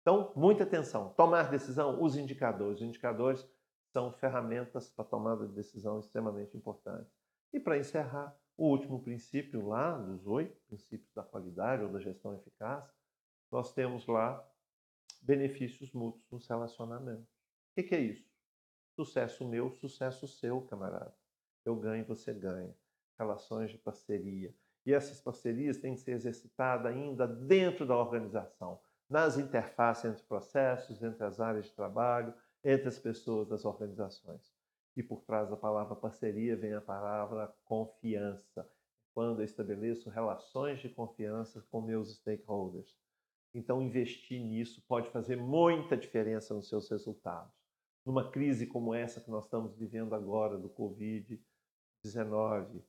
Então, 0.00 0.32
muita 0.36 0.62
atenção. 0.62 1.12
Tomar 1.14 1.50
decisão, 1.50 2.00
os 2.00 2.16
indicadores. 2.16 2.80
Os 2.80 2.86
indicadores 2.86 3.44
são 3.92 4.12
ferramentas 4.12 4.88
para 4.88 5.04
tomada 5.04 5.48
de 5.48 5.52
decisão 5.52 5.98
extremamente 5.98 6.56
importantes. 6.56 7.12
E 7.52 7.58
para 7.58 7.76
encerrar, 7.76 8.38
o 8.56 8.68
último 8.68 9.02
princípio 9.02 9.66
lá, 9.66 9.98
dos 9.98 10.24
oito 10.28 10.56
princípios 10.68 11.12
da 11.12 11.24
qualidade 11.24 11.82
ou 11.82 11.90
da 11.90 11.98
gestão 11.98 12.32
eficaz, 12.32 12.88
nós 13.50 13.72
temos 13.72 14.06
lá 14.06 14.48
benefícios 15.22 15.90
mútuos 15.90 16.24
nos 16.30 16.46
relacionamentos. 16.46 17.26
O 17.76 17.82
que 17.82 17.94
é 17.96 18.00
isso? 18.00 18.30
Sucesso 18.94 19.44
meu, 19.44 19.72
sucesso 19.72 20.28
seu, 20.28 20.60
camarada. 20.62 21.12
Eu 21.64 21.74
ganho, 21.74 22.04
você 22.04 22.32
ganha. 22.32 22.72
Relações 23.18 23.70
de 23.70 23.78
parceria. 23.78 24.54
E 24.84 24.92
essas 24.92 25.20
parcerias 25.20 25.78
têm 25.78 25.94
que 25.94 26.00
ser 26.00 26.12
exercitadas 26.12 26.92
ainda 26.92 27.26
dentro 27.26 27.84
da 27.84 27.96
organização, 27.96 28.78
nas 29.08 29.36
interfaces 29.36 30.04
entre 30.04 30.22
processos, 30.22 31.02
entre 31.02 31.24
as 31.24 31.40
áreas 31.40 31.66
de 31.66 31.72
trabalho, 31.72 32.32
entre 32.62 32.88
as 32.88 32.98
pessoas 32.98 33.48
das 33.48 33.64
organizações. 33.64 34.54
E 34.96 35.02
por 35.02 35.22
trás 35.22 35.50
da 35.50 35.56
palavra 35.56 35.96
parceria 35.96 36.56
vem 36.56 36.74
a 36.74 36.80
palavra 36.80 37.52
confiança. 37.64 38.68
Quando 39.12 39.40
eu 39.40 39.44
estabeleço 39.44 40.10
relações 40.10 40.80
de 40.80 40.88
confiança 40.88 41.64
com 41.70 41.80
meus 41.80 42.16
stakeholders. 42.16 42.96
Então, 43.54 43.80
investir 43.80 44.40
nisso 44.40 44.82
pode 44.86 45.08
fazer 45.10 45.36
muita 45.36 45.96
diferença 45.96 46.52
nos 46.52 46.68
seus 46.68 46.90
resultados. 46.90 47.54
Numa 48.04 48.30
crise 48.30 48.66
como 48.66 48.94
essa 48.94 49.20
que 49.20 49.30
nós 49.30 49.44
estamos 49.44 49.74
vivendo 49.74 50.14
agora, 50.14 50.58
do 50.58 50.68
Covid-19, 50.68 52.82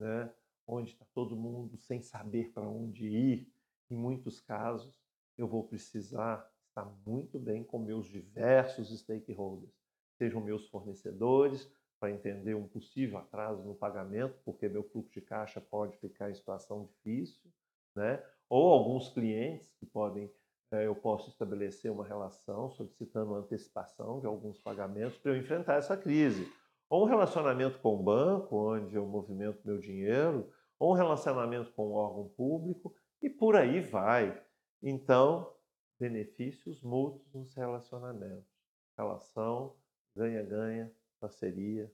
né, 0.00 0.32
onde 0.66 0.92
está 0.92 1.04
todo 1.14 1.36
mundo 1.36 1.76
sem 1.76 2.00
saber 2.00 2.50
para 2.52 2.68
onde 2.68 3.06
ir, 3.06 3.52
em 3.90 3.96
muitos 3.96 4.40
casos, 4.40 5.00
eu 5.36 5.46
vou 5.46 5.64
precisar 5.64 6.50
estar 6.68 6.86
muito 7.06 7.38
bem 7.38 7.62
com 7.62 7.78
meus 7.78 8.06
diversos 8.06 8.96
stakeholders 8.98 9.80
sejam 10.20 10.42
meus 10.42 10.68
fornecedores, 10.68 11.66
para 11.98 12.10
entender 12.10 12.54
um 12.54 12.68
possível 12.68 13.18
atraso 13.18 13.62
no 13.62 13.74
pagamento, 13.74 14.38
porque 14.44 14.68
meu 14.68 14.82
fluxo 14.82 15.12
de 15.12 15.20
caixa 15.22 15.60
pode 15.60 15.96
ficar 15.98 16.30
em 16.30 16.34
situação 16.34 16.84
difícil, 16.84 17.50
né? 17.96 18.22
ou 18.48 18.70
alguns 18.70 19.08
clientes 19.08 19.72
que 19.78 19.86
podem, 19.86 20.30
eh, 20.72 20.86
eu 20.86 20.94
posso 20.94 21.30
estabelecer 21.30 21.90
uma 21.90 22.06
relação 22.06 22.70
solicitando 22.70 23.34
antecipação 23.34 24.20
de 24.20 24.26
alguns 24.26 24.58
pagamentos 24.58 25.18
para 25.18 25.32
eu 25.32 25.38
enfrentar 25.38 25.76
essa 25.76 25.96
crise. 25.96 26.50
Ou 26.90 27.04
um 27.04 27.08
relacionamento 27.08 27.78
com 27.78 27.94
o 27.94 28.02
banco, 28.02 28.56
onde 28.56 28.96
eu 28.96 29.06
movimento 29.06 29.60
meu 29.64 29.78
dinheiro, 29.78 30.52
ou 30.76 30.90
um 30.90 30.96
relacionamento 30.96 31.72
com 31.72 31.90
um 31.90 31.92
órgão 31.92 32.28
público, 32.36 32.92
e 33.22 33.30
por 33.30 33.54
aí 33.54 33.80
vai. 33.80 34.42
Então, 34.82 35.54
benefícios 36.00 36.82
mútuos 36.82 37.32
nos 37.32 37.54
relacionamentos. 37.54 38.50
Relação 38.98 39.76
ganha-ganha, 40.16 40.90
parceria. 41.20 41.90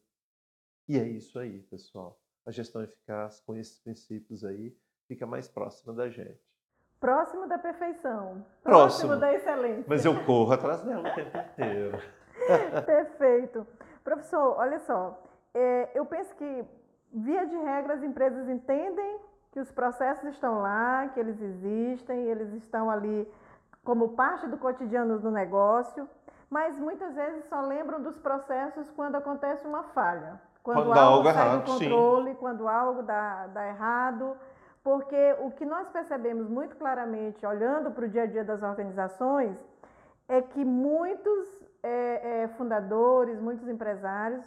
E 0.89 0.99
é 0.99 1.07
isso 1.07 1.39
aí, 1.39 1.61
pessoal. 1.65 2.19
A 2.47 2.51
gestão 2.51 2.83
eficaz, 2.83 3.41
com 3.41 3.55
esses 3.55 3.79
princípios 3.79 4.45
aí, 4.45 4.75
fica 5.07 5.27
mais 5.27 5.47
próxima 5.47 5.93
da 5.93 6.09
gente. 6.09 6.41
Próximo 6.99 7.47
da 7.47 7.59
perfeição. 7.59 8.47
Próximo, 8.63 9.11
próximo 9.11 9.17
da 9.17 9.35
excelência. 9.35 9.85
Mas 9.87 10.05
eu 10.07 10.25
corro 10.25 10.53
atrás 10.53 10.83
dela 10.83 11.07
o 11.07 11.15
tempo 11.15 11.37
inteiro. 11.53 11.99
Perfeito. 12.87 13.67
Professor, 14.07 14.55
olha 14.57 14.79
só. 14.79 15.21
É, 15.53 15.91
eu 15.95 16.07
penso 16.07 16.35
que, 16.37 16.65
via 17.13 17.45
de 17.47 17.57
regra, 17.57 17.95
as 17.95 18.03
empresas 18.03 18.49
entendem 18.49 19.21
que 19.53 19.61
os 19.61 19.71
processos 19.71 20.25
estão 20.31 20.61
lá, 20.63 21.09
que 21.13 21.21
eles 21.21 21.41
existem, 21.41 22.25
eles 22.29 22.53
estão 22.53 22.89
ali 22.89 23.29
como 23.85 24.11
parte 24.11 24.47
do 24.47 24.57
cotidiano 24.57 25.19
do 25.19 25.31
negócio 25.31 26.09
mas 26.51 26.79
muitas 26.79 27.15
vezes 27.15 27.45
só 27.49 27.61
lembram 27.61 28.01
dos 28.01 28.17
processos 28.19 28.89
quando 28.93 29.17
acontece 29.17 29.67
uma 29.67 29.83
falha. 29.85 30.41
Quando, 30.63 30.77
quando 30.79 30.99
algo, 30.99 31.29
algo 31.29 31.33
sai 31.33 31.47
errado, 31.47 31.65
do 31.65 31.73
controle, 31.73 32.31
sim. 32.31 32.37
quando 32.37 32.69
algo 32.69 33.03
dá, 33.03 33.47
dá 33.49 33.69
errado. 33.69 34.37
Porque 34.83 35.37
o 35.41 35.51
que 35.51 35.65
nós 35.65 35.89
percebemos 35.89 36.49
muito 36.49 36.77
claramente, 36.77 37.45
olhando 37.45 37.91
para 37.91 38.05
o 38.05 38.09
dia 38.09 38.23
a 38.23 38.27
dia 38.27 38.45
das 38.45 38.63
organizações, 38.63 39.59
é 40.29 40.41
que 40.41 40.65
muitos 40.65 41.56
é, 41.87 42.43
é, 42.43 42.49
fundadores, 42.49 43.41
muitos 43.41 43.69
empresários 43.69 44.45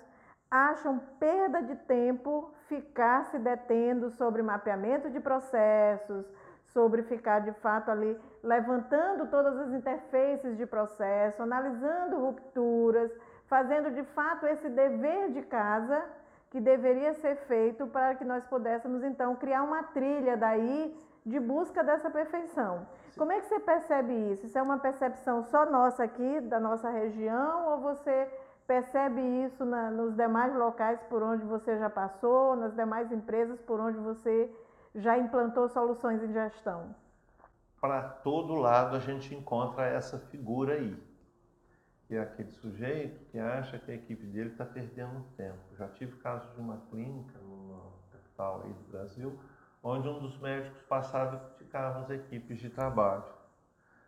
acham 0.51 0.99
perda 1.19 1.61
de 1.61 1.75
tempo 1.75 2.51
ficar 2.67 3.25
se 3.25 3.37
detendo 3.37 4.09
sobre 4.11 4.41
mapeamento 4.41 5.09
de 5.09 5.19
processos, 5.19 6.25
sobre 6.73 7.03
ficar 7.03 7.39
de 7.39 7.51
fato 7.53 7.91
ali 7.91 8.19
levantando 8.43 9.27
todas 9.27 9.57
as 9.57 9.71
interfaces 9.71 10.57
de 10.57 10.65
processo, 10.65 11.41
analisando 11.41 12.19
rupturas, 12.19 13.11
fazendo 13.45 13.91
de 13.91 14.03
fato 14.03 14.45
esse 14.47 14.69
dever 14.69 15.31
de 15.31 15.41
casa 15.43 16.03
que 16.49 16.59
deveria 16.59 17.13
ser 17.13 17.35
feito 17.51 17.85
para 17.87 18.15
que 18.15 18.25
nós 18.25 18.43
pudéssemos 18.45 19.03
então 19.03 19.35
criar 19.35 19.63
uma 19.63 19.83
trilha 19.83 20.35
daí 20.35 20.95
de 21.25 21.39
busca 21.39 21.83
dessa 21.83 22.09
perfeição. 22.09 22.87
Como 23.19 23.33
é 23.33 23.41
que 23.41 23.47
você 23.47 23.59
percebe 23.59 24.13
isso? 24.31 24.45
Isso 24.45 24.57
é 24.57 24.61
uma 24.61 24.79
percepção 24.79 25.43
só 25.43 25.69
nossa 25.69 26.05
aqui, 26.05 26.39
da 26.39 26.57
nossa 26.57 26.89
região, 26.89 27.69
ou 27.69 27.81
você 27.81 28.31
percebe 28.65 29.19
isso 29.43 29.65
na, 29.65 29.91
nos 29.91 30.15
demais 30.15 30.55
locais 30.55 31.01
por 31.09 31.21
onde 31.21 31.43
você 31.43 31.77
já 31.77 31.89
passou, 31.89 32.55
nas 32.55 32.73
demais 32.73 33.11
empresas 33.11 33.59
por 33.59 33.77
onde 33.77 33.97
você 33.97 34.49
já 34.95 35.17
implantou 35.17 35.67
soluções 35.67 36.23
em 36.23 36.31
gestão? 36.31 36.95
Para 37.81 38.03
todo 38.03 38.53
lado 38.53 38.95
a 38.95 38.99
gente 38.99 39.35
encontra 39.35 39.85
essa 39.85 40.17
figura 40.17 40.75
aí, 40.75 40.97
que 42.07 42.15
é 42.15 42.21
aquele 42.21 42.53
sujeito 42.53 43.25
que 43.25 43.37
acha 43.37 43.77
que 43.79 43.91
a 43.91 43.95
equipe 43.95 44.25
dele 44.27 44.51
está 44.51 44.63
perdendo 44.63 45.25
tempo. 45.35 45.59
Já 45.77 45.89
tive 45.89 46.15
caso 46.19 46.49
de 46.53 46.61
uma 46.61 46.77
clínica 46.89 47.37
numa 47.39 47.81
capital 48.13 48.61
aí 48.63 48.71
do 48.71 48.89
Brasil, 48.89 49.37
onde 49.83 50.07
um 50.07 50.19
dos 50.19 50.39
médicos 50.39 50.81
passava 50.83 51.37
as 51.77 52.09
equipes 52.09 52.59
de 52.59 52.69
trabalho. 52.69 53.23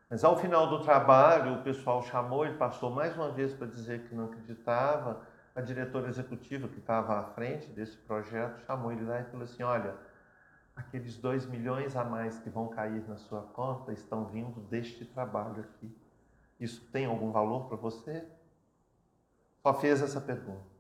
Mas 0.10 0.24
ao 0.24 0.38
final 0.38 0.68
do 0.68 0.84
trabalho, 0.84 1.56
o 1.56 1.64
pessoal 1.64 2.04
chamou, 2.04 2.46
ele 2.46 2.58
passou 2.58 2.90
mais 2.90 3.16
uma 3.16 3.32
vez 3.32 3.54
para 3.54 3.68
dizer 3.68 4.08
que 4.08 4.14
não 4.14 4.26
acreditava. 4.26 5.22
A 5.56 5.62
diretora 5.62 6.10
executiva 6.10 6.68
que 6.68 6.80
estava 6.80 7.18
à 7.18 7.24
frente 7.24 7.68
desse 7.68 7.98
projeto 7.98 8.60
chamou 8.66 8.92
ele 8.92 9.06
lá 9.06 9.22
e 9.22 9.26
falou 9.26 9.44
assim: 9.44 9.64
Olha, 9.64 9.96
aqueles 10.76 11.18
dois 11.18 11.46
milhões 11.46 11.96
a 11.96 12.04
mais 12.04 12.40
que 12.40 12.50
vão 12.50 12.68
cair 12.68 13.08
na 13.08 13.18
sua 13.18 13.42
conta 13.42 13.94
estão 13.94 14.26
vindo 14.26 14.60
deste 14.62 15.06
trabalho 15.06 15.62
aqui. 15.62 15.96
Isso 16.60 16.86
tem 16.92 17.06
algum 17.06 17.32
valor 17.32 17.68
para 17.68 17.78
você? 17.78 18.26
Só 19.62 19.74
fez 19.74 20.02
essa 20.02 20.20
pergunta. 20.20 20.72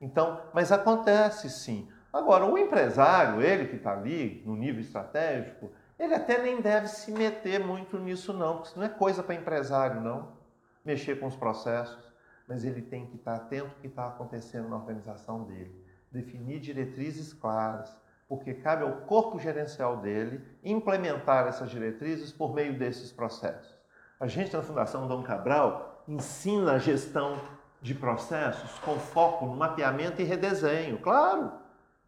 Então, 0.00 0.42
mas 0.52 0.72
acontece 0.72 1.48
sim. 1.48 1.90
Agora, 2.12 2.44
o 2.44 2.58
empresário, 2.58 3.40
ele 3.40 3.66
que 3.68 3.76
está 3.76 3.92
ali 3.92 4.42
no 4.44 4.54
nível 4.54 4.82
estratégico, 4.82 5.70
ele 5.98 6.14
até 6.14 6.42
nem 6.42 6.60
deve 6.60 6.88
se 6.88 7.10
meter 7.10 7.64
muito 7.64 7.98
nisso, 7.98 8.32
não, 8.32 8.54
porque 8.54 8.68
isso 8.68 8.78
não 8.78 8.84
é 8.84 8.88
coisa 8.88 9.22
para 9.22 9.34
empresário, 9.34 10.00
não, 10.00 10.32
mexer 10.84 11.18
com 11.18 11.26
os 11.26 11.36
processos, 11.36 12.12
mas 12.46 12.64
ele 12.64 12.82
tem 12.82 13.06
que 13.06 13.16
estar 13.16 13.36
atento 13.36 13.66
ao 13.66 13.80
que 13.80 13.86
está 13.86 14.06
acontecendo 14.08 14.68
na 14.68 14.76
organização 14.76 15.44
dele, 15.44 15.74
definir 16.10 16.60
diretrizes 16.60 17.32
claras, 17.32 17.96
porque 18.28 18.52
cabe 18.52 18.82
ao 18.82 18.92
corpo 19.02 19.38
gerencial 19.38 19.98
dele 19.98 20.44
implementar 20.62 21.46
essas 21.46 21.70
diretrizes 21.70 22.32
por 22.32 22.52
meio 22.52 22.78
desses 22.78 23.12
processos. 23.12 23.78
A 24.18 24.26
gente 24.26 24.54
na 24.54 24.62
Fundação 24.62 25.06
Dom 25.06 25.22
Cabral 25.22 26.04
ensina 26.06 26.72
a 26.72 26.78
gestão 26.78 27.38
de 27.80 27.94
processos 27.94 28.78
com 28.80 28.98
foco 28.98 29.46
no 29.46 29.56
mapeamento 29.56 30.20
e 30.20 30.24
redesenho. 30.24 30.98
Claro, 30.98 31.52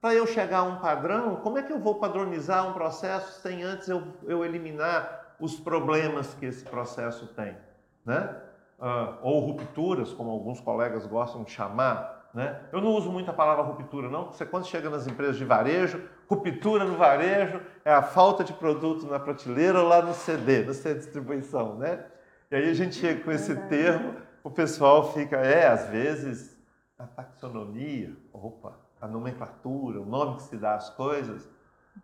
para 0.05 0.15
eu 0.15 0.27
chegar 0.27 0.59
a 0.59 0.63
um 0.65 0.77
padrão, 0.77 1.37
como 1.37 1.57
é 1.57 1.63
que 1.63 1.73
eu 1.73 1.79
vou 1.79 1.95
padronizar 1.95 2.69
um 2.69 2.75
processo 2.75 3.41
sem 3.41 3.63
antes 3.63 3.89
eu, 3.89 4.03
eu 4.25 4.45
eliminar 4.45 5.35
os 5.41 5.59
problemas 5.59 6.35
que 6.35 6.45
esse 6.45 6.63
processo 6.63 7.27
tem? 7.29 7.57
Né? 8.05 8.37
Uh, 8.79 9.17
ou 9.23 9.41
rupturas, 9.41 10.13
como 10.13 10.31
alguns 10.31 10.61
colegas 10.61 11.07
gostam 11.07 11.43
de 11.43 11.53
chamar, 11.53 12.29
né? 12.35 12.61
Eu 12.71 12.83
não 12.83 12.91
uso 12.91 13.11
muito 13.11 13.31
a 13.31 13.33
palavra 13.33 13.65
ruptura, 13.65 14.11
não, 14.11 14.25
porque 14.25 14.45
quando 14.45 14.67
chega 14.67 14.91
nas 14.91 15.07
empresas 15.07 15.39
de 15.39 15.45
varejo, 15.47 16.07
ruptura 16.29 16.85
no 16.85 16.99
varejo 16.99 17.63
é 17.83 17.91
a 17.91 18.03
falta 18.03 18.45
de 18.45 18.53
produto 18.53 19.07
na 19.07 19.19
prateleira 19.19 19.81
ou 19.81 19.89
lá 19.89 20.03
no 20.03 20.13
CD, 20.13 20.65
no 20.65 20.75
centro 20.75 20.99
de 20.99 21.05
distribuição. 21.05 21.77
Né? 21.77 22.05
E 22.51 22.57
aí 22.57 22.69
a 22.69 22.75
gente 22.75 22.97
chega 22.97 23.25
com 23.25 23.33
esse 23.33 23.57
termo, 23.69 24.17
o 24.43 24.51
pessoal 24.51 25.15
fica, 25.15 25.39
é, 25.39 25.67
às 25.67 25.89
vezes, 25.89 26.63
a 26.99 27.07
taxonomia, 27.07 28.15
opa, 28.35 28.84
a 29.01 29.07
nomenclatura, 29.07 30.01
o 30.01 30.07
nome 30.07 30.37
que 30.37 30.43
se 30.43 30.57
dá 30.57 30.75
às 30.75 30.91
coisas, 30.91 31.49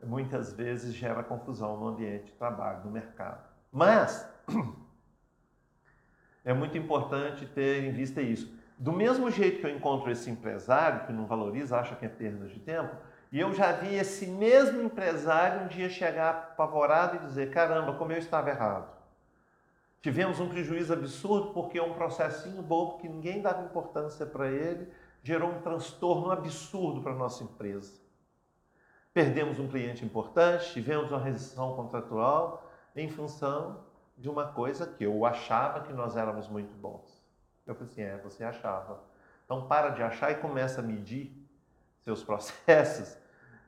muitas 0.02 0.52
vezes 0.52 0.94
gera 0.94 1.22
confusão 1.22 1.76
no 1.76 1.88
ambiente 1.88 2.26
de 2.26 2.32
trabalho, 2.32 2.84
no 2.84 2.90
mercado. 2.90 3.48
Mas 3.72 4.28
é 6.44 6.52
muito 6.52 6.76
importante 6.76 7.46
ter 7.46 7.84
em 7.84 7.92
vista 7.92 8.20
isso. 8.20 8.52
Do 8.78 8.92
mesmo 8.92 9.30
jeito 9.30 9.60
que 9.60 9.66
eu 9.66 9.76
encontro 9.76 10.10
esse 10.10 10.30
empresário 10.30 11.06
que 11.06 11.12
não 11.12 11.26
valoriza, 11.26 11.78
acha 11.78 11.94
que 11.94 12.06
é 12.06 12.08
perda 12.08 12.46
de 12.46 12.58
tempo, 12.60 12.96
e 13.32 13.38
eu 13.38 13.52
já 13.52 13.72
vi 13.72 13.94
esse 13.94 14.26
mesmo 14.26 14.82
empresário 14.82 15.64
um 15.64 15.68
dia 15.68 15.88
chegar 15.88 16.30
apavorado 16.30 17.16
e 17.16 17.18
dizer: 17.20 17.50
caramba, 17.50 17.92
como 17.92 18.12
eu 18.12 18.18
estava 18.18 18.50
errado. 18.50 18.90
Tivemos 20.02 20.40
um 20.40 20.48
prejuízo 20.48 20.92
absurdo 20.94 21.52
porque 21.52 21.78
um 21.78 21.92
processinho 21.92 22.62
bobo 22.62 22.98
que 22.98 23.08
ninguém 23.08 23.42
dava 23.42 23.62
importância 23.62 24.24
para 24.24 24.48
ele 24.48 24.90
gerou 25.22 25.50
um 25.50 25.60
transtorno 25.60 26.30
absurdo 26.30 27.02
para 27.02 27.12
a 27.12 27.16
nossa 27.16 27.44
empresa. 27.44 28.00
Perdemos 29.12 29.58
um 29.58 29.68
cliente 29.68 30.04
importante, 30.04 30.72
tivemos 30.72 31.10
uma 31.10 31.20
rescisão 31.20 31.74
contratual 31.74 32.70
em 32.94 33.08
função 33.08 33.84
de 34.16 34.28
uma 34.28 34.46
coisa 34.46 34.86
que 34.86 35.04
eu 35.04 35.24
achava 35.24 35.80
que 35.80 35.92
nós 35.92 36.16
éramos 36.16 36.48
muito 36.48 36.72
bons. 36.74 37.20
Eu 37.66 37.74
falei 37.74 37.90
assim: 37.90 38.02
é, 38.02 38.16
você 38.18 38.44
achava. 38.44 39.02
Então 39.44 39.66
para 39.66 39.90
de 39.90 40.02
achar 40.02 40.30
e 40.30 40.36
começa 40.36 40.80
a 40.80 40.84
medir 40.84 41.36
seus 41.98 42.22
processos 42.24 43.18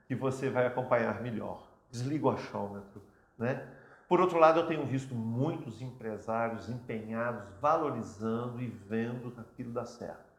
que 0.07 0.15
você 0.15 0.49
vai 0.49 0.67
acompanhar 0.67 1.21
melhor. 1.21 1.67
Desliga 1.91 2.27
o 2.27 2.31
achômetro, 2.31 3.03
né? 3.37 3.69
Por 4.09 4.21
outro 4.21 4.39
lado, 4.39 4.61
eu 4.61 4.67
tenho 4.67 4.85
visto 4.85 5.15
muitos 5.15 5.81
empresários 5.81 6.69
empenhados, 6.69 7.49
valorizando 7.61 8.61
e 8.61 8.67
vendo 8.67 9.31
que 9.31 9.41
aquilo 9.41 9.73
dá 9.73 9.87
certo. 9.87 10.32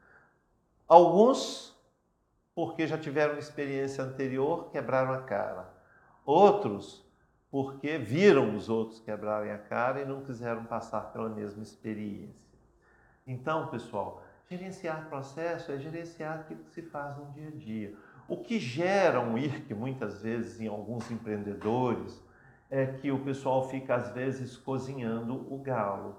Alguns, 0.88 1.76
porque 2.54 2.86
já 2.86 2.98
tiveram 2.98 3.38
experiência 3.38 4.04
anterior, 4.04 4.70
quebraram 4.72 5.14
a 5.14 5.22
cara. 5.22 5.74
Outros, 6.26 7.04
porque 7.50 7.98
viram 7.98 8.56
os 8.56 8.70
outros 8.70 9.00
quebrarem 9.00 9.52
a 9.52 9.58
cara 9.58 10.02
e 10.02 10.06
não 10.06 10.22
quiseram 10.22 10.66
passar 10.66 11.12
pela 11.12 11.30
mesma 11.30 11.64
experiência. 11.64 12.44
Então, 13.26 13.68
pessoal, 13.68 14.24
gerenciar 14.50 15.08
processo 15.08 15.72
é 15.72 15.78
gerenciar 15.78 16.40
aquilo 16.40 16.64
que 16.64 16.72
se 16.72 16.82
faz 16.82 17.18
no 17.18 17.26
dia 17.32 17.48
a 17.48 17.52
dia. 17.52 17.96
O 18.28 18.38
que 18.38 18.60
gera 18.60 19.20
um 19.20 19.38
IRC, 19.38 19.74
muitas 19.74 20.22
vezes, 20.22 20.60
em 20.60 20.68
alguns 20.68 21.10
empreendedores, 21.12 22.22
é 22.70 22.88
que 22.88 23.12
o 23.12 23.24
pessoal 23.24 23.70
fica 23.70 23.96
às 23.96 24.10
vezes 24.10 24.58
cozinhando 24.58 25.46
o 25.54 25.58
galo 25.60 26.16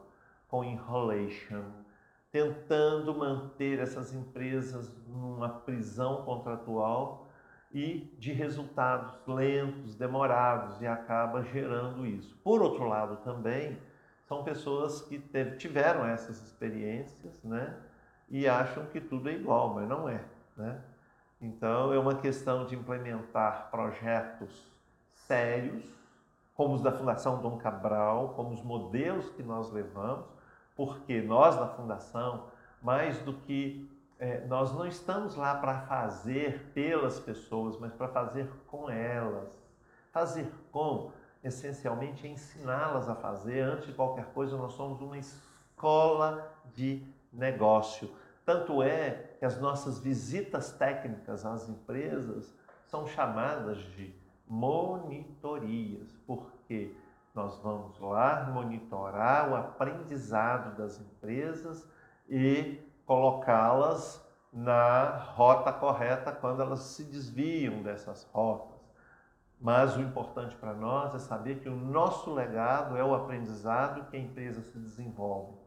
com 0.46 0.62
enrolation, 0.62 1.64
tentando 2.34 3.14
manter 3.14 3.78
essas 3.78 4.12
empresas 4.12 4.92
numa 5.06 5.48
prisão 5.48 6.24
contratual 6.24 7.28
e 7.72 8.12
de 8.18 8.32
resultados 8.32 9.24
lentos, 9.24 9.94
demorados 9.94 10.82
e 10.82 10.86
acaba 10.88 11.44
gerando 11.44 12.04
isso. 12.04 12.36
Por 12.42 12.60
outro 12.60 12.88
lado, 12.88 13.18
também 13.18 13.78
são 14.26 14.42
pessoas 14.42 15.00
que 15.02 15.20
tiveram 15.58 16.04
essas 16.04 16.42
experiências, 16.42 17.40
né? 17.44 17.76
E 18.28 18.48
acham 18.48 18.84
que 18.86 19.00
tudo 19.00 19.28
é 19.28 19.34
igual, 19.34 19.72
mas 19.72 19.88
não 19.88 20.08
é, 20.08 20.24
né? 20.56 20.82
Então 21.40 21.92
é 21.92 21.98
uma 22.00 22.16
questão 22.16 22.66
de 22.66 22.74
implementar 22.74 23.70
projetos 23.70 24.66
sérios 25.12 25.84
como 26.52 26.74
os 26.74 26.82
da 26.82 26.90
Fundação 26.90 27.40
Dom 27.40 27.58
Cabral, 27.58 28.30
como 28.30 28.54
os 28.54 28.62
modelos 28.62 29.30
que 29.30 29.42
nós 29.44 29.70
levamos, 29.70 30.33
porque 30.74 31.20
nós 31.22 31.56
da 31.56 31.68
Fundação, 31.68 32.46
mais 32.82 33.18
do 33.18 33.34
que 33.34 33.88
é, 34.18 34.46
nós 34.46 34.72
não 34.72 34.86
estamos 34.86 35.34
lá 35.34 35.54
para 35.56 35.80
fazer 35.80 36.70
pelas 36.72 37.18
pessoas, 37.18 37.78
mas 37.78 37.92
para 37.92 38.08
fazer 38.08 38.48
com 38.66 38.88
elas. 38.88 39.50
Fazer 40.12 40.50
com, 40.70 41.10
essencialmente, 41.42 42.26
é 42.26 42.30
ensiná-las 42.30 43.08
a 43.08 43.14
fazer. 43.14 43.60
Antes 43.60 43.86
de 43.86 43.92
qualquer 43.92 44.26
coisa, 44.26 44.56
nós 44.56 44.72
somos 44.72 45.00
uma 45.00 45.18
escola 45.18 46.50
de 46.72 47.04
negócio. 47.32 48.10
Tanto 48.44 48.82
é 48.82 49.34
que 49.38 49.44
as 49.44 49.60
nossas 49.60 49.98
visitas 49.98 50.72
técnicas 50.72 51.44
às 51.44 51.68
empresas 51.68 52.54
são 52.86 53.06
chamadas 53.06 53.78
de 53.78 54.14
monitorias, 54.46 56.16
porque 56.26 56.94
nós 57.34 57.58
vamos 57.58 57.98
lá 57.98 58.48
monitorar 58.52 59.50
o 59.50 59.56
aprendizado 59.56 60.76
das 60.76 61.00
empresas 61.00 61.84
e 62.28 62.80
colocá-las 63.04 64.24
na 64.52 65.16
rota 65.34 65.72
correta 65.72 66.30
quando 66.30 66.62
elas 66.62 66.80
se 66.80 67.02
desviam 67.02 67.82
dessas 67.82 68.22
rotas. 68.32 68.80
Mas 69.60 69.96
o 69.96 70.00
importante 70.00 70.54
para 70.54 70.74
nós 70.74 71.12
é 71.14 71.18
saber 71.18 71.58
que 71.58 71.68
o 71.68 71.74
nosso 71.74 72.32
legado 72.32 72.96
é 72.96 73.04
o 73.04 73.14
aprendizado 73.14 74.08
que 74.10 74.16
a 74.16 74.20
empresa 74.20 74.62
se 74.62 74.78
desenvolve. 74.78 75.58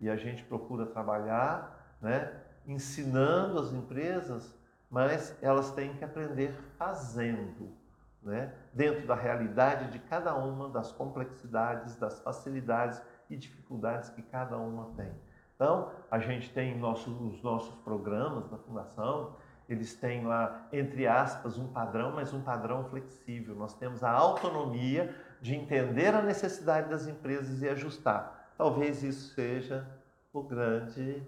E 0.00 0.08
a 0.08 0.16
gente 0.16 0.42
procura 0.44 0.86
trabalhar 0.86 1.96
né, 2.00 2.32
ensinando 2.66 3.58
as 3.58 3.72
empresas, 3.72 4.56
mas 4.90 5.36
elas 5.42 5.70
têm 5.72 5.92
que 5.94 6.04
aprender 6.04 6.54
fazendo 6.78 7.79
né, 8.22 8.52
dentro 8.72 9.06
da 9.06 9.14
realidade 9.14 9.90
de 9.90 9.98
cada 9.98 10.34
uma 10.34 10.68
das 10.68 10.92
complexidades, 10.92 11.96
das 11.96 12.20
facilidades 12.20 13.00
e 13.28 13.36
dificuldades 13.36 14.10
que 14.10 14.22
cada 14.22 14.56
uma 14.56 14.90
tem. 14.96 15.10
Então, 15.54 15.90
a 16.10 16.18
gente 16.18 16.50
tem 16.52 16.74
os 16.82 17.42
nossos 17.42 17.74
programas 17.82 18.48
da 18.48 18.56
Fundação, 18.58 19.36
eles 19.68 19.94
têm 19.94 20.26
lá, 20.26 20.66
entre 20.72 21.06
aspas, 21.06 21.56
um 21.56 21.68
padrão, 21.68 22.12
mas 22.12 22.32
um 22.34 22.42
padrão 22.42 22.84
flexível. 22.84 23.54
Nós 23.54 23.72
temos 23.74 24.02
a 24.02 24.10
autonomia 24.10 25.14
de 25.40 25.54
entender 25.54 26.14
a 26.14 26.20
necessidade 26.20 26.88
das 26.88 27.06
empresas 27.06 27.62
e 27.62 27.68
ajustar. 27.68 28.52
Talvez 28.58 29.04
isso 29.04 29.32
seja 29.34 29.86
o 30.32 30.42
grande 30.42 31.22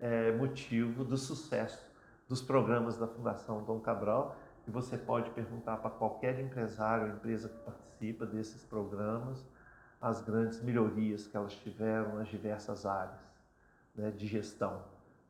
é, 0.00 0.32
motivo 0.32 1.04
do 1.04 1.16
sucesso 1.16 1.86
dos 2.28 2.42
programas 2.42 2.96
da 2.96 3.06
Fundação 3.06 3.62
Dom 3.62 3.80
Cabral, 3.80 4.36
e 4.66 4.70
você 4.70 4.96
pode 4.96 5.30
perguntar 5.30 5.76
para 5.78 5.90
qualquer 5.90 6.38
empresário 6.40 7.06
ou 7.06 7.12
empresa 7.12 7.48
que 7.48 7.58
participa 7.58 8.26
desses 8.26 8.64
programas 8.64 9.44
as 10.00 10.20
grandes 10.20 10.60
melhorias 10.62 11.26
que 11.26 11.36
elas 11.36 11.54
tiveram 11.54 12.16
nas 12.16 12.28
diversas 12.28 12.84
áreas 12.84 13.20
né, 13.94 14.10
de 14.10 14.26
gestão, 14.26 14.82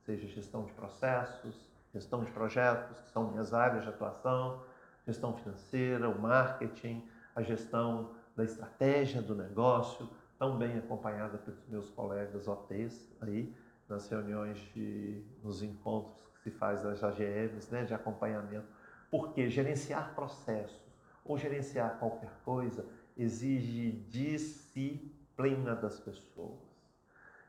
seja 0.05 0.27
gestão 0.27 0.65
de 0.65 0.73
processos, 0.73 1.71
gestão 1.93 2.25
de 2.25 2.31
projetos, 2.33 2.99
que 3.01 3.11
são 3.11 3.31
minhas 3.31 3.55
áreas 3.55 3.85
de 3.85 3.89
atuação, 3.89 4.63
gestão 5.07 5.37
financeira, 5.37 6.09
o 6.09 6.21
marketing, 6.21 7.09
a 7.37 7.43
gestão 7.43 8.15
da 8.35 8.43
estratégia 8.43 9.23
do 9.23 9.35
negócio, 9.35 10.09
tão 10.39 10.59
bem 10.59 10.77
acompanhada 10.79 11.39
pelos 11.39 11.65
meus 11.69 11.91
colegas 11.91 12.49
OTs 12.49 13.13
aí, 13.21 13.55
nas 13.89 14.09
reuniões, 14.09 14.59
de, 14.75 15.23
nos 15.43 15.63
encontros 15.63 16.27
que 16.35 16.41
se 16.41 16.51
faz 16.51 16.83
das 16.83 17.05
AGMs, 17.05 17.71
né, 17.71 17.85
de 17.85 17.95
acompanhamento 17.95 18.67
porque 19.11 19.49
gerenciar 19.49 20.15
processos 20.15 20.83
ou 21.25 21.39
gerenciar 21.39 21.99
qualquer 21.99 22.31
coisa 22.45 22.85
exige 23.17 23.93
disciplina 24.09 25.75
das 25.75 25.99
pessoas. 26.01 26.59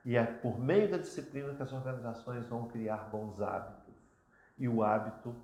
E 0.06 0.16
é 0.16 0.24
por 0.24 0.60
meio 0.60 0.90
da 0.90 0.98
disciplina 0.98 1.54
que 1.56 1.64
as 1.64 1.74
organizações 1.74 2.48
vão 2.48 2.68
criar 2.68 3.10
bons 3.10 3.42
hábitos. 3.42 3.96
E 4.58 4.70
o 4.70 4.84
hábito 4.84 5.36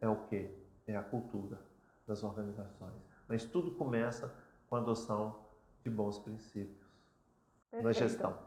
é 0.00 0.08
o 0.08 0.16
quê? 0.26 0.50
É 0.86 0.96
a 0.96 1.02
cultura 1.02 1.58
das 2.06 2.24
organizações. 2.24 3.00
Mas 3.28 3.44
tudo 3.44 3.70
começa 3.72 4.34
com 4.68 4.76
a 4.76 4.80
adoção 4.80 5.46
de 5.82 5.90
bons 5.90 6.18
princípios 6.18 6.86
Perfeito. 7.70 7.84
na 7.84 7.92
gestão. 7.92 8.38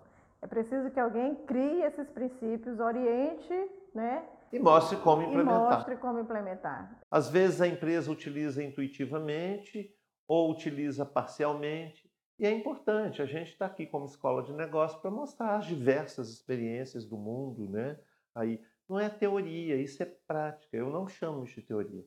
É 0.41 0.47
preciso 0.47 0.89
que 0.89 0.99
alguém 0.99 1.35
crie 1.45 1.83
esses 1.83 2.09
princípios, 2.09 2.79
oriente, 2.79 3.71
né? 3.93 4.27
E 4.51 4.59
mostre 4.59 4.97
como 4.97 5.23
implementar. 5.23 5.55
E 5.55 5.75
mostre 5.75 5.97
como 5.97 6.19
implementar. 6.19 7.01
Às 7.09 7.29
vezes 7.29 7.61
a 7.61 7.67
empresa 7.67 8.11
utiliza 8.11 8.63
intuitivamente 8.63 9.95
ou 10.27 10.51
utiliza 10.51 11.05
parcialmente. 11.05 12.09
E 12.37 12.45
é 12.45 12.51
importante, 12.51 13.21
a 13.21 13.25
gente 13.25 13.51
está 13.51 13.67
aqui 13.67 13.85
como 13.85 14.05
escola 14.05 14.41
de 14.43 14.51
negócio 14.51 14.99
para 14.99 15.11
mostrar 15.11 15.57
as 15.57 15.65
diversas 15.65 16.29
experiências 16.29 17.05
do 17.05 17.15
mundo, 17.15 17.69
né? 17.69 17.99
Aí 18.33 18.59
não 18.89 18.99
é 18.99 19.09
teoria, 19.09 19.75
isso 19.75 20.01
é 20.01 20.05
prática. 20.05 20.75
Eu 20.75 20.89
não 20.89 21.07
chamo 21.07 21.45
de 21.45 21.61
teoria. 21.61 22.03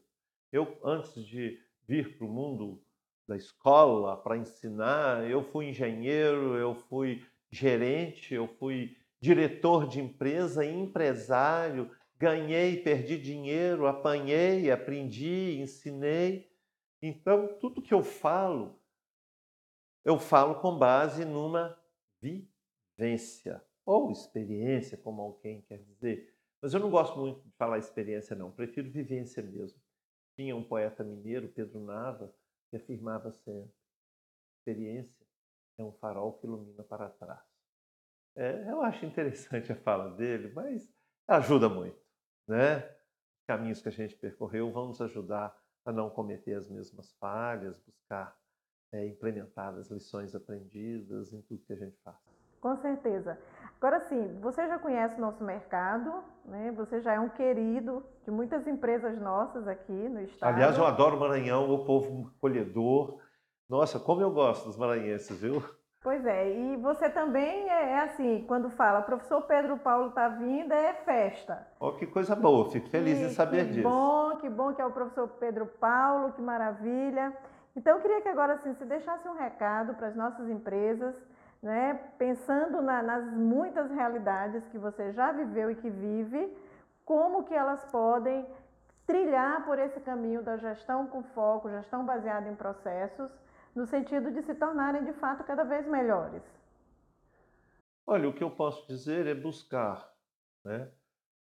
Eu, 0.52 0.76
antes 0.84 1.24
de 1.24 1.60
vir 1.86 2.18
para 2.18 2.26
o 2.26 2.30
mundo 2.30 2.82
da 3.26 3.36
escola 3.36 4.16
para 4.16 4.36
ensinar, 4.36 5.28
eu 5.30 5.42
fui 5.42 5.66
engenheiro, 5.68 6.56
eu 6.56 6.74
fui 6.74 7.24
gerente, 7.50 8.34
eu 8.34 8.46
fui 8.46 8.96
diretor 9.20 9.86
de 9.86 10.00
empresa, 10.00 10.66
empresário, 10.66 11.90
ganhei, 12.18 12.82
perdi 12.82 13.18
dinheiro, 13.18 13.86
apanhei, 13.86 14.70
aprendi, 14.70 15.58
ensinei. 15.60 16.50
Então, 17.02 17.58
tudo 17.58 17.82
que 17.82 17.92
eu 17.92 18.02
falo, 18.02 18.80
eu 20.04 20.18
falo 20.18 20.60
com 20.60 20.78
base 20.78 21.24
numa 21.24 21.78
vivência 22.20 23.62
ou 23.84 24.10
experiência, 24.10 24.96
como 24.96 25.20
alguém 25.20 25.60
quer 25.62 25.78
dizer. 25.78 26.34
Mas 26.62 26.72
eu 26.72 26.80
não 26.80 26.90
gosto 26.90 27.18
muito 27.18 27.42
de 27.42 27.50
falar 27.56 27.78
experiência, 27.78 28.34
não. 28.34 28.50
Prefiro 28.50 28.90
vivência 28.90 29.42
mesmo. 29.42 29.78
Tinha 30.34 30.56
um 30.56 30.64
poeta 30.64 31.04
mineiro, 31.04 31.48
Pedro 31.48 31.78
Nava, 31.80 32.34
que 32.70 32.76
afirmava 32.76 33.30
sempre: 33.32 33.70
experiência 34.58 35.26
é 35.78 35.84
um 35.84 35.92
farol 35.92 36.32
que 36.34 36.46
ilumina 36.46 36.82
para 36.82 37.10
trás. 37.10 37.44
É, 38.36 38.70
eu 38.70 38.82
acho 38.82 39.04
interessante 39.06 39.70
a 39.72 39.76
fala 39.76 40.10
dele, 40.10 40.52
mas 40.52 40.92
ajuda 41.28 41.68
muito, 41.68 41.98
né? 42.46 42.88
Caminhos 43.46 43.82
que 43.82 43.88
a 43.88 43.92
gente 43.92 44.16
percorreu 44.16 44.70
vão 44.72 44.86
nos 44.86 45.00
ajudar 45.00 45.54
a 45.84 45.92
não 45.92 46.08
cometer 46.08 46.54
as 46.54 46.68
mesmas 46.68 47.12
falhas, 47.14 47.78
buscar 47.80 48.34
é, 48.92 49.06
implementar 49.06 49.74
as 49.74 49.90
lições 49.90 50.34
aprendidas 50.34 51.32
em 51.32 51.42
tudo 51.42 51.64
que 51.66 51.72
a 51.72 51.76
gente 51.76 51.96
faz. 52.02 52.16
Com 52.60 52.76
certeza. 52.76 53.38
Agora 53.76 54.00
sim, 54.08 54.40
você 54.40 54.66
já 54.66 54.78
conhece 54.78 55.16
o 55.16 55.20
nosso 55.20 55.44
mercado, 55.44 56.24
né? 56.46 56.72
você 56.72 57.02
já 57.02 57.12
é 57.12 57.20
um 57.20 57.28
querido 57.28 58.02
de 58.24 58.30
muitas 58.30 58.66
empresas 58.66 59.20
nossas 59.20 59.68
aqui 59.68 59.92
no 59.92 60.22
estado. 60.22 60.54
Aliás, 60.54 60.78
eu 60.78 60.86
adoro 60.86 61.16
o 61.16 61.20
Maranhão, 61.20 61.70
o 61.70 61.84
povo 61.84 62.32
colhedor. 62.40 63.20
Nossa, 63.68 64.00
como 64.00 64.22
eu 64.22 64.30
gosto 64.30 64.64
dos 64.64 64.78
maranhenses, 64.78 65.38
viu? 65.38 65.62
Pois 66.04 66.22
é, 66.26 66.52
e 66.52 66.76
você 66.76 67.08
também 67.08 67.70
é, 67.70 67.92
é 67.92 68.00
assim, 68.00 68.44
quando 68.46 68.68
fala, 68.68 69.00
professor 69.00 69.40
Pedro 69.40 69.78
Paulo 69.78 70.08
está 70.08 70.28
vindo, 70.28 70.70
é 70.70 70.92
festa. 70.92 71.66
Oh, 71.80 71.92
que 71.92 72.06
coisa 72.06 72.36
boa, 72.36 72.70
fico 72.70 72.90
feliz 72.90 73.18
que, 73.18 73.24
em 73.24 73.30
saber 73.30 73.64
que 73.64 73.72
disso. 73.72 73.88
Que 73.88 73.94
bom, 73.94 74.36
que 74.36 74.50
bom 74.50 74.74
que 74.74 74.82
é 74.82 74.84
o 74.84 74.90
professor 74.90 75.26
Pedro 75.40 75.64
Paulo, 75.64 76.32
que 76.32 76.42
maravilha. 76.42 77.32
Então, 77.74 77.96
eu 77.96 78.02
queria 78.02 78.20
que 78.20 78.28
agora, 78.28 78.52
assim, 78.52 78.74
se 78.74 78.84
deixasse 78.84 79.26
um 79.26 79.32
recado 79.32 79.94
para 79.94 80.08
as 80.08 80.14
nossas 80.14 80.46
empresas, 80.50 81.14
né, 81.62 81.98
pensando 82.18 82.82
na, 82.82 83.02
nas 83.02 83.24
muitas 83.32 83.90
realidades 83.90 84.62
que 84.68 84.76
você 84.76 85.10
já 85.10 85.32
viveu 85.32 85.70
e 85.70 85.74
que 85.74 85.88
vive, 85.88 86.54
como 87.06 87.44
que 87.44 87.54
elas 87.54 87.82
podem 87.86 88.46
trilhar 89.06 89.64
por 89.64 89.78
esse 89.78 89.98
caminho 90.00 90.42
da 90.42 90.58
gestão 90.58 91.06
com 91.06 91.22
foco, 91.22 91.70
gestão 91.70 92.04
baseada 92.04 92.46
em 92.46 92.54
processos, 92.54 93.32
no 93.74 93.86
sentido 93.86 94.30
de 94.30 94.42
se 94.42 94.54
tornarem 94.54 95.04
de 95.04 95.12
fato 95.14 95.44
cada 95.44 95.64
vez 95.64 95.86
melhores? 95.86 96.42
Olha, 98.06 98.28
o 98.28 98.34
que 98.34 98.44
eu 98.44 98.50
posso 98.50 98.86
dizer 98.86 99.26
é 99.26 99.34
buscar, 99.34 100.12
né? 100.64 100.90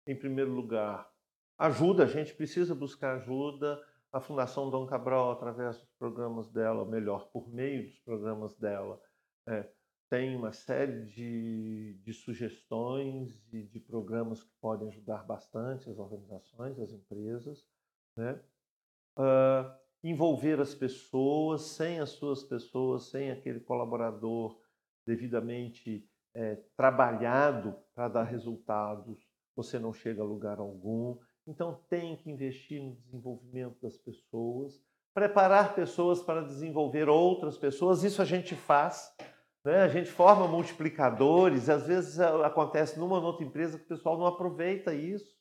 em 0.06 0.14
primeiro 0.14 0.50
lugar, 0.50 1.10
ajuda, 1.58 2.04
a 2.04 2.06
gente 2.06 2.34
precisa 2.34 2.74
buscar 2.74 3.16
ajuda. 3.16 3.82
A 4.12 4.20
Fundação 4.20 4.68
Dom 4.68 4.86
Cabral, 4.86 5.30
através 5.30 5.78
dos 5.78 5.88
programas 5.92 6.48
dela, 6.48 6.80
ou 6.80 6.86
melhor, 6.86 7.28
por 7.30 7.48
meio 7.48 7.84
dos 7.84 7.98
programas 8.00 8.56
dela, 8.56 9.00
é, 9.46 9.68
tem 10.08 10.34
uma 10.34 10.52
série 10.52 11.04
de, 11.04 11.94
de 12.02 12.12
sugestões 12.12 13.40
e 13.52 13.62
de 13.62 13.78
programas 13.78 14.42
que 14.42 14.52
podem 14.60 14.88
ajudar 14.88 15.24
bastante 15.24 15.88
as 15.88 15.96
organizações, 15.96 16.80
as 16.80 16.90
empresas. 16.90 17.64
Né? 18.16 18.32
Uh, 19.16 19.72
envolver 20.02 20.60
as 20.60 20.74
pessoas, 20.74 21.62
sem 21.62 22.00
as 22.00 22.10
suas 22.10 22.42
pessoas, 22.42 23.10
sem 23.10 23.30
aquele 23.30 23.60
colaborador 23.60 24.58
devidamente 25.06 26.08
é, 26.34 26.56
trabalhado 26.76 27.76
para 27.94 28.08
dar 28.08 28.24
resultados, 28.24 29.18
você 29.54 29.78
não 29.78 29.92
chega 29.92 30.22
a 30.22 30.26
lugar 30.26 30.58
algum. 30.58 31.18
Então, 31.46 31.80
tem 31.88 32.16
que 32.16 32.30
investir 32.30 32.80
no 32.80 32.94
desenvolvimento 32.94 33.76
das 33.82 33.98
pessoas, 33.98 34.80
preparar 35.12 35.74
pessoas 35.74 36.22
para 36.22 36.42
desenvolver 36.42 37.08
outras 37.08 37.58
pessoas. 37.58 38.04
Isso 38.04 38.22
a 38.22 38.24
gente 38.24 38.54
faz. 38.54 39.12
Né? 39.64 39.82
A 39.82 39.88
gente 39.88 40.10
forma 40.10 40.46
multiplicadores. 40.46 41.68
Às 41.68 41.86
vezes 41.86 42.20
acontece 42.20 42.98
numa 42.98 43.18
ou 43.18 43.24
outra 43.24 43.44
empresa 43.44 43.78
que 43.78 43.84
o 43.84 43.88
pessoal 43.88 44.16
não 44.16 44.26
aproveita 44.26 44.94
isso 44.94 45.39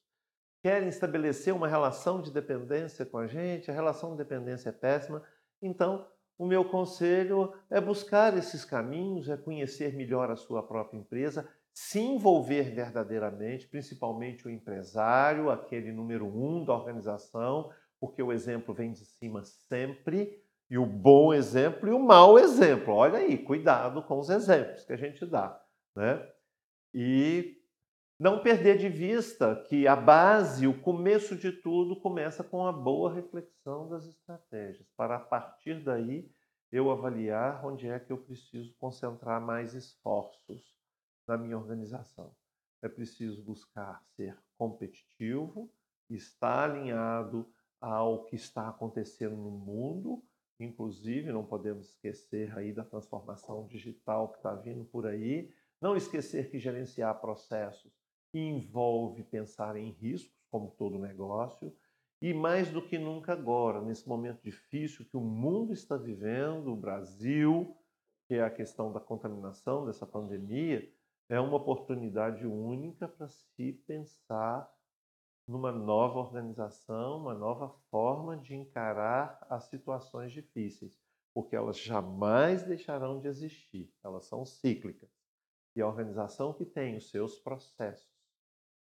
querem 0.62 0.90
estabelecer 0.90 1.54
uma 1.54 1.68
relação 1.68 2.22
de 2.22 2.32
dependência 2.32 3.06
com 3.06 3.18
a 3.18 3.28
gente, 3.28 3.72
a 3.72 3.74
relação 3.74 4.12
de 4.12 4.18
dependência 4.18 4.70
é 4.70 4.74
péssima. 4.74 5.24
Então, 5.62 6.08
o 6.38 6.46
meu 6.46 6.64
conselho 6.66 7.54
é 7.70 7.82
buscar 7.82 8.38
esses 8.38 8.64
caminhos, 8.64 9.30
é 9.30 9.38
conhecer 9.38 9.94
melhor 9.94 10.32
a 10.32 10.36
sua 10.36 10.64
própria 10.64 10.98
empresa, 10.98 11.48
se 11.74 12.00
envolver 12.00 12.74
verdadeiramente, 12.74 13.68
principalmente 13.68 14.48
o 14.48 14.50
empresário, 14.50 15.50
aquele 15.50 15.92
número 15.92 16.26
um 16.26 16.64
da 16.64 16.74
organização, 16.74 17.70
porque 18.00 18.24
o 18.24 18.32
exemplo 18.32 18.74
vem 18.74 18.92
de 18.92 19.06
cima 19.06 19.44
sempre, 19.44 20.42
e 20.70 20.78
o 20.78 20.86
bom 20.86 21.34
exemplo 21.34 21.90
e 21.90 21.92
o 21.92 22.00
mau 22.00 22.38
exemplo. 22.38 22.94
Olha 22.94 23.20
aí, 23.20 23.38
cuidado 23.38 24.04
com 24.04 24.20
os 24.20 24.30
exemplos 24.30 24.86
que 24.86 24.94
a 24.94 24.98
gente 24.98 25.26
dá. 25.26 25.60
Né? 25.96 26.26
E 26.94 27.59
não 28.20 28.44
perder 28.44 28.78
de 28.78 28.90
vista 28.90 29.56
que 29.70 29.88
a 29.88 29.96
base, 29.96 30.68
o 30.68 30.78
começo 30.82 31.38
de 31.38 31.54
tudo, 31.54 31.96
começa 32.02 32.44
com 32.44 32.68
a 32.68 32.72
boa 32.72 33.14
reflexão 33.14 33.88
das 33.88 34.06
estratégias, 34.06 34.86
para 34.98 35.16
a 35.16 35.20
partir 35.20 35.82
daí 35.82 36.30
eu 36.70 36.92
avaliar 36.92 37.66
onde 37.66 37.88
é 37.88 37.98
que 37.98 38.12
eu 38.12 38.18
preciso 38.18 38.76
concentrar 38.78 39.40
mais 39.40 39.74
esforços 39.74 40.78
na 41.26 41.38
minha 41.38 41.58
organização. 41.58 42.36
É 42.82 42.90
preciso 42.90 43.42
buscar 43.42 44.04
ser 44.16 44.38
competitivo, 44.58 45.72
estar 46.10 46.70
alinhado 46.70 47.50
ao 47.80 48.26
que 48.26 48.36
está 48.36 48.68
acontecendo 48.68 49.38
no 49.38 49.52
mundo, 49.52 50.22
inclusive 50.60 51.32
não 51.32 51.46
podemos 51.46 51.88
esquecer 51.88 52.56
aí 52.58 52.74
da 52.74 52.84
transformação 52.84 53.66
digital 53.66 54.28
que 54.30 54.40
está 54.40 54.54
vindo 54.54 54.84
por 54.84 55.08
aí, 55.08 55.50
não 55.80 55.96
esquecer 55.96 56.52
que 56.52 56.60
gerenciar 56.60 57.22
processos 57.22 57.99
que 58.32 58.40
envolve 58.40 59.24
pensar 59.24 59.76
em 59.76 59.92
riscos, 59.92 60.38
como 60.50 60.72
todo 60.72 60.98
negócio, 60.98 61.76
e 62.22 62.34
mais 62.34 62.70
do 62.70 62.82
que 62.82 62.98
nunca 62.98 63.32
agora, 63.32 63.82
nesse 63.82 64.08
momento 64.08 64.42
difícil 64.44 65.06
que 65.06 65.16
o 65.16 65.22
mundo 65.22 65.72
está 65.72 65.96
vivendo, 65.96 66.74
o 66.74 66.76
Brasil, 66.76 67.78
que 68.28 68.36
é 68.36 68.44
a 68.44 68.50
questão 68.50 68.92
da 68.92 69.00
contaminação 69.00 69.86
dessa 69.86 70.06
pandemia, 70.06 70.92
é 71.30 71.40
uma 71.40 71.56
oportunidade 71.56 72.46
única 72.46 73.08
para 73.08 73.28
se 73.28 73.72
pensar 73.88 74.70
numa 75.48 75.72
nova 75.72 76.20
organização, 76.20 77.18
uma 77.18 77.34
nova 77.34 77.70
forma 77.90 78.36
de 78.36 78.54
encarar 78.54 79.40
as 79.50 79.64
situações 79.66 80.32
difíceis, 80.32 81.00
porque 81.34 81.56
elas 81.56 81.80
jamais 81.80 82.64
deixarão 82.64 83.20
de 83.20 83.28
existir, 83.28 83.92
elas 84.04 84.26
são 84.26 84.46
cíclicas. 84.46 85.10
E 85.76 85.82
a 85.82 85.88
organização 85.88 86.54
que 86.54 86.66
tem 86.66 86.98
os 86.98 87.10
seus 87.10 87.40
processos, 87.40 88.19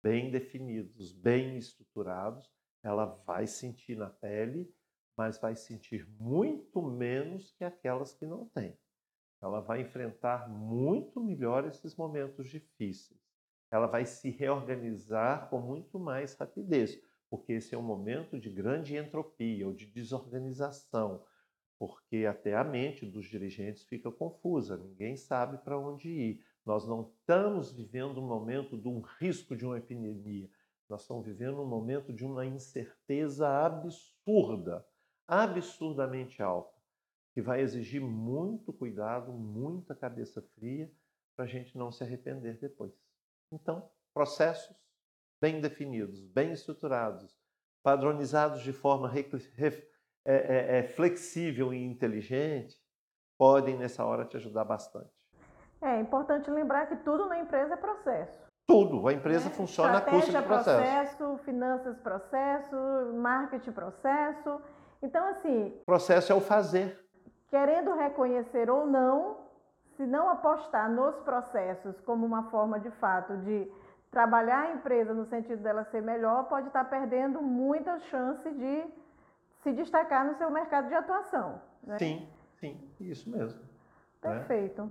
bem 0.03 0.29
definidos, 0.29 1.13
bem 1.13 1.57
estruturados, 1.57 2.51
ela 2.83 3.05
vai 3.25 3.47
sentir 3.47 3.95
na 3.95 4.09
pele, 4.09 4.69
mas 5.15 5.39
vai 5.39 5.55
sentir 5.55 6.05
muito 6.19 6.81
menos 6.81 7.51
que 7.53 7.63
aquelas 7.63 8.13
que 8.13 8.25
não 8.25 8.45
têm. 8.49 8.77
Ela 9.41 9.61
vai 9.61 9.81
enfrentar 9.81 10.49
muito 10.49 11.23
melhor 11.23 11.65
esses 11.65 11.95
momentos 11.95 12.49
difíceis. 12.49 13.19
Ela 13.71 13.87
vai 13.87 14.05
se 14.05 14.29
reorganizar 14.29 15.49
com 15.49 15.59
muito 15.59 15.97
mais 15.97 16.35
rapidez, 16.35 17.01
porque 17.29 17.53
esse 17.53 17.73
é 17.73 17.77
um 17.77 17.81
momento 17.81 18.37
de 18.37 18.49
grande 18.49 18.97
entropia 18.97 19.65
ou 19.65 19.73
de 19.73 19.85
desorganização, 19.85 21.25
porque 21.79 22.25
até 22.25 22.55
a 22.55 22.63
mente 22.63 23.05
dos 23.05 23.25
dirigentes 23.25 23.83
fica 23.83 24.11
confusa, 24.11 24.77
ninguém 24.77 25.15
sabe 25.15 25.57
para 25.57 25.79
onde 25.79 26.09
ir. 26.09 26.45
Nós 26.65 26.87
não 26.87 27.01
estamos 27.01 27.71
vivendo 27.71 28.21
um 28.21 28.27
momento 28.27 28.77
de 28.77 28.87
um 28.87 29.01
risco 29.01 29.55
de 29.55 29.65
uma 29.65 29.77
epidemia. 29.77 30.49
Nós 30.89 31.01
estamos 31.01 31.25
vivendo 31.25 31.61
um 31.61 31.65
momento 31.65 32.13
de 32.13 32.25
uma 32.25 32.45
incerteza 32.45 33.47
absurda, 33.47 34.85
absurdamente 35.27 36.41
alta, 36.41 36.77
que 37.33 37.41
vai 37.41 37.61
exigir 37.61 38.01
muito 38.01 38.71
cuidado, 38.71 39.31
muita 39.33 39.95
cabeça 39.95 40.41
fria, 40.55 40.91
para 41.35 41.45
a 41.45 41.47
gente 41.47 41.77
não 41.77 41.91
se 41.91 42.03
arrepender 42.03 42.59
depois. 42.59 42.93
Então, 43.51 43.89
processos 44.13 44.75
bem 45.41 45.59
definidos, 45.59 46.21
bem 46.21 46.53
estruturados, 46.53 47.37
padronizados 47.81 48.61
de 48.61 48.71
forma 48.71 49.11
é, 49.13 50.33
é, 50.33 50.77
é, 50.79 50.83
flexível 50.83 51.73
e 51.73 51.83
inteligente, 51.83 52.81
podem 53.37 53.77
nessa 53.77 54.05
hora 54.05 54.25
te 54.25 54.37
ajudar 54.37 54.63
bastante. 54.63 55.22
É 55.83 55.99
importante 55.99 56.49
lembrar 56.49 56.87
que 56.87 56.95
tudo 56.97 57.27
na 57.27 57.39
empresa 57.39 57.73
é 57.73 57.77
processo. 57.77 58.41
Tudo. 58.65 59.05
A 59.07 59.13
empresa 59.13 59.49
né? 59.49 59.55
funciona 59.55 59.97
a 59.97 60.01
custo 60.01 60.31
de 60.31 60.41
processo. 60.41 60.77
processo. 60.77 61.37
Finanças, 61.43 61.97
processo. 61.99 62.75
Marketing, 63.15 63.71
processo. 63.71 64.61
Então, 65.01 65.27
assim... 65.27 65.77
Processo 65.85 66.31
é 66.31 66.35
o 66.35 66.39
fazer. 66.39 66.97
Querendo 67.49 67.93
reconhecer 67.93 68.69
ou 68.69 68.85
não, 68.85 69.37
se 69.97 70.05
não 70.05 70.29
apostar 70.29 70.89
nos 70.89 71.19
processos 71.19 71.99
como 72.01 72.25
uma 72.25 72.49
forma, 72.49 72.79
de 72.79 72.89
fato, 72.91 73.37
de 73.39 73.69
trabalhar 74.09 74.61
a 74.61 74.71
empresa 74.71 75.13
no 75.13 75.25
sentido 75.25 75.61
dela 75.61 75.83
ser 75.85 76.01
melhor, 76.01 76.45
pode 76.45 76.67
estar 76.67 76.85
perdendo 76.85 77.41
muita 77.41 77.99
chance 77.99 78.49
de 78.49 78.85
se 79.61 79.73
destacar 79.73 80.25
no 80.25 80.35
seu 80.35 80.49
mercado 80.49 80.87
de 80.87 80.93
atuação. 80.93 81.61
Né? 81.83 81.97
Sim, 81.97 82.29
sim. 82.59 82.89
Isso 82.99 83.29
mesmo. 83.29 83.59
Né? 83.59 83.67
Perfeito. 84.21 84.83
Né? 84.83 84.89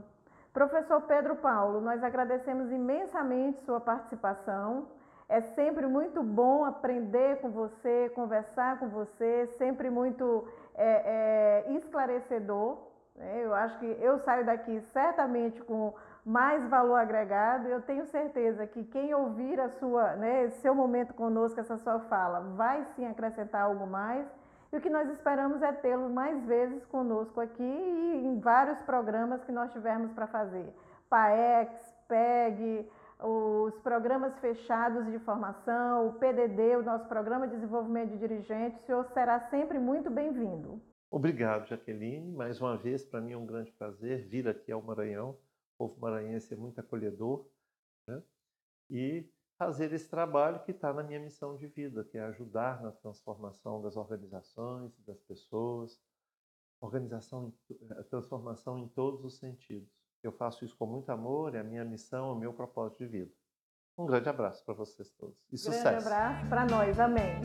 Professor 0.53 1.01
Pedro 1.03 1.37
Paulo, 1.37 1.81
nós 1.81 2.05
agradecemos 2.05 2.71
imensamente 2.71 3.63
sua 3.63 3.81
participação. 3.81 4.87
É 5.27 5.41
sempre 5.41 5.87
muito 5.87 6.23
bom 6.23 6.67
aprender 6.67 7.41
com 7.41 7.51
você, 7.51 8.11
conversar 8.15 8.79
com 8.79 8.89
você, 8.89 9.47
sempre 9.57 9.89
muito 9.89 10.47
é, 10.75 11.65
é, 11.67 11.73
esclarecedor. 11.73 12.77
Né? 13.17 13.41
Eu 13.43 13.55
acho 13.55 13.79
que 13.79 13.87
eu 13.99 14.19
saio 14.19 14.45
daqui 14.45 14.79
certamente 14.93 15.59
com 15.63 15.95
mais 16.23 16.69
valor 16.69 16.97
agregado. 16.97 17.67
Eu 17.67 17.81
tenho 17.81 18.05
certeza 18.05 18.67
que 18.67 18.85
quem 18.85 19.15
ouvir 19.15 19.59
a 19.59 19.71
sua, 19.71 20.17
né, 20.17 20.51
seu 20.61 20.75
momento 20.75 21.15
conosco, 21.15 21.59
essa 21.59 21.79
sua 21.79 21.99
fala, 22.01 22.41
vai 22.57 22.85
sim 22.95 23.07
acrescentar 23.07 23.63
algo 23.63 23.87
mais. 23.87 24.27
E 24.73 24.77
o 24.77 24.81
que 24.81 24.89
nós 24.89 25.09
esperamos 25.11 25.61
é 25.63 25.73
tê-lo 25.73 26.09
mais 26.09 26.45
vezes 26.47 26.85
conosco 26.87 27.41
aqui 27.41 27.63
e 27.63 28.27
em 28.27 28.41
vários 28.41 28.81
programas 28.83 29.45
que 29.45 29.53
nós 29.53 29.71
tivermos 29.73 30.13
para 30.13 30.27
fazer. 30.27 30.73
PAEX, 31.11 31.95
PEG, 32.09 32.89
os 33.21 33.79
programas 33.81 34.39
fechados 34.39 35.07
de 35.11 35.19
formação, 35.19 36.09
o 36.09 36.13
PDD, 36.15 36.77
o 36.77 36.83
nosso 36.83 37.07
Programa 37.07 37.47
de 37.47 37.57
Desenvolvimento 37.57 38.13
de 38.13 38.19
Dirigentes. 38.19 38.81
O 38.83 38.87
senhor 38.87 39.05
será 39.13 39.41
sempre 39.51 39.79
muito 39.79 40.09
bem-vindo. 40.11 40.81
Obrigado, 41.11 41.69
Jaqueline. 41.69 42.33
Mais 42.33 42.59
uma 42.61 42.77
vez, 42.77 43.05
para 43.05 43.21
mim 43.21 43.33
é 43.33 43.37
um 43.37 43.45
grande 43.45 43.71
prazer 43.73 44.27
vir 44.27 44.49
aqui 44.49 44.73
ao 44.73 44.81
Maranhão 44.81 45.37
povo 45.83 46.01
maranhense 46.01 46.55
é 46.55 46.57
muito 46.57 46.79
acolhedor, 46.79 47.45
né? 48.07 48.23
e 48.89 49.29
fazer 49.65 49.93
esse 49.93 50.09
trabalho 50.09 50.59
que 50.65 50.73
está 50.73 50.93
na 50.93 51.05
minha 51.05 51.21
missão 51.21 51.57
de 51.57 51.69
vida, 51.69 52.03
que 52.03 52.19
é 52.19 52.23
ajudar 52.23 52.83
na 52.83 52.91
transformação 52.91 53.81
das 53.81 53.97
organizações, 53.97 54.93
das 55.07 55.21
pessoas, 55.21 56.01
organização, 56.81 57.53
eh, 57.71 58.03
transformação 58.11 58.77
em 58.77 58.89
todos 58.89 59.25
os 59.25 59.39
sentidos. 59.39 59.89
Eu 60.21 60.33
faço 60.33 60.65
isso 60.65 60.77
com 60.77 60.87
muito 60.87 61.11
amor, 61.11 61.55
é 61.55 61.61
a 61.61 61.65
minha 61.65 61.85
missão, 61.85 62.31
é 62.31 62.33
o 62.33 62.35
meu 62.35 62.53
propósito 62.53 63.05
de 63.05 63.07
vida. 63.07 63.31
Um 63.97 64.05
grande 64.05 64.29
abraço 64.29 64.65
para 64.65 64.75
vocês 64.75 65.13
todos 65.13 65.37
e 65.45 65.51
grande 65.51 65.61
sucesso. 65.61 65.85
Grande 65.85 66.07
abraço 66.09 66.49
para 66.49 66.67
nós, 66.67 66.99
amém. 66.99 67.41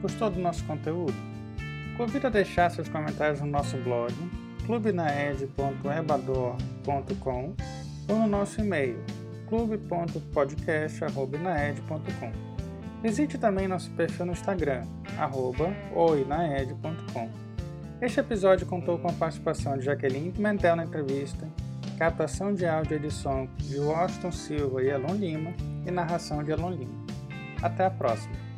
Gostou 0.00 0.30
do 0.30 0.38
nosso 0.38 0.64
conteúdo? 0.68 1.14
Convido 1.96 2.28
a 2.28 2.30
deixar 2.30 2.70
seus 2.70 2.88
comentários 2.88 3.40
no 3.40 3.48
nosso 3.48 3.76
blog 3.78 4.12
clubenaed.ebador.com 4.66 7.54
ou 8.08 8.16
no 8.16 8.26
nosso 8.26 8.60
e-mail 8.60 8.98
clube.podcast.naed.com. 9.48 12.32
Visite 13.02 13.36
também 13.36 13.68
nosso 13.68 13.90
perfil 13.90 14.24
no 14.26 14.32
Instagram, 14.32 14.82
arroba 15.18 15.74
oinaed.com. 15.94 17.28
Este 18.00 18.20
episódio 18.20 18.66
contou 18.66 18.98
com 18.98 19.08
a 19.08 19.12
participação 19.12 19.76
de 19.76 19.84
Jaqueline 19.84 20.32
Pimentel 20.32 20.76
na 20.76 20.84
entrevista, 20.84 21.46
captação 21.98 22.54
de 22.54 22.64
áudio 22.64 22.94
e 22.94 22.96
edição 22.96 23.46
de 23.58 23.78
Washington 23.78 24.32
Silva 24.32 24.82
e 24.82 24.88
Elon 24.88 25.14
Lima 25.14 25.52
e 25.86 25.90
narração 25.90 26.42
de 26.42 26.50
Elon 26.50 26.70
Lima. 26.70 27.04
Até 27.62 27.84
a 27.84 27.90
próxima! 27.90 28.51